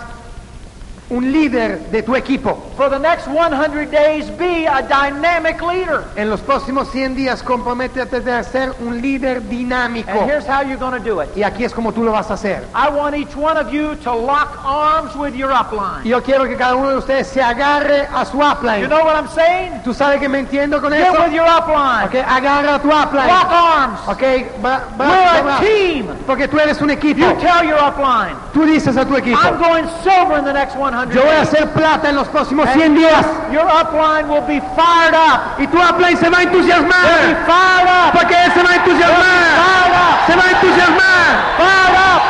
un 1.13 1.31
líder 1.31 1.79
de 1.91 2.01
tu 2.01 2.15
equipo. 2.15 2.57
For 2.75 2.89
the 2.89 2.97
next 2.99 3.27
100 3.27 3.91
days, 3.91 4.29
be 4.37 4.65
a 4.65 4.81
dynamic 4.81 5.61
leader. 5.61 6.03
En 6.15 6.29
los 6.29 6.41
próximos 6.41 6.89
100 6.91 7.15
días 7.15 7.43
comprométete 7.43 8.31
a 8.31 8.43
ser 8.43 8.73
un 8.79 9.01
líder 9.01 9.41
dinámico. 9.47 10.09
And 10.11 10.29
here's 10.29 10.45
how 10.47 10.61
you're 10.61 10.77
going 10.77 10.93
to 10.93 10.99
do 11.03 11.21
it. 11.21 11.29
Y 11.35 11.43
aquí 11.43 11.63
es 11.63 11.73
como 11.73 11.91
tú 11.91 12.03
lo 12.03 12.11
vas 12.11 12.29
a 12.31 12.33
hacer. 12.33 12.65
I 12.73 12.89
want 12.89 13.15
each 13.15 13.35
one 13.35 13.57
of 13.57 13.71
you 13.71 13.95
to 14.03 14.11
lock 14.13 14.57
arms 14.65 15.15
with 15.15 15.35
your 15.35 15.51
upline. 15.51 16.03
Yo 16.03 16.21
quiero 16.21 16.45
que 16.45 16.55
cada 16.57 16.75
uno 16.75 16.89
de 16.89 16.97
ustedes 16.97 17.27
se 17.27 17.41
agarre 17.41 18.07
a 18.13 18.25
su 18.25 18.37
You 18.37 18.43
upline. 18.43 18.87
know 18.87 19.03
what 19.03 19.15
I'm 19.15 19.27
saying? 19.29 19.81
¿Tú 19.83 19.93
sabes 19.93 20.19
que 20.19 20.27
me 20.27 20.39
entiendo 20.39 20.81
con 20.81 20.91
Get 20.91 21.01
eso? 21.07 21.21
with 21.23 21.33
your 21.33 21.45
upline. 21.47 22.05
Ok, 22.07 22.15
agarra 22.27 22.75
a 22.75 22.79
tu 22.81 22.89
upline. 22.89 23.27
Lock 23.27 23.51
arms. 23.51 23.99
Ok, 24.07 24.21
bra- 24.61 24.81
bra- 24.97 25.09
We're 25.09 25.43
bra- 25.43 25.57
a 25.57 25.59
team. 25.61 26.07
Porque 26.25 26.47
tú 26.47 26.59
eres 26.59 26.81
un 26.81 26.89
equipo. 26.89 27.19
You 27.19 27.33
tell 27.39 27.63
your 27.63 27.77
upline, 27.79 28.35
Tú 28.53 28.65
dices 28.65 28.95
a 28.97 29.05
tu 29.05 29.15
equipo, 29.15 29.37
I'm 29.39 29.57
going 29.59 29.85
silver 30.03 30.37
in 30.37 30.45
the 30.45 30.53
next 30.53 30.75
100 30.75 31.02
yo 31.11 31.23
voy 31.23 31.35
a 31.35 31.41
hacer 31.41 31.67
plata 31.73 32.09
en 32.09 32.15
los 32.15 32.27
próximos 32.27 32.69
100 32.69 32.95
días. 32.95 33.25
Your 33.51 33.65
upline 33.67 34.27
will 34.29 34.41
be 34.47 34.61
fired 34.75 35.13
up. 35.15 35.59
Y 35.59 35.67
tu 35.67 35.77
upline 35.81 36.17
se 36.17 36.29
va 36.29 36.37
a 36.37 36.41
They'll 36.41 36.51
be 36.51 36.57
entusiasmar. 36.57 37.45
fired 37.45 37.87
up. 37.89 38.13
Porque 38.13 38.35
él 38.35 38.51
se 38.53 38.63
va 38.63 38.69
a 38.71 38.75
entusiasmar. 38.75 39.43
Fired 39.63 39.93
up. 39.93 40.25
Se 40.27 40.35
va 40.35 40.43
a 40.43 40.51
entusiasmar. 40.51 41.25
Fired 41.57 41.95
up. 41.95 42.21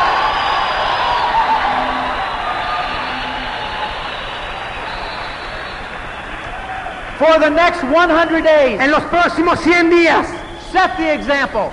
For 7.19 7.39
the 7.39 7.49
next 7.49 7.83
100 7.83 8.41
days, 8.43 8.79
En 8.81 8.91
los 8.91 9.03
próximos 9.03 9.59
100 9.59 9.89
días, 9.89 10.27
set 10.71 10.97
the 10.97 11.13
example. 11.13 11.71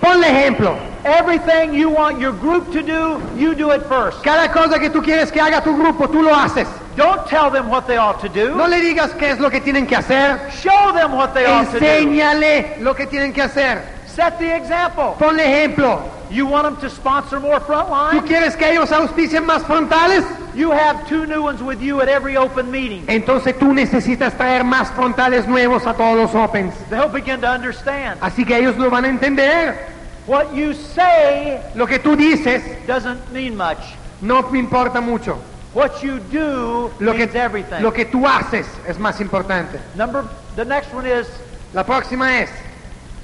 ponle 0.00 0.28
ejemplo. 0.28 0.76
Everything 1.04 1.72
you 1.74 1.88
want 1.88 2.20
your 2.20 2.32
group 2.32 2.72
to 2.72 2.82
do, 2.82 3.20
you 3.36 3.54
do 3.54 3.70
it 3.70 3.82
first. 3.86 4.22
Cada 4.22 4.52
cosa 4.52 4.78
que 4.78 4.90
tú 4.90 5.02
quieres 5.02 5.30
que 5.32 5.40
haga 5.40 5.62
tu 5.62 5.74
grupo, 5.76 6.08
tú 6.08 6.22
lo 6.22 6.34
haces. 6.34 6.68
Don't 6.96 7.26
tell 7.26 7.50
them 7.50 7.68
what 7.68 7.86
they 7.86 7.96
ought 7.96 8.20
to 8.20 8.28
do. 8.28 8.54
No 8.54 8.66
le 8.66 8.80
digas 8.80 9.16
qué 9.18 9.30
es 9.30 9.38
lo 9.38 9.48
que 9.48 9.60
tienen 9.60 9.86
que 9.86 9.96
hacer. 9.96 10.38
Show 10.50 10.92
them 10.92 11.12
what 11.12 11.32
they 11.32 11.46
ought 11.46 11.70
to 11.72 11.78
do. 11.80 11.84
Enséñale 11.86 12.78
lo 12.80 12.94
que 12.94 13.06
tienen 13.06 13.32
que 13.32 13.42
hacer. 13.42 13.82
Set 14.06 14.38
the 14.38 14.54
example. 14.54 15.14
Ponle 15.18 15.40
ejemplo. 15.40 16.02
You 16.30 16.46
want 16.46 16.64
them 16.64 16.76
to 16.76 16.90
sponsor 16.90 17.40
more 17.40 17.58
¿Tú 17.60 17.66
frontline? 17.66 18.22
quieres 18.26 18.54
que 18.56 18.70
ellos 18.70 18.92
auspicien 18.92 19.44
más 19.46 19.62
frontales? 19.62 20.24
You 20.54 20.70
have 20.70 21.08
two 21.08 21.26
new 21.26 21.42
ones 21.42 21.62
with 21.62 21.80
you 21.80 22.00
at 22.00 22.08
every 22.08 22.36
open 22.36 22.70
meeting. 22.70 23.04
Entonces 23.08 23.58
tú 23.58 23.72
necesitas 23.72 24.34
traer 24.36 24.62
más 24.64 24.90
frontales 24.90 25.46
nuevos 25.48 25.86
a 25.86 25.94
todos 25.94 26.16
los 26.16 26.34
Opens. 26.34 26.74
They'll 26.90 27.08
begin 27.08 27.40
to 27.40 27.48
understand. 27.48 28.18
Así 28.20 28.44
que 28.44 28.58
ellos 28.58 28.76
lo 28.76 28.90
van 28.90 29.04
a 29.04 29.08
entender. 29.08 29.99
What 30.30 30.54
you 30.54 30.74
say 30.74 31.60
Lo 31.74 31.86
que 31.88 31.98
tú 31.98 32.14
dices 32.14 32.62
doesn't 32.86 33.32
mean 33.32 33.56
much. 33.56 33.78
no 34.20 34.42
me 34.52 34.60
importa 34.60 35.00
mucho. 35.00 35.36
What 35.74 36.04
you 36.04 36.20
do 36.30 36.92
Lo 37.00 37.14
means 37.14 37.32
que, 37.32 37.38
everything. 37.40 37.82
lo 37.82 37.92
que 37.92 38.04
tú 38.04 38.24
haces 38.28 38.64
es 38.86 38.96
más 38.96 39.20
importante. 39.20 39.80
Number, 39.96 40.22
the 40.54 40.64
next 40.64 40.94
one 40.94 41.04
is 41.04 41.26
La 41.74 41.82
próxima 41.84 42.38
es, 42.42 42.48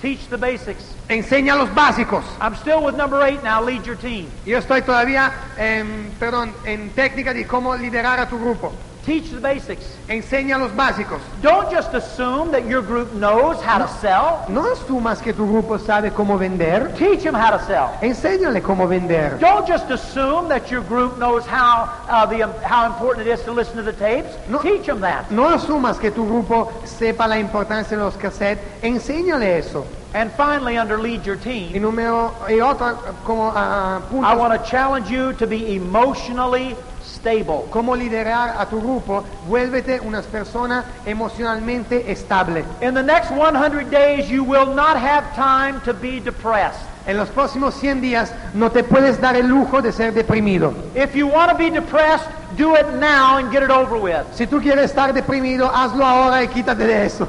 teach 0.03 0.27
the 0.31 0.37
basics. 0.37 0.95
enseña 1.09 1.55
los 1.57 1.69
básicos. 1.73 2.25
I'm 2.41 2.57
still 2.57 2.83
with 2.83 2.97
number 2.97 3.23
eight 3.23 3.41
now. 3.45 3.63
Lead 3.63 3.85
your 3.87 3.97
team. 3.97 4.27
Yo 4.45 4.59
estoy 4.59 4.83
todavía, 4.83 5.33
en, 5.57 6.11
perdón, 6.19 6.53
en 6.65 6.91
técnica 6.91 7.33
de 7.33 7.47
cómo 7.47 7.77
liderar 7.77 8.19
a 8.19 8.29
tu 8.29 8.37
grupo. 8.37 8.73
Teach 9.07 9.31
the 9.31 9.39
basics. 9.41 9.85
Enseña 10.09 10.59
los 10.59 10.73
básicos. 10.73 11.21
Don't 11.41 11.71
just 11.71 11.95
assume 11.95 12.51
that 12.51 12.67
your 12.67 12.83
group 12.83 13.13
knows 13.13 13.63
how 13.63 13.79
to 13.79 13.87
sell. 14.01 14.45
No 14.49 14.63
asumas 14.75 15.23
que 15.23 15.33
tu 15.33 15.47
grupo 15.47 15.79
sabe 15.79 16.11
cómo 16.11 16.37
vender. 16.37 16.93
Teach 16.99 17.23
them 17.23 17.33
how 17.33 17.57
to 17.57 17.65
sell. 17.67 17.97
Enséñale 18.03 18.61
cómo 18.61 18.89
vender. 18.89 19.39
Don't 19.39 19.65
just 19.65 19.89
assume 19.91 20.49
that 20.49 20.73
your 20.73 20.83
group 20.83 21.19
knows 21.19 21.47
how 21.47 21.89
uh, 22.09 22.27
the 22.27 22.49
how 22.67 22.87
important 22.87 23.29
it 23.29 23.31
is 23.31 23.41
to 23.45 23.53
listen 23.53 23.77
to 23.77 23.83
the 23.85 23.93
tapes. 23.93 24.37
No. 24.49 24.61
Teach 24.61 24.87
them 24.87 25.01
that. 25.03 25.31
No 25.31 25.45
asumas 25.57 26.01
que 26.01 26.11
tu 26.11 26.27
grupo 26.27 26.73
sepa 26.85 27.29
la 27.29 27.39
importancia 27.39 27.97
de 27.97 28.03
los 28.03 28.17
cassettes. 28.17 28.59
Enséñale 28.83 29.57
eso. 29.59 29.87
And 30.15 30.33
finally, 30.33 30.79
under 30.79 30.99
lead 30.99 31.25
your 31.25 31.37
Y 31.37 31.71
team, 31.71 31.83
número 31.83 32.33
y 32.49 32.59
otro 32.61 32.97
como 33.25 33.53
punto, 34.09 34.27
I 34.27 34.35
want 34.35 34.53
to 34.53 34.69
challenge 34.69 35.11
you 35.11 35.33
to 35.35 35.47
be 35.47 35.77
emotionally 35.77 36.75
stable. 37.27 37.65
cómo 37.71 37.97
liderar 37.97 38.55
a 38.59 38.67
tu 38.67 38.81
grupo. 38.81 39.25
Vuélvete 39.49 40.01
una 40.01 40.23
persona 40.23 40.85
emocionalmente 41.05 42.11
estable. 42.11 42.65
In 42.81 42.95
the 42.95 43.03
next 43.03 43.31
100 43.31 43.91
days, 43.91 44.31
you 44.31 44.45
will 44.45 44.67
not 44.75 44.97
have 44.97 45.25
time 45.35 45.81
to 45.85 45.93
be 45.93 46.21
depressed. 46.21 46.81
En 47.07 47.17
los 47.17 47.29
próximos 47.29 47.75
100 47.75 48.01
días 48.01 48.33
no 48.55 48.71
te 48.71 48.83
puedes 48.83 49.21
dar 49.21 49.37
el 49.37 49.47
lujo 49.47 49.81
de 49.81 49.93
ser 49.93 50.13
deprimido. 50.13 50.73
If 50.95 51.15
you 51.15 51.29
want 51.29 51.51
to 51.51 51.57
be 51.57 51.71
depressed, 51.71 52.27
do 52.57 52.75
it 52.75 52.87
now 53.01 53.39
and 53.39 53.53
get 53.53 53.63
it 53.63 53.71
over 53.71 53.97
with. 53.97 54.25
Si 54.35 54.47
tú 54.47 54.61
quieres 54.61 54.91
estar 54.91 55.13
deprimido, 55.13 55.71
hazlo 55.73 56.05
ahora 56.05 56.43
y 56.43 56.49
quítate 56.49 56.85
de 56.85 57.07
eso. 57.07 57.29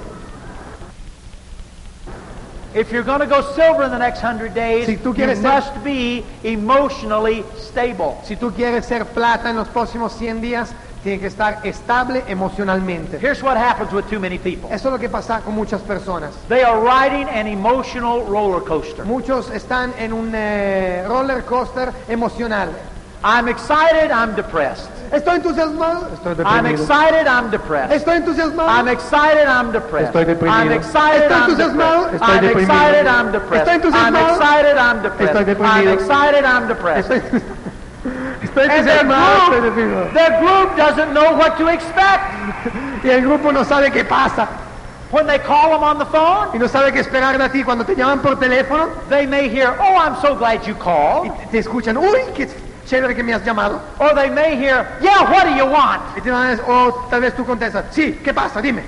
If 2.73 2.91
you're 2.91 3.03
going 3.03 3.21
to 3.21 3.25
go 3.27 3.41
silver 3.53 3.83
in 3.83 3.91
the 3.91 3.97
next 3.97 4.21
100 4.21 4.53
days, 4.53 4.85
Si 4.87 4.97
tú 4.97 5.15
you 5.17 5.25
ser- 5.35 5.41
must 5.41 5.83
be 5.83 6.23
emotionally 6.43 7.43
stable. 7.57 8.17
Si 8.23 8.35
tú 8.35 8.51
quieres 8.53 8.85
ser 8.85 9.05
plata 9.05 9.49
en 9.49 9.55
los 9.55 9.67
próximos 9.69 10.13
100 10.13 10.41
días, 10.41 10.69
tienes 11.03 11.21
que 11.21 11.27
estar 11.27 11.61
estable 11.65 12.23
emocionalmente. 12.27 13.17
Here's 13.19 13.41
what 13.41 13.55
happens 13.57 13.91
with 13.93 14.05
too 14.09 14.19
many 14.19 14.37
people. 14.37 14.69
Eso 14.71 14.89
es 14.89 14.91
lo 14.93 14.99
que 14.99 15.09
pasa 15.09 15.41
con 15.41 15.55
muchas 15.55 15.81
personas. 15.81 16.31
They 16.49 16.63
are 16.63 16.79
riding 16.81 17.27
an 17.29 17.47
emotional 17.47 18.23
roller 18.25 18.61
coaster. 18.61 19.05
Muchos 19.05 19.49
están 19.51 19.93
en 19.97 20.11
un 20.11 20.31
eh, 20.35 21.05
roller 21.07 21.43
coaster 21.45 21.93
emocional. 22.09 22.69
I'm 23.23 23.47
excited, 23.47 24.11
I'm 24.11 24.35
depressed. 24.35 24.89
Estoy 25.11 25.35
entusiasmado, 25.37 26.09
estoy 26.13 26.31
I'm 26.45 26.65
deprimido. 26.65 26.81
excited, 26.83 27.27
I'm 27.27 27.49
depressed. 27.49 27.93
Estoy 27.93 28.17
entusiasmado, 28.17 28.69
I'm 28.69 28.87
excited, 28.87 29.47
I'm 29.47 29.71
depressed. 29.71 30.13
Estoy 30.13 30.25
deprimido. 30.25 30.51
I'm 30.61 30.71
excited, 30.71 31.23
Estoy 31.23 31.35
I'm 31.35 31.49
entusiasmado, 31.49 32.11
depressed. 32.11 32.23
estoy 32.23 32.37
I'm 32.37 32.45
excited, 32.59 33.07
I'm 33.07 33.31
depressed. 33.31 33.67
Estoy 33.67 33.93
I'm 33.93 34.15
excited, 34.15 34.77
I'm 34.77 35.01
depressed. 35.03 35.33
estoy 35.33 35.45
deprimido. 35.45 35.73
I'm 35.73 35.87
excited, 35.87 36.45
I'm 36.45 36.67
depressed. 36.67 37.09
estoy, 37.09 37.21
estoy 38.43 38.63
entusiasmado, 38.65 39.37
estoy 39.37 39.59
group, 39.61 39.75
deprimido. 39.75 40.13
their 40.13 40.39
group 40.41 40.75
doesn't 40.77 41.13
know 41.13 41.33
what 41.37 41.57
to 41.57 41.67
expect. 41.67 42.23
Y 43.03 43.09
el 43.09 43.21
grupo 43.21 43.51
no 43.53 43.63
sabe 43.63 43.91
qué 43.91 44.03
pasa 44.03 44.47
When 45.11 45.25
they 45.25 45.39
call 45.39 45.69
them 45.71 45.83
on 45.83 45.99
the 45.99 46.05
phone, 46.05 46.49
y 46.53 46.57
no 46.59 46.67
sabe 46.67 46.91
qué 46.91 46.99
esperar 46.99 47.37
de 47.37 47.47
ti 47.49 47.63
cuando 47.63 47.85
te 47.85 47.95
llaman 47.95 48.19
por 48.19 48.37
teléfono 48.37 48.89
they 49.07 49.25
may 49.25 49.47
hear, 49.47 49.73
oh, 49.79 49.95
I'm 49.95 50.17
so 50.19 50.35
glad 50.35 50.65
you 50.67 50.73
y 50.73 50.77
called. 50.77 51.31
te 51.49 51.59
escuchan, 51.59 51.95
uy, 51.95 52.19
qué 52.35 52.49
que 52.89 53.23
me 53.23 53.33
has 53.33 53.43
llamado. 53.43 53.81
Or 53.99 54.13
they 54.15 54.29
may 54.29 54.55
hear, 54.55 54.97
yeah, 55.01 55.29
what 55.29 55.43
do 55.45 55.51
you 55.55 55.65
want? 55.65 56.01
Y 56.17 56.21
te 56.21 56.31
van 56.31 56.47
a 56.47 56.49
decir, 56.51 56.65
o 56.67 57.07
tal 57.09 57.21
vez 57.21 57.35
tú 57.35 57.45
contestas, 57.45 57.85
sí, 57.91 58.19
¿qué 58.23 58.33
pasa? 58.33 58.61
Dime. 58.61 58.83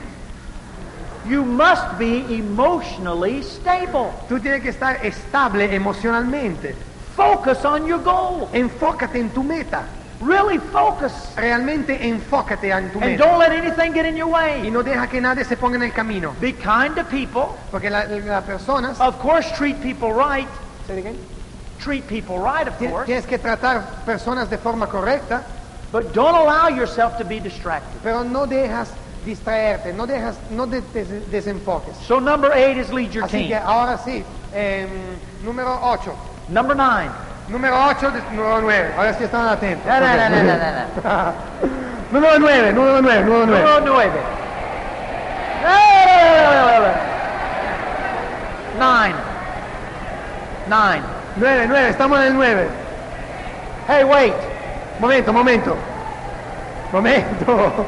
You 1.28 1.44
must 1.44 1.98
be 2.00 2.26
emotionally 2.38 3.44
stable. 3.44 4.12
Tú 4.28 4.40
tienes 4.40 4.62
que 4.62 4.70
estar 4.70 5.06
estable 5.06 5.76
emocionalmente. 5.76 6.76
Focus 7.16 7.66
on 7.66 7.86
your 7.86 8.00
goal. 8.02 8.48
Enfócate 8.54 9.20
en 9.20 9.30
tu 9.30 9.44
meta. 9.44 9.84
Really 10.22 10.58
focus. 10.58 11.12
Realmente 11.36 12.08
enfócate 12.08 12.72
en 12.72 12.90
tu 12.92 13.00
And 13.00 13.12
meta. 13.12 13.24
don't 13.24 13.38
let 13.40 13.52
anything 13.52 13.94
get 13.94 14.06
in 14.06 14.16
your 14.16 14.30
Y 14.30 14.32
way. 14.62 14.72
no 14.72 14.82
deja 14.82 15.08
que 15.08 15.20
nadie 15.22 15.44
se 15.46 15.56
ponga 15.58 15.76
en 15.76 15.84
el 15.84 15.92
camino. 15.94 16.34
Be 16.40 16.54
kind 16.54 16.96
to 16.96 17.04
people. 17.04 17.58
Porque 17.70 17.90
la- 17.90 18.06
las 18.06 18.44
personas... 18.44 19.00
Of 19.00 19.20
course, 19.20 19.52
treat 19.58 19.82
people 19.82 20.14
right. 20.14 20.48
¿Say 20.88 20.94
it 20.98 21.00
again? 21.06 21.18
Treat 21.80 22.08
people 22.08 22.40
right, 22.40 22.68
of 22.68 22.78
course. 22.78 23.06
Tienes 23.08 23.26
que 23.26 23.38
tratar 23.38 24.04
personas 24.06 24.50
de 24.50 24.58
forma 24.58 24.88
correcta, 24.88 25.44
But 25.92 26.14
don't 26.14 26.36
allow 26.36 26.68
yourself 26.68 27.18
to 27.18 27.24
be 27.26 27.40
distracted. 27.40 28.00
pero 28.04 28.24
no 28.24 28.46
dejas 28.46 28.90
distraerte, 29.26 29.94
no 29.94 30.06
dejas, 30.06 30.36
no 30.52 30.66
des- 30.68 30.84
desenfoques. 31.32 31.96
So 32.06 32.20
number 32.20 32.52
eight 32.54 32.78
is 32.78 32.92
lead 32.92 33.12
your 33.14 33.24
Así 33.26 33.48
que 33.48 33.56
team. 33.56 33.64
ahora 33.66 33.98
sí, 33.98 34.24
número 35.44 35.80
8. 35.82 36.12
Number 36.50 36.76
nine. 36.76 37.12
Número 37.50 37.74
8, 37.76 38.12
número 38.34 38.62
9. 38.62 38.94
Ahora 38.98 39.14
sí 39.18 39.24
están 39.24 39.48
atentos. 39.48 39.86
No, 39.88 40.00
no, 40.00 40.16
no, 40.16 40.30
no, 40.30 40.44
no, 40.44 40.58
no, 41.04 41.34
número 42.12 42.40
9, 42.40 42.74
número 42.74 43.02
9, 43.02 43.24
número 43.24 43.46
9. 43.48 43.64
Número 43.64 43.80
nueve. 43.86 44.20
Nine. 48.78 49.16
Nine. 50.68 51.04
9, 51.40 51.68
9, 51.68 51.90
estamos 51.90 52.20
en 52.20 52.28
el 52.28 52.34
9. 52.34 52.68
Hey, 53.88 54.04
wait. 54.04 54.34
Momento, 55.00 55.32
momento. 55.32 55.78
Momento. 56.92 57.86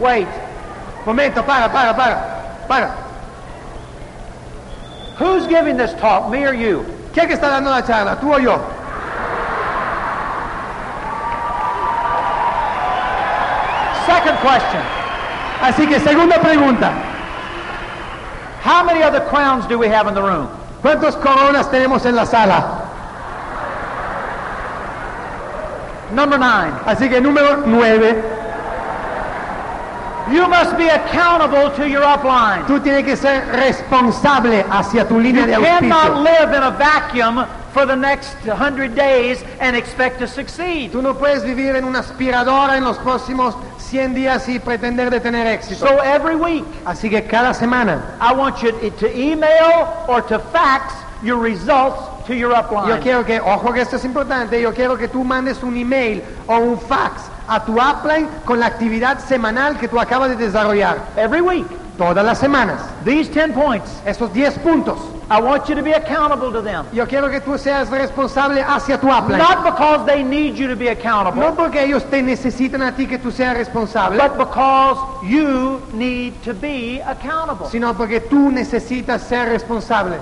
Wait. 0.00 0.28
Momento, 1.06 1.42
para, 1.42 1.68
para, 1.72 1.94
para. 1.96 2.66
Para. 2.68 2.94
Who's 5.18 5.46
giving 5.46 5.76
this 5.76 5.94
talk, 5.94 6.28
me 6.28 6.44
or 6.44 6.52
you? 6.52 6.84
¿Quién 7.14 7.28
que 7.28 7.34
está 7.34 7.48
dando 7.48 7.70
la 7.70 7.82
charla? 7.82 8.20
¿Tú 8.20 8.34
o 8.34 8.38
yo? 8.38 8.58
Second 14.04 14.38
question. 14.40 14.82
Así 15.62 15.86
que 15.86 16.00
segunda 16.00 16.38
pregunta. 16.38 16.92
How 18.62 18.84
many 18.84 19.02
other 19.02 19.20
crowns 19.20 19.66
do 19.66 19.78
we 19.78 19.88
have 19.88 20.06
in 20.08 20.14
the 20.14 20.22
room? 20.22 20.48
¿Cuántos 20.84 21.16
coronas 21.16 21.70
tenemos 21.70 22.04
en 22.04 22.14
la 22.14 22.26
sala? 22.26 22.62
Number 26.12 26.38
nine. 26.38 26.74
Así 26.84 27.08
que 27.08 27.22
número 27.22 27.62
9. 27.64 28.22
You 30.30 30.46
must 30.46 30.76
be 30.76 30.88
accountable 30.90 31.70
to 31.76 31.88
your 31.88 32.02
upline. 32.02 32.66
Tú 32.66 32.80
tienes 32.80 33.04
que 33.04 33.16
ser 33.16 33.46
responsable 33.52 34.62
hacia 34.70 35.08
tu 35.08 35.18
línea 35.18 35.46
You 35.46 35.62
de 35.62 35.66
cannot 35.66 36.10
auspicio. 36.10 36.22
live 36.22 36.54
in 36.54 36.62
a 36.62 36.70
vacuum 36.72 37.46
for 37.72 37.86
the 37.86 37.96
next 37.96 38.34
hundred 38.46 38.94
days 38.94 39.42
and 39.60 39.74
expect 39.74 40.18
to 40.18 40.26
succeed. 40.26 40.92
Tú 40.92 41.00
no 41.00 41.14
puedes 41.14 41.44
vivir 41.44 41.76
en 41.76 41.84
una 41.86 42.00
aspiradora 42.00 42.76
en 42.76 42.84
los 42.84 42.98
próximos 42.98 43.56
100 43.84 44.14
días 44.14 44.48
y 44.48 44.58
pretender 44.58 45.10
de 45.10 45.20
tener 45.20 45.46
éxito. 45.46 45.86
So 45.86 46.02
every 46.02 46.34
week, 46.34 46.64
Así 46.84 47.08
que 47.10 47.24
cada 47.24 47.54
semana 47.54 48.16
I 48.20 48.32
want 48.34 48.62
you 48.62 48.72
to 48.72 49.06
email 49.14 49.88
or 50.08 50.22
to 50.26 50.38
fax 50.38 50.94
your 51.22 51.38
results 51.40 52.26
to 52.26 52.34
your 52.34 52.52
yo 52.52 52.60
upline. 52.62 53.00
quiero 53.00 53.24
que, 53.24 53.40
ojo 53.40 53.72
que 53.72 53.80
esto 53.82 53.96
es 53.96 54.04
importante, 54.04 54.60
yo 54.60 54.72
quiero 54.72 54.96
que 54.96 55.08
tú 55.08 55.24
mandes 55.24 55.62
un 55.62 55.76
email 55.76 56.22
o 56.46 56.58
un 56.58 56.78
fax 56.78 57.22
a 57.48 57.64
tu 57.64 57.78
upline 57.80 58.28
con 58.44 58.58
la 58.58 58.66
actividad 58.66 59.18
semanal 59.18 59.78
que 59.78 59.88
tú 59.88 59.98
acabas 60.00 60.30
de 60.30 60.36
desarrollar. 60.36 60.98
Every 61.16 61.40
week. 61.40 61.66
Todas 61.96 62.24
las 62.24 62.38
semanas. 62.38 62.80
These 63.04 63.28
10 63.30 63.52
points, 63.52 63.88
Esos 64.04 64.32
10 64.32 64.58
puntos. 64.58 64.98
I 65.30 65.40
want 65.40 65.68
you 65.68 65.74
to 65.76 65.82
be 65.82 65.92
accountable 65.92 66.50
to 66.52 66.60
them. 66.60 66.84
Yo 66.92 67.06
quiero 67.06 67.30
que 67.30 67.40
tú 67.40 67.56
seas 67.56 67.88
responsable 67.88 68.60
hacia 68.62 68.98
tu 68.98 69.06
upline. 69.10 69.38
Not 69.38 69.64
because 69.64 70.04
they 70.04 70.22
need 70.24 70.56
you 70.56 70.66
to 70.68 70.76
be 70.76 70.88
accountable, 70.88 71.40
No 71.40 71.54
porque 71.54 71.82
ellos 71.84 72.02
te 72.10 72.20
necesitan 72.20 72.82
a 72.82 72.92
ti 72.94 73.06
que 73.06 73.18
tú 73.18 73.30
seas 73.30 73.56
responsable, 73.56 74.18
but 74.18 74.36
because 74.36 74.98
you 75.24 75.80
need 75.92 76.34
to 76.42 76.52
be 76.52 77.00
accountable. 77.00 77.68
sino 77.70 77.94
porque 77.94 78.20
tú 78.20 78.50
necesitas 78.50 79.22
ser 79.22 79.48
responsable. 79.48 80.16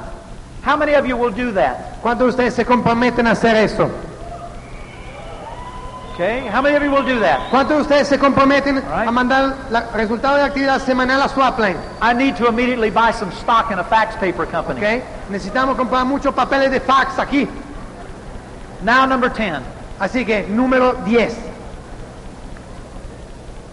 How 0.65 0.77
many 0.77 0.95
of 0.95 1.07
you 1.07 1.17
will 1.17 1.33
do 1.33 1.53
that? 1.53 2.01
¿Cuántos 2.03 2.19
de 2.37 2.45
ustedes 2.45 2.55
se 2.55 2.65
comprometen 2.65 3.27
a 3.27 3.33
hacer 3.33 3.57
eso? 3.57 3.91
Okay? 6.15 6.41
How 6.47 6.61
many 6.61 6.77
of 6.77 6.83
you 6.83 6.91
will 6.91 7.03
do 7.05 7.19
that? 7.21 7.51
¿Cuántos 7.51 7.77
de 7.77 7.83
ustedes 7.83 8.09
se 8.09 8.19
comprometen 8.19 8.79
Alright. 8.85 9.09
a 9.09 9.11
mandar 9.11 9.57
el 9.71 9.93
resultado 9.95 10.37
de 10.37 10.43
actividad 10.43 10.79
semanal 10.81 11.23
a 11.23 11.29
su 11.29 11.41
upline? 11.41 11.77
I 12.03 12.13
need 12.13 12.37
to 12.37 12.49
immediately 12.49 12.91
buy 12.91 13.13
some 13.13 13.33
stock 13.33 13.71
in 13.71 13.79
a 13.79 13.85
fax 13.85 14.15
paper 14.17 14.45
company. 14.47 14.81
¿Ok? 14.85 15.03
Necesitamos 15.31 15.77
comprar 15.77 16.05
muchos 16.05 16.35
papeles 16.35 16.71
de 16.71 16.81
fax 16.81 17.19
aquí. 17.19 17.49
Now, 18.83 19.07
number 19.07 19.31
10. 19.31 19.63
Así 19.99 20.25
que, 20.27 20.47
número 20.49 20.93
10. 21.05 21.35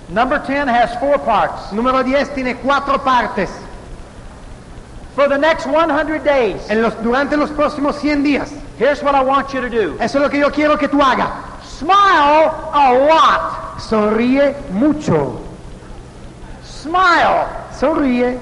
Number 0.10 0.40
10 0.40 0.68
has 0.70 0.96
four 1.00 1.20
parts. 1.20 1.72
Número 1.74 2.04
10 2.04 2.34
tiene 2.34 2.56
cuatro 2.56 2.98
partes. 3.04 3.50
For 5.16 5.28
the 5.28 5.38
next 5.38 5.66
100 5.68 6.24
days, 6.24 6.70
En 6.70 6.82
los, 6.82 6.94
durante 7.04 7.36
los 7.36 7.50
próximos 7.50 7.96
100 8.00 8.24
días. 8.24 8.52
here's 8.78 9.04
what 9.04 9.14
I 9.14 9.22
want 9.22 9.54
you 9.54 9.60
to 9.60 9.70
do 9.70 9.98
Eso 10.00 10.20
es 10.20 10.24
lo 10.24 10.30
que 10.30 10.40
yo 10.40 10.50
quiero 10.52 10.78
que 10.78 10.88
tú 10.88 11.02
hagas. 11.02 11.49
Smile 11.80 12.51
a 12.73 12.93
lot. 13.07 13.80
Sonríe 13.80 14.55
mucho. 14.71 15.39
Smile. 16.63 17.47
Sonríe. 17.71 18.39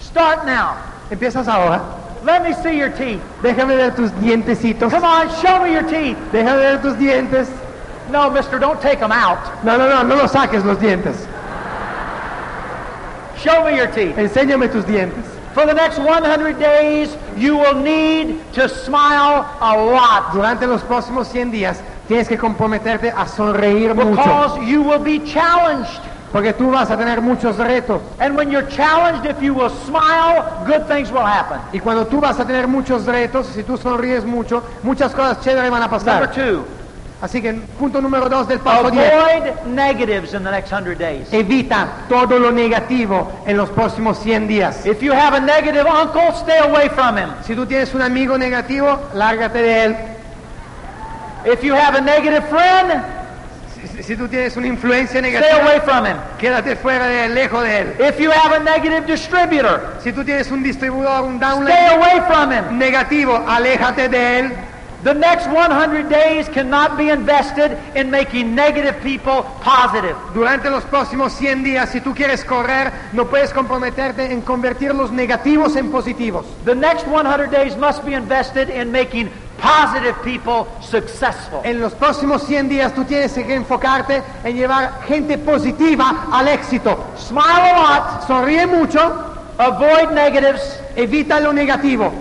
Start 0.00 0.46
now. 0.46 0.76
Empiezas 1.10 1.48
ahora. 1.48 1.80
Let 2.24 2.42
me 2.42 2.52
see 2.62 2.76
your 2.76 2.90
teeth. 2.90 3.20
Déjame 3.42 3.76
ver 3.76 3.94
tus 3.94 4.10
dientecitos. 4.12 4.90
Come 4.90 5.04
on, 5.04 5.28
show 5.40 5.62
me 5.62 5.72
your 5.72 5.82
teeth. 5.82 6.18
Déjame 6.32 6.58
ver 6.58 6.82
tus 6.82 6.94
dientes. 6.94 7.48
No, 8.10 8.30
mister, 8.30 8.58
don't 8.58 8.80
take 8.80 9.00
them 9.00 9.12
out. 9.12 9.38
No, 9.64 9.76
no, 9.76 9.88
no, 9.88 10.02
no 10.02 10.16
los 10.16 10.32
saques 10.32 10.64
los 10.64 10.78
dientes. 10.78 11.26
Show 13.38 13.64
me 13.64 13.76
your 13.76 13.86
teeth. 13.88 14.16
Enséñame 14.16 14.70
tus 14.70 14.84
dientes. 14.84 15.24
For 15.54 15.66
the 15.66 15.74
next 15.74 15.98
100 15.98 16.58
days, 16.58 17.16
you 17.36 17.56
will 17.56 17.74
need 17.74 18.52
to 18.52 18.68
smile 18.68 19.44
a 19.60 19.76
lot 19.76 20.32
Durante 20.32 20.66
los 20.66 20.82
próximos 20.82 21.26
100 21.26 21.50
días 21.50 21.82
tienes 22.08 22.26
que 22.28 22.36
comprometerte 22.38 23.10
a 23.10 23.26
sonreír 23.28 23.94
mucho. 23.94 24.16
because 24.16 24.58
you 24.66 24.82
will 24.82 24.98
be 24.98 25.20
challenged. 25.24 26.00
Porque 26.32 26.52
tú 26.52 26.70
vas 26.70 26.90
a 26.90 26.96
tener 26.96 27.22
muchos 27.22 27.56
retos. 27.56 28.02
And 28.18 28.36
when 28.36 28.50
you're 28.50 28.68
challenged, 28.68 29.24
if 29.24 29.40
you 29.40 29.54
will 29.54 29.70
smile, 29.86 30.44
good 30.66 30.86
things 30.86 31.10
will 31.10 31.24
happen. 31.24 31.58
Y 31.72 31.80
cuando 31.80 32.06
tú 32.06 32.20
vas 32.20 32.38
a 32.38 32.44
tener 32.44 32.66
muchos 32.68 33.06
retos, 33.06 33.46
si 33.46 33.62
tú 33.62 33.78
sonríes 33.78 34.26
mucho, 34.26 34.62
muchas 34.82 35.14
cosas 35.14 35.40
chéveres 35.40 35.70
van 35.70 35.82
a 35.82 35.86
Number 35.88 35.98
pasar. 36.00 36.32
two, 36.34 36.64
Así 37.20 37.40
que 37.42 37.52
punto 37.78 38.00
número 38.00 38.28
dos 38.28 38.46
del 38.46 38.60
paso 38.60 38.90
10. 38.90 39.12
avoid 39.12 39.66
negatives 39.66 40.34
in 40.34 40.44
the 40.44 40.50
next 40.50 40.68
100 40.70 40.96
days. 40.98 41.32
Evita 41.32 41.88
todo 42.08 42.38
lo 42.38 42.52
negativo 42.52 43.32
en 43.46 43.56
los 43.56 43.70
próximos 43.70 44.18
100 44.18 44.46
días. 44.46 44.84
If 44.86 45.00
you 45.02 45.12
have 45.12 45.34
a 45.34 45.40
negative 45.40 45.86
uncle, 45.86 46.30
stay 46.34 46.58
away 46.58 46.88
from 46.90 47.16
him. 47.16 47.30
Si 47.44 47.54
tú 47.56 47.66
tienes 47.66 47.92
un 47.94 48.02
amigo 48.02 48.36
negativo, 48.38 48.98
lárgate 49.14 49.62
de 49.62 49.84
él. 49.84 49.96
If 51.44 51.62
you 51.62 51.74
have 51.74 51.94
a 51.96 52.00
negative 52.00 52.48
friend, 52.48 53.02
Si, 53.96 54.02
si 54.02 54.16
tú 54.16 54.26
tienes 54.26 54.56
una 54.56 54.66
influencia 54.66 55.20
stay 55.20 55.30
negativa, 55.32 55.62
away 55.62 55.80
from 55.80 56.04
him. 56.04 56.16
quédate 56.38 56.74
fuera 56.74 57.06
de 57.06 57.26
él, 57.26 57.34
lejos 57.34 57.62
de 57.62 57.78
él. 57.78 57.94
If 58.00 58.18
you 58.18 58.30
have 58.32 58.52
a 58.52 58.58
negative 58.58 59.06
distributor, 59.06 59.80
Si 60.02 60.12
tú 60.12 60.24
tienes 60.24 60.50
un 60.50 60.62
distribuidor, 60.64 61.22
un 61.24 61.36
stay 61.36 61.48
downline 61.48 61.90
away 61.96 62.20
from 62.26 62.50
him. 62.52 62.76
negativo, 62.78 63.36
aléjate 63.46 64.08
de 64.08 64.38
él. 64.40 64.52
The 65.04 65.14
next 65.14 65.46
100 65.46 66.08
days 66.08 66.48
cannot 66.48 66.96
be 66.98 67.10
invested 67.10 67.78
in 67.94 68.10
making 68.10 68.56
negative 68.56 68.96
people 69.00 69.44
positive. 69.62 70.16
Durante 70.34 70.68
los 70.70 70.82
próximos 70.82 71.32
100 71.34 71.62
días, 71.62 71.88
si 71.90 72.00
tú 72.00 72.12
quieres 72.16 72.44
correr, 72.44 72.90
no 73.12 73.26
puedes 73.26 73.52
comprometerte 73.52 74.32
en 74.32 74.40
convertir 74.40 74.92
los 74.92 75.12
negativos 75.12 75.76
en 75.76 75.92
positivos. 75.92 76.46
The 76.64 76.74
next 76.74 77.06
100 77.06 77.48
days 77.52 77.76
must 77.76 78.04
be 78.04 78.14
invested 78.14 78.70
in 78.70 78.90
making 78.90 79.30
positive 79.60 80.14
people 80.22 80.66
successful. 80.80 81.60
En 81.64 81.80
los 81.80 81.92
próximos 81.94 82.42
100 82.44 82.68
días 82.68 82.94
tú 82.94 83.04
tienes 83.04 83.32
que 83.32 83.54
enfocarte 83.54 84.22
en 84.44 84.56
llevar 84.56 85.02
gente 85.06 85.38
positiva 85.38 86.26
al 86.32 86.48
éxito. 86.48 86.98
Smile 87.18 87.72
a 87.74 88.24
Sonríe 88.26 88.66
mucho, 88.66 88.98
lot, 88.98 89.60
avoid 89.60 90.10
negatives, 90.10 90.80
evita 90.96 91.40
lo 91.40 91.52
negativo 91.52 92.12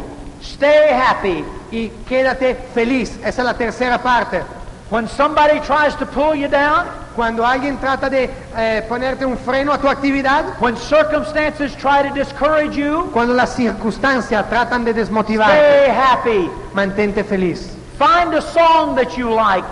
stay 0.42 0.90
happy. 0.92 1.44
y 1.72 1.90
quédate 2.08 2.56
feliz. 2.74 3.18
Esa 3.24 3.42
es 3.42 3.46
la 3.46 3.54
tercera 3.54 4.02
parte. 4.02 4.42
When 4.90 5.08
somebody 5.08 5.60
tries 5.60 5.96
to 5.98 6.06
pull 6.06 6.36
you 6.36 6.48
down, 6.48 6.88
Cuando 7.18 7.44
alguien 7.44 7.80
trata 7.80 8.12
de 8.12 8.30
eh, 8.56 8.86
ponerte 8.88 9.26
un 9.26 9.36
freno 9.40 9.74
a 9.74 9.80
tu 9.80 9.88
actividad, 9.90 10.62
when 10.62 10.78
circumstances 10.78 11.76
try 11.76 12.08
to 12.08 12.14
discourage 12.14 12.78
you, 12.78 13.10
cuando 13.12 13.34
las 13.34 13.56
circunstancias 13.56 14.48
tratan 14.48 14.86
de 14.86 14.94
desmotivarte, 14.94 15.58
stay 15.58 15.90
happy. 15.90 16.52
mantente 16.76 17.24
feliz. 17.24 17.76
Find 17.98 18.36
a 18.36 18.42
song 18.42 18.96
that 18.96 19.18
you 19.18 19.32
like. 19.34 19.66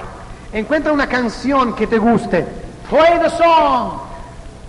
Encuentra 0.54 0.92
una 0.92 1.06
canción 1.06 1.76
que 1.76 1.86
te 1.86 2.00
guste. 2.00 2.48
Play 2.90 3.20
the 3.20 3.30
song 3.30 4.05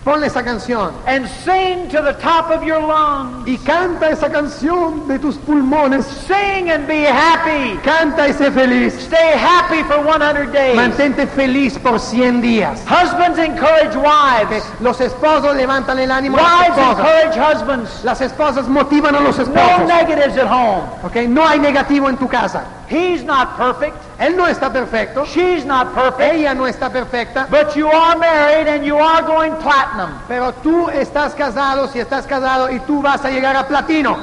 Ponle 0.07 0.29
esa 0.29 0.45
canción 0.45 0.93
and 1.09 1.27
sing 1.27 1.89
to 1.89 2.01
the 2.01 2.13
top 2.23 2.49
of 2.53 2.63
your 2.63 2.81
lungs. 2.81 3.45
y 3.49 3.57
canta 3.59 4.09
esa 4.11 4.31
canción 4.31 5.09
de 5.09 5.19
tus 5.19 5.35
pulmones. 5.37 6.07
Sing 6.07 6.71
and 6.71 6.87
be 6.87 7.05
happy. 7.05 7.77
Canta 7.83 8.29
y 8.29 8.33
sé 8.33 8.53
feliz. 8.53 8.95
Stay 8.95 9.33
happy 9.37 9.83
for 9.83 9.99
100 10.05 10.53
days. 10.53 10.77
Mantente 10.77 11.27
feliz 11.27 11.77
por 11.77 11.99
100 11.99 12.41
días. 12.41 12.85
Husbands 12.89 13.41
encourage 13.41 13.97
wives. 13.97 14.63
Los 14.81 15.01
esposos 15.01 15.57
levantan 15.57 15.99
el 15.99 16.13
ánimo 16.13 16.39
a 16.39 16.43
las 16.43 16.53
Wives 16.53 16.79
esposas. 16.79 16.99
encourage 17.01 17.39
husbands. 17.57 18.05
Las 18.05 18.21
esposas 18.21 18.69
motivan 18.69 19.17
a 19.17 19.21
los 19.21 19.37
No 19.37 19.43
esposos. 19.43 19.89
negatives 19.89 20.39
at 20.39 20.47
home. 20.49 20.85
¿ok? 21.03 21.17
No 21.29 21.45
hay 21.49 21.59
negativo 21.59 22.09
en 22.09 22.17
tu 22.17 22.29
casa. 22.29 22.63
He's 22.89 23.25
not 23.25 23.57
perfect. 23.57 23.97
Él 24.19 24.37
no 24.37 24.47
está 24.47 24.73
perfecto. 24.73 25.25
She's 25.27 25.65
not 25.65 25.93
perfect. 25.93 26.35
Ella 26.35 26.55
no 26.55 26.67
está 26.67 26.91
perfecta. 26.91 27.49
But 27.51 27.75
you 27.75 27.89
are 27.89 28.17
married 28.17 28.69
and 28.69 28.85
you 28.85 28.97
are 28.97 29.23
going 29.23 29.53
platinum. 29.57 30.11
Pero 30.29 30.53
tú 30.53 30.89
estás 30.91 31.35
casado, 31.35 31.89
si 31.89 31.99
estás 31.99 32.27
casado, 32.27 32.71
y 32.71 32.79
tú 32.81 33.03
vas 33.03 33.25
a 33.25 33.31
llegar 33.31 33.57
a 33.57 33.67
platino. 33.67 34.17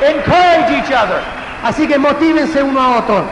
Encourage 0.00 0.70
each 0.78 0.92
other. 0.92 1.20
Así 1.64 1.88
que 1.88 1.98
motívense 1.98 2.62
uno 2.62 2.80
a 2.80 2.98
otro. 2.98 3.24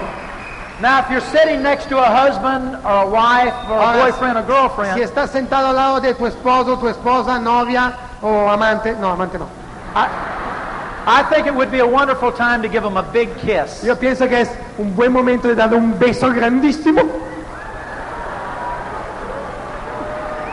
Now, 0.80 0.98
if 0.98 1.10
you're 1.10 1.20
sitting 1.22 1.62
next 1.62 1.88
to 1.88 1.98
a 1.98 2.04
husband 2.04 2.76
or 2.84 3.04
a 3.04 3.06
wife 3.06 3.54
or 3.70 3.78
a 3.78 3.86
Ahora, 3.86 4.02
boyfriend 4.02 4.36
or 4.36 4.42
girlfriend, 4.42 4.94
Si 4.94 5.02
estás 5.02 5.30
sentado 5.30 5.68
al 5.68 5.76
lado 5.76 6.00
de 6.00 6.12
tu 6.14 6.26
esposo, 6.26 6.76
tu 6.78 6.88
esposa, 6.88 7.38
novia 7.38 7.94
o 8.20 8.50
amante, 8.50 8.94
no, 8.96 9.12
amante 9.12 9.38
no. 9.38 9.65
I 9.98 11.22
think 11.30 11.46
it 11.46 11.54
would 11.54 11.70
be 11.70 11.78
a 11.78 11.86
wonderful 11.86 12.30
time 12.32 12.60
to 12.62 12.68
give 12.68 12.82
them 12.82 12.96
a 12.96 13.02
big 13.02 13.34
kiss. 13.38 13.82
Yo 13.84 13.94
pienso 13.96 14.28
que 14.28 14.40
es 14.40 14.50
un 14.78 14.94
buen 14.94 15.12
momento 15.12 15.48
de 15.48 15.54
darle 15.54 15.76
un 15.76 15.98
beso 15.98 16.28
grandísimo. 16.32 17.02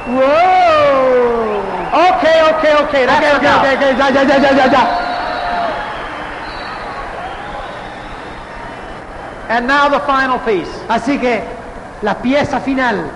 ¡Wow! 0.07 1.63
Okay, 1.93 2.41
okay, 2.53 2.73
okay. 2.83 3.05
That's 3.05 3.25
Ok, 3.25 3.35
ok, 3.35 3.43
enough. 3.43 3.61
ok, 3.61 3.73
ok, 3.73 3.97
ya, 3.97 4.09
ya, 4.09 4.23
ya, 4.23 4.37
ya, 4.37 4.51
ya, 4.51 4.65
ya. 4.71 4.83
And 9.49 9.67
now 9.67 9.89
the 9.89 9.99
final 10.01 10.39
piece. 10.39 10.69
Así 10.89 11.19
que 11.19 11.43
la 12.01 12.15
pieza 12.15 12.59
final. 12.59 13.11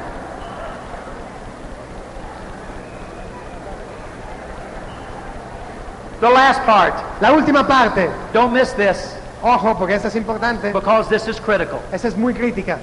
The 6.20 6.30
last 6.30 6.61
part. 6.63 6.93
La 7.22 7.32
última 7.34 7.68
parte. 7.68 8.09
Don't 8.34 8.53
miss 8.53 8.74
this 8.74 9.15
Ojo, 9.43 9.76
porque 9.76 9.91
esa 9.93 10.07
es 10.07 10.15
importante. 10.15 10.74
because 10.74 11.07
this 11.09 11.28
is 11.28 11.39
critical. 11.39 11.80
Esa 11.93 12.07
es 12.07 12.15
muy 12.18 12.34
crítica. 12.34 12.80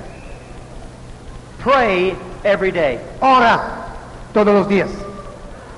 Pray 1.59 2.15
every 2.45 2.71
day. 2.71 3.01
Ora 3.21 3.61
todos 4.33 4.55
los 4.55 4.67
días. 4.69 4.91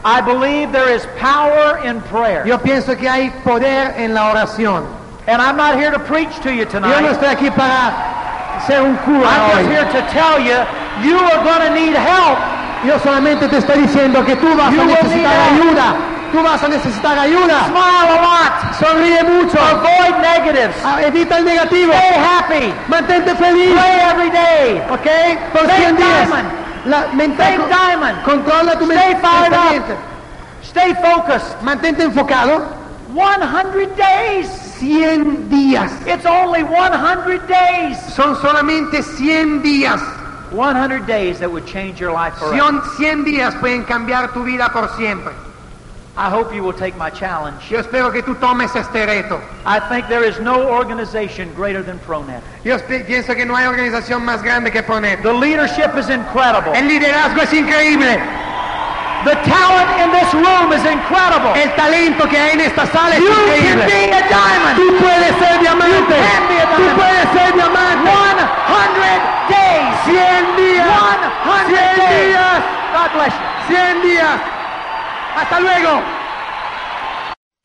I 0.04 0.20
believe 0.20 0.70
there 0.72 0.88
is 0.92 1.06
power 1.18 1.78
in 1.84 2.00
prayer. 2.02 2.44
Yo 2.46 2.58
pienso 2.58 2.96
que 2.96 3.08
hay 3.08 3.30
poder 3.42 3.94
en 3.96 4.14
la 4.14 4.30
oración. 4.32 4.84
And 5.26 5.40
I'm 5.42 5.56
not 5.56 5.76
here 5.76 5.90
to 5.90 5.98
preach 5.98 6.38
to 6.42 6.50
you 6.52 6.64
Yo 6.66 6.78
no 6.80 6.88
tonight. 6.88 7.12
estoy 7.16 7.28
aquí 7.34 7.50
para 7.50 8.60
ser 8.66 8.82
un 8.82 8.96
cura 8.98 9.26
I'm 9.26 9.50
just 9.50 9.56
hoy. 9.56 9.66
here 9.72 9.84
to 9.84 10.02
tell 10.12 10.38
you, 10.38 10.58
you 11.02 11.18
are 11.18 11.42
going 11.42 11.66
to 11.66 11.74
need 11.74 11.94
help. 11.96 12.38
Yo 12.84 12.98
solamente 12.98 13.48
te 13.48 13.56
estoy 13.58 13.82
diciendo 13.82 14.24
que 14.24 14.36
tú 14.36 14.54
vas 14.56 14.72
You 14.72 14.82
a 14.82 14.84
necesitar 14.86 15.52
ayuda. 15.52 15.96
Tú 16.36 16.42
vas 16.42 16.62
a 16.62 16.68
necesitar 16.68 17.18
ayuda. 17.18 17.64
Smile 17.64 18.10
a 18.10 18.20
lot. 18.20 18.74
Sonríe 18.78 19.22
mucho. 19.24 19.58
Avoid 19.58 20.20
negatives. 20.20 20.76
Ah, 20.84 21.00
Evita 21.00 21.38
el 21.38 21.46
negativo. 21.46 21.94
Stay 21.94 22.14
happy. 22.14 22.74
Mantente 22.88 23.34
feliz. 23.36 23.72
Pray 23.72 24.00
every 24.00 24.30
day. 24.30 24.82
¿Ok? 24.90 25.52
Por 25.54 25.62
Stay 25.62 25.80
100 25.80 25.96
días. 25.96 26.28
La 26.84 27.06
diamond. 27.06 28.22
Controla 28.22 28.78
tu 28.78 28.84
Stay. 28.84 29.16
Stay 30.62 30.94
focused. 30.96 31.56
Mantente 31.62 32.02
enfocado. 32.02 32.66
100 33.14 33.96
days. 33.96 34.46
100 34.78 35.48
días. 35.48 35.90
It's 36.06 36.26
only 36.26 36.64
100 36.64 37.48
days. 37.48 37.98
Son 38.14 38.36
solamente 38.42 39.02
100 39.02 39.62
días. 39.62 40.02
100 40.50 41.06
days 41.06 41.38
that 41.38 41.50
would 41.50 41.66
change 41.66 41.98
your 41.98 42.12
life 42.12 42.34
forever. 42.34 42.58
Son 42.58 42.82
100 42.98 43.24
días 43.24 43.54
pueden 43.54 43.84
cambiar 43.84 44.34
tu 44.34 44.44
vida 44.44 44.70
por 44.70 44.90
siempre. 44.98 45.32
I 46.18 46.30
hope 46.30 46.54
you 46.54 46.62
will 46.62 46.72
take 46.72 46.96
my 46.96 47.10
challenge. 47.10 47.68
Yo 47.68 47.78
espero 47.78 48.10
que 48.10 48.22
tú 48.22 48.34
tomes 48.40 48.74
este 48.74 49.04
reto. 49.04 49.38
I 49.66 49.78
think 49.80 50.08
there 50.08 50.24
is 50.24 50.40
no 50.40 50.66
organization 50.66 51.52
greater 51.54 51.82
than 51.82 51.98
ProNet. 51.98 52.40
Yo 52.64 52.78
pi- 52.78 53.04
pienso 53.04 53.34
que 53.36 53.44
no 53.44 53.54
hay 53.54 53.66
organización 53.66 54.24
más 54.24 54.42
grande 54.42 54.70
que 54.72 54.82
Pronet. 54.82 55.20
The 55.22 55.32
leadership 55.34 55.94
is 55.98 56.08
incredible. 56.08 56.72
El 56.74 56.88
liderazgo 56.88 57.42
es 57.42 57.52
increíble. 57.52 58.16
The 59.28 59.34
talent 59.44 59.90
in 60.00 60.08
this 60.12 60.32
room 60.32 60.72
is 60.72 60.84
incredible. 60.86 61.52
El 61.54 61.68
talento 61.76 62.26
que 62.30 62.38
hay 62.38 62.52
en 62.52 62.60
esta 62.60 62.86
sala 62.86 63.16
es 63.16 63.20
You 63.20 63.28
can 63.28 63.48
increíble. 63.48 63.84
be 63.84 64.12
a 64.16 64.22
diamond. 64.28 64.76
Tú 64.76 64.96
puedes 64.96 65.36
ser 65.36 65.60
diamante. 65.60 65.92
You 65.92 66.06
can 66.16 66.48
be 66.48 66.56
a 66.62 66.66
Tú 66.76 66.96
puedes 66.96 67.28
ser 67.36 67.52
diamante. 67.52 68.08
100 68.08 68.92
days. 69.50 69.92
100 70.06 70.56
días. 70.56 70.88
100 71.44 71.66
100 71.66 71.96
days. 71.96 72.32
días. 72.32 72.62
God 72.94 73.10
bless 73.12 73.34
you. 73.34 73.74
100 73.74 74.02
días. 74.02 74.40
Hasta 75.36 75.60
luego. 75.60 76.02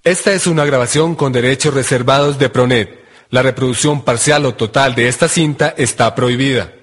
Esta 0.04 0.34
es 0.34 0.46
una 0.46 0.66
grabación 0.66 1.16
con 1.16 1.32
derechos 1.32 1.74
reservados 1.74 2.38
de 2.38 2.50
Pronet. 2.50 3.06
La 3.30 3.42
reproducción 3.44 4.02
parcial 4.02 4.46
o 4.46 4.56
total 4.56 4.94
de 4.94 5.08
esta 5.08 5.30
cinta 5.30 5.74
está 5.78 6.14
prohibida. 6.14 6.74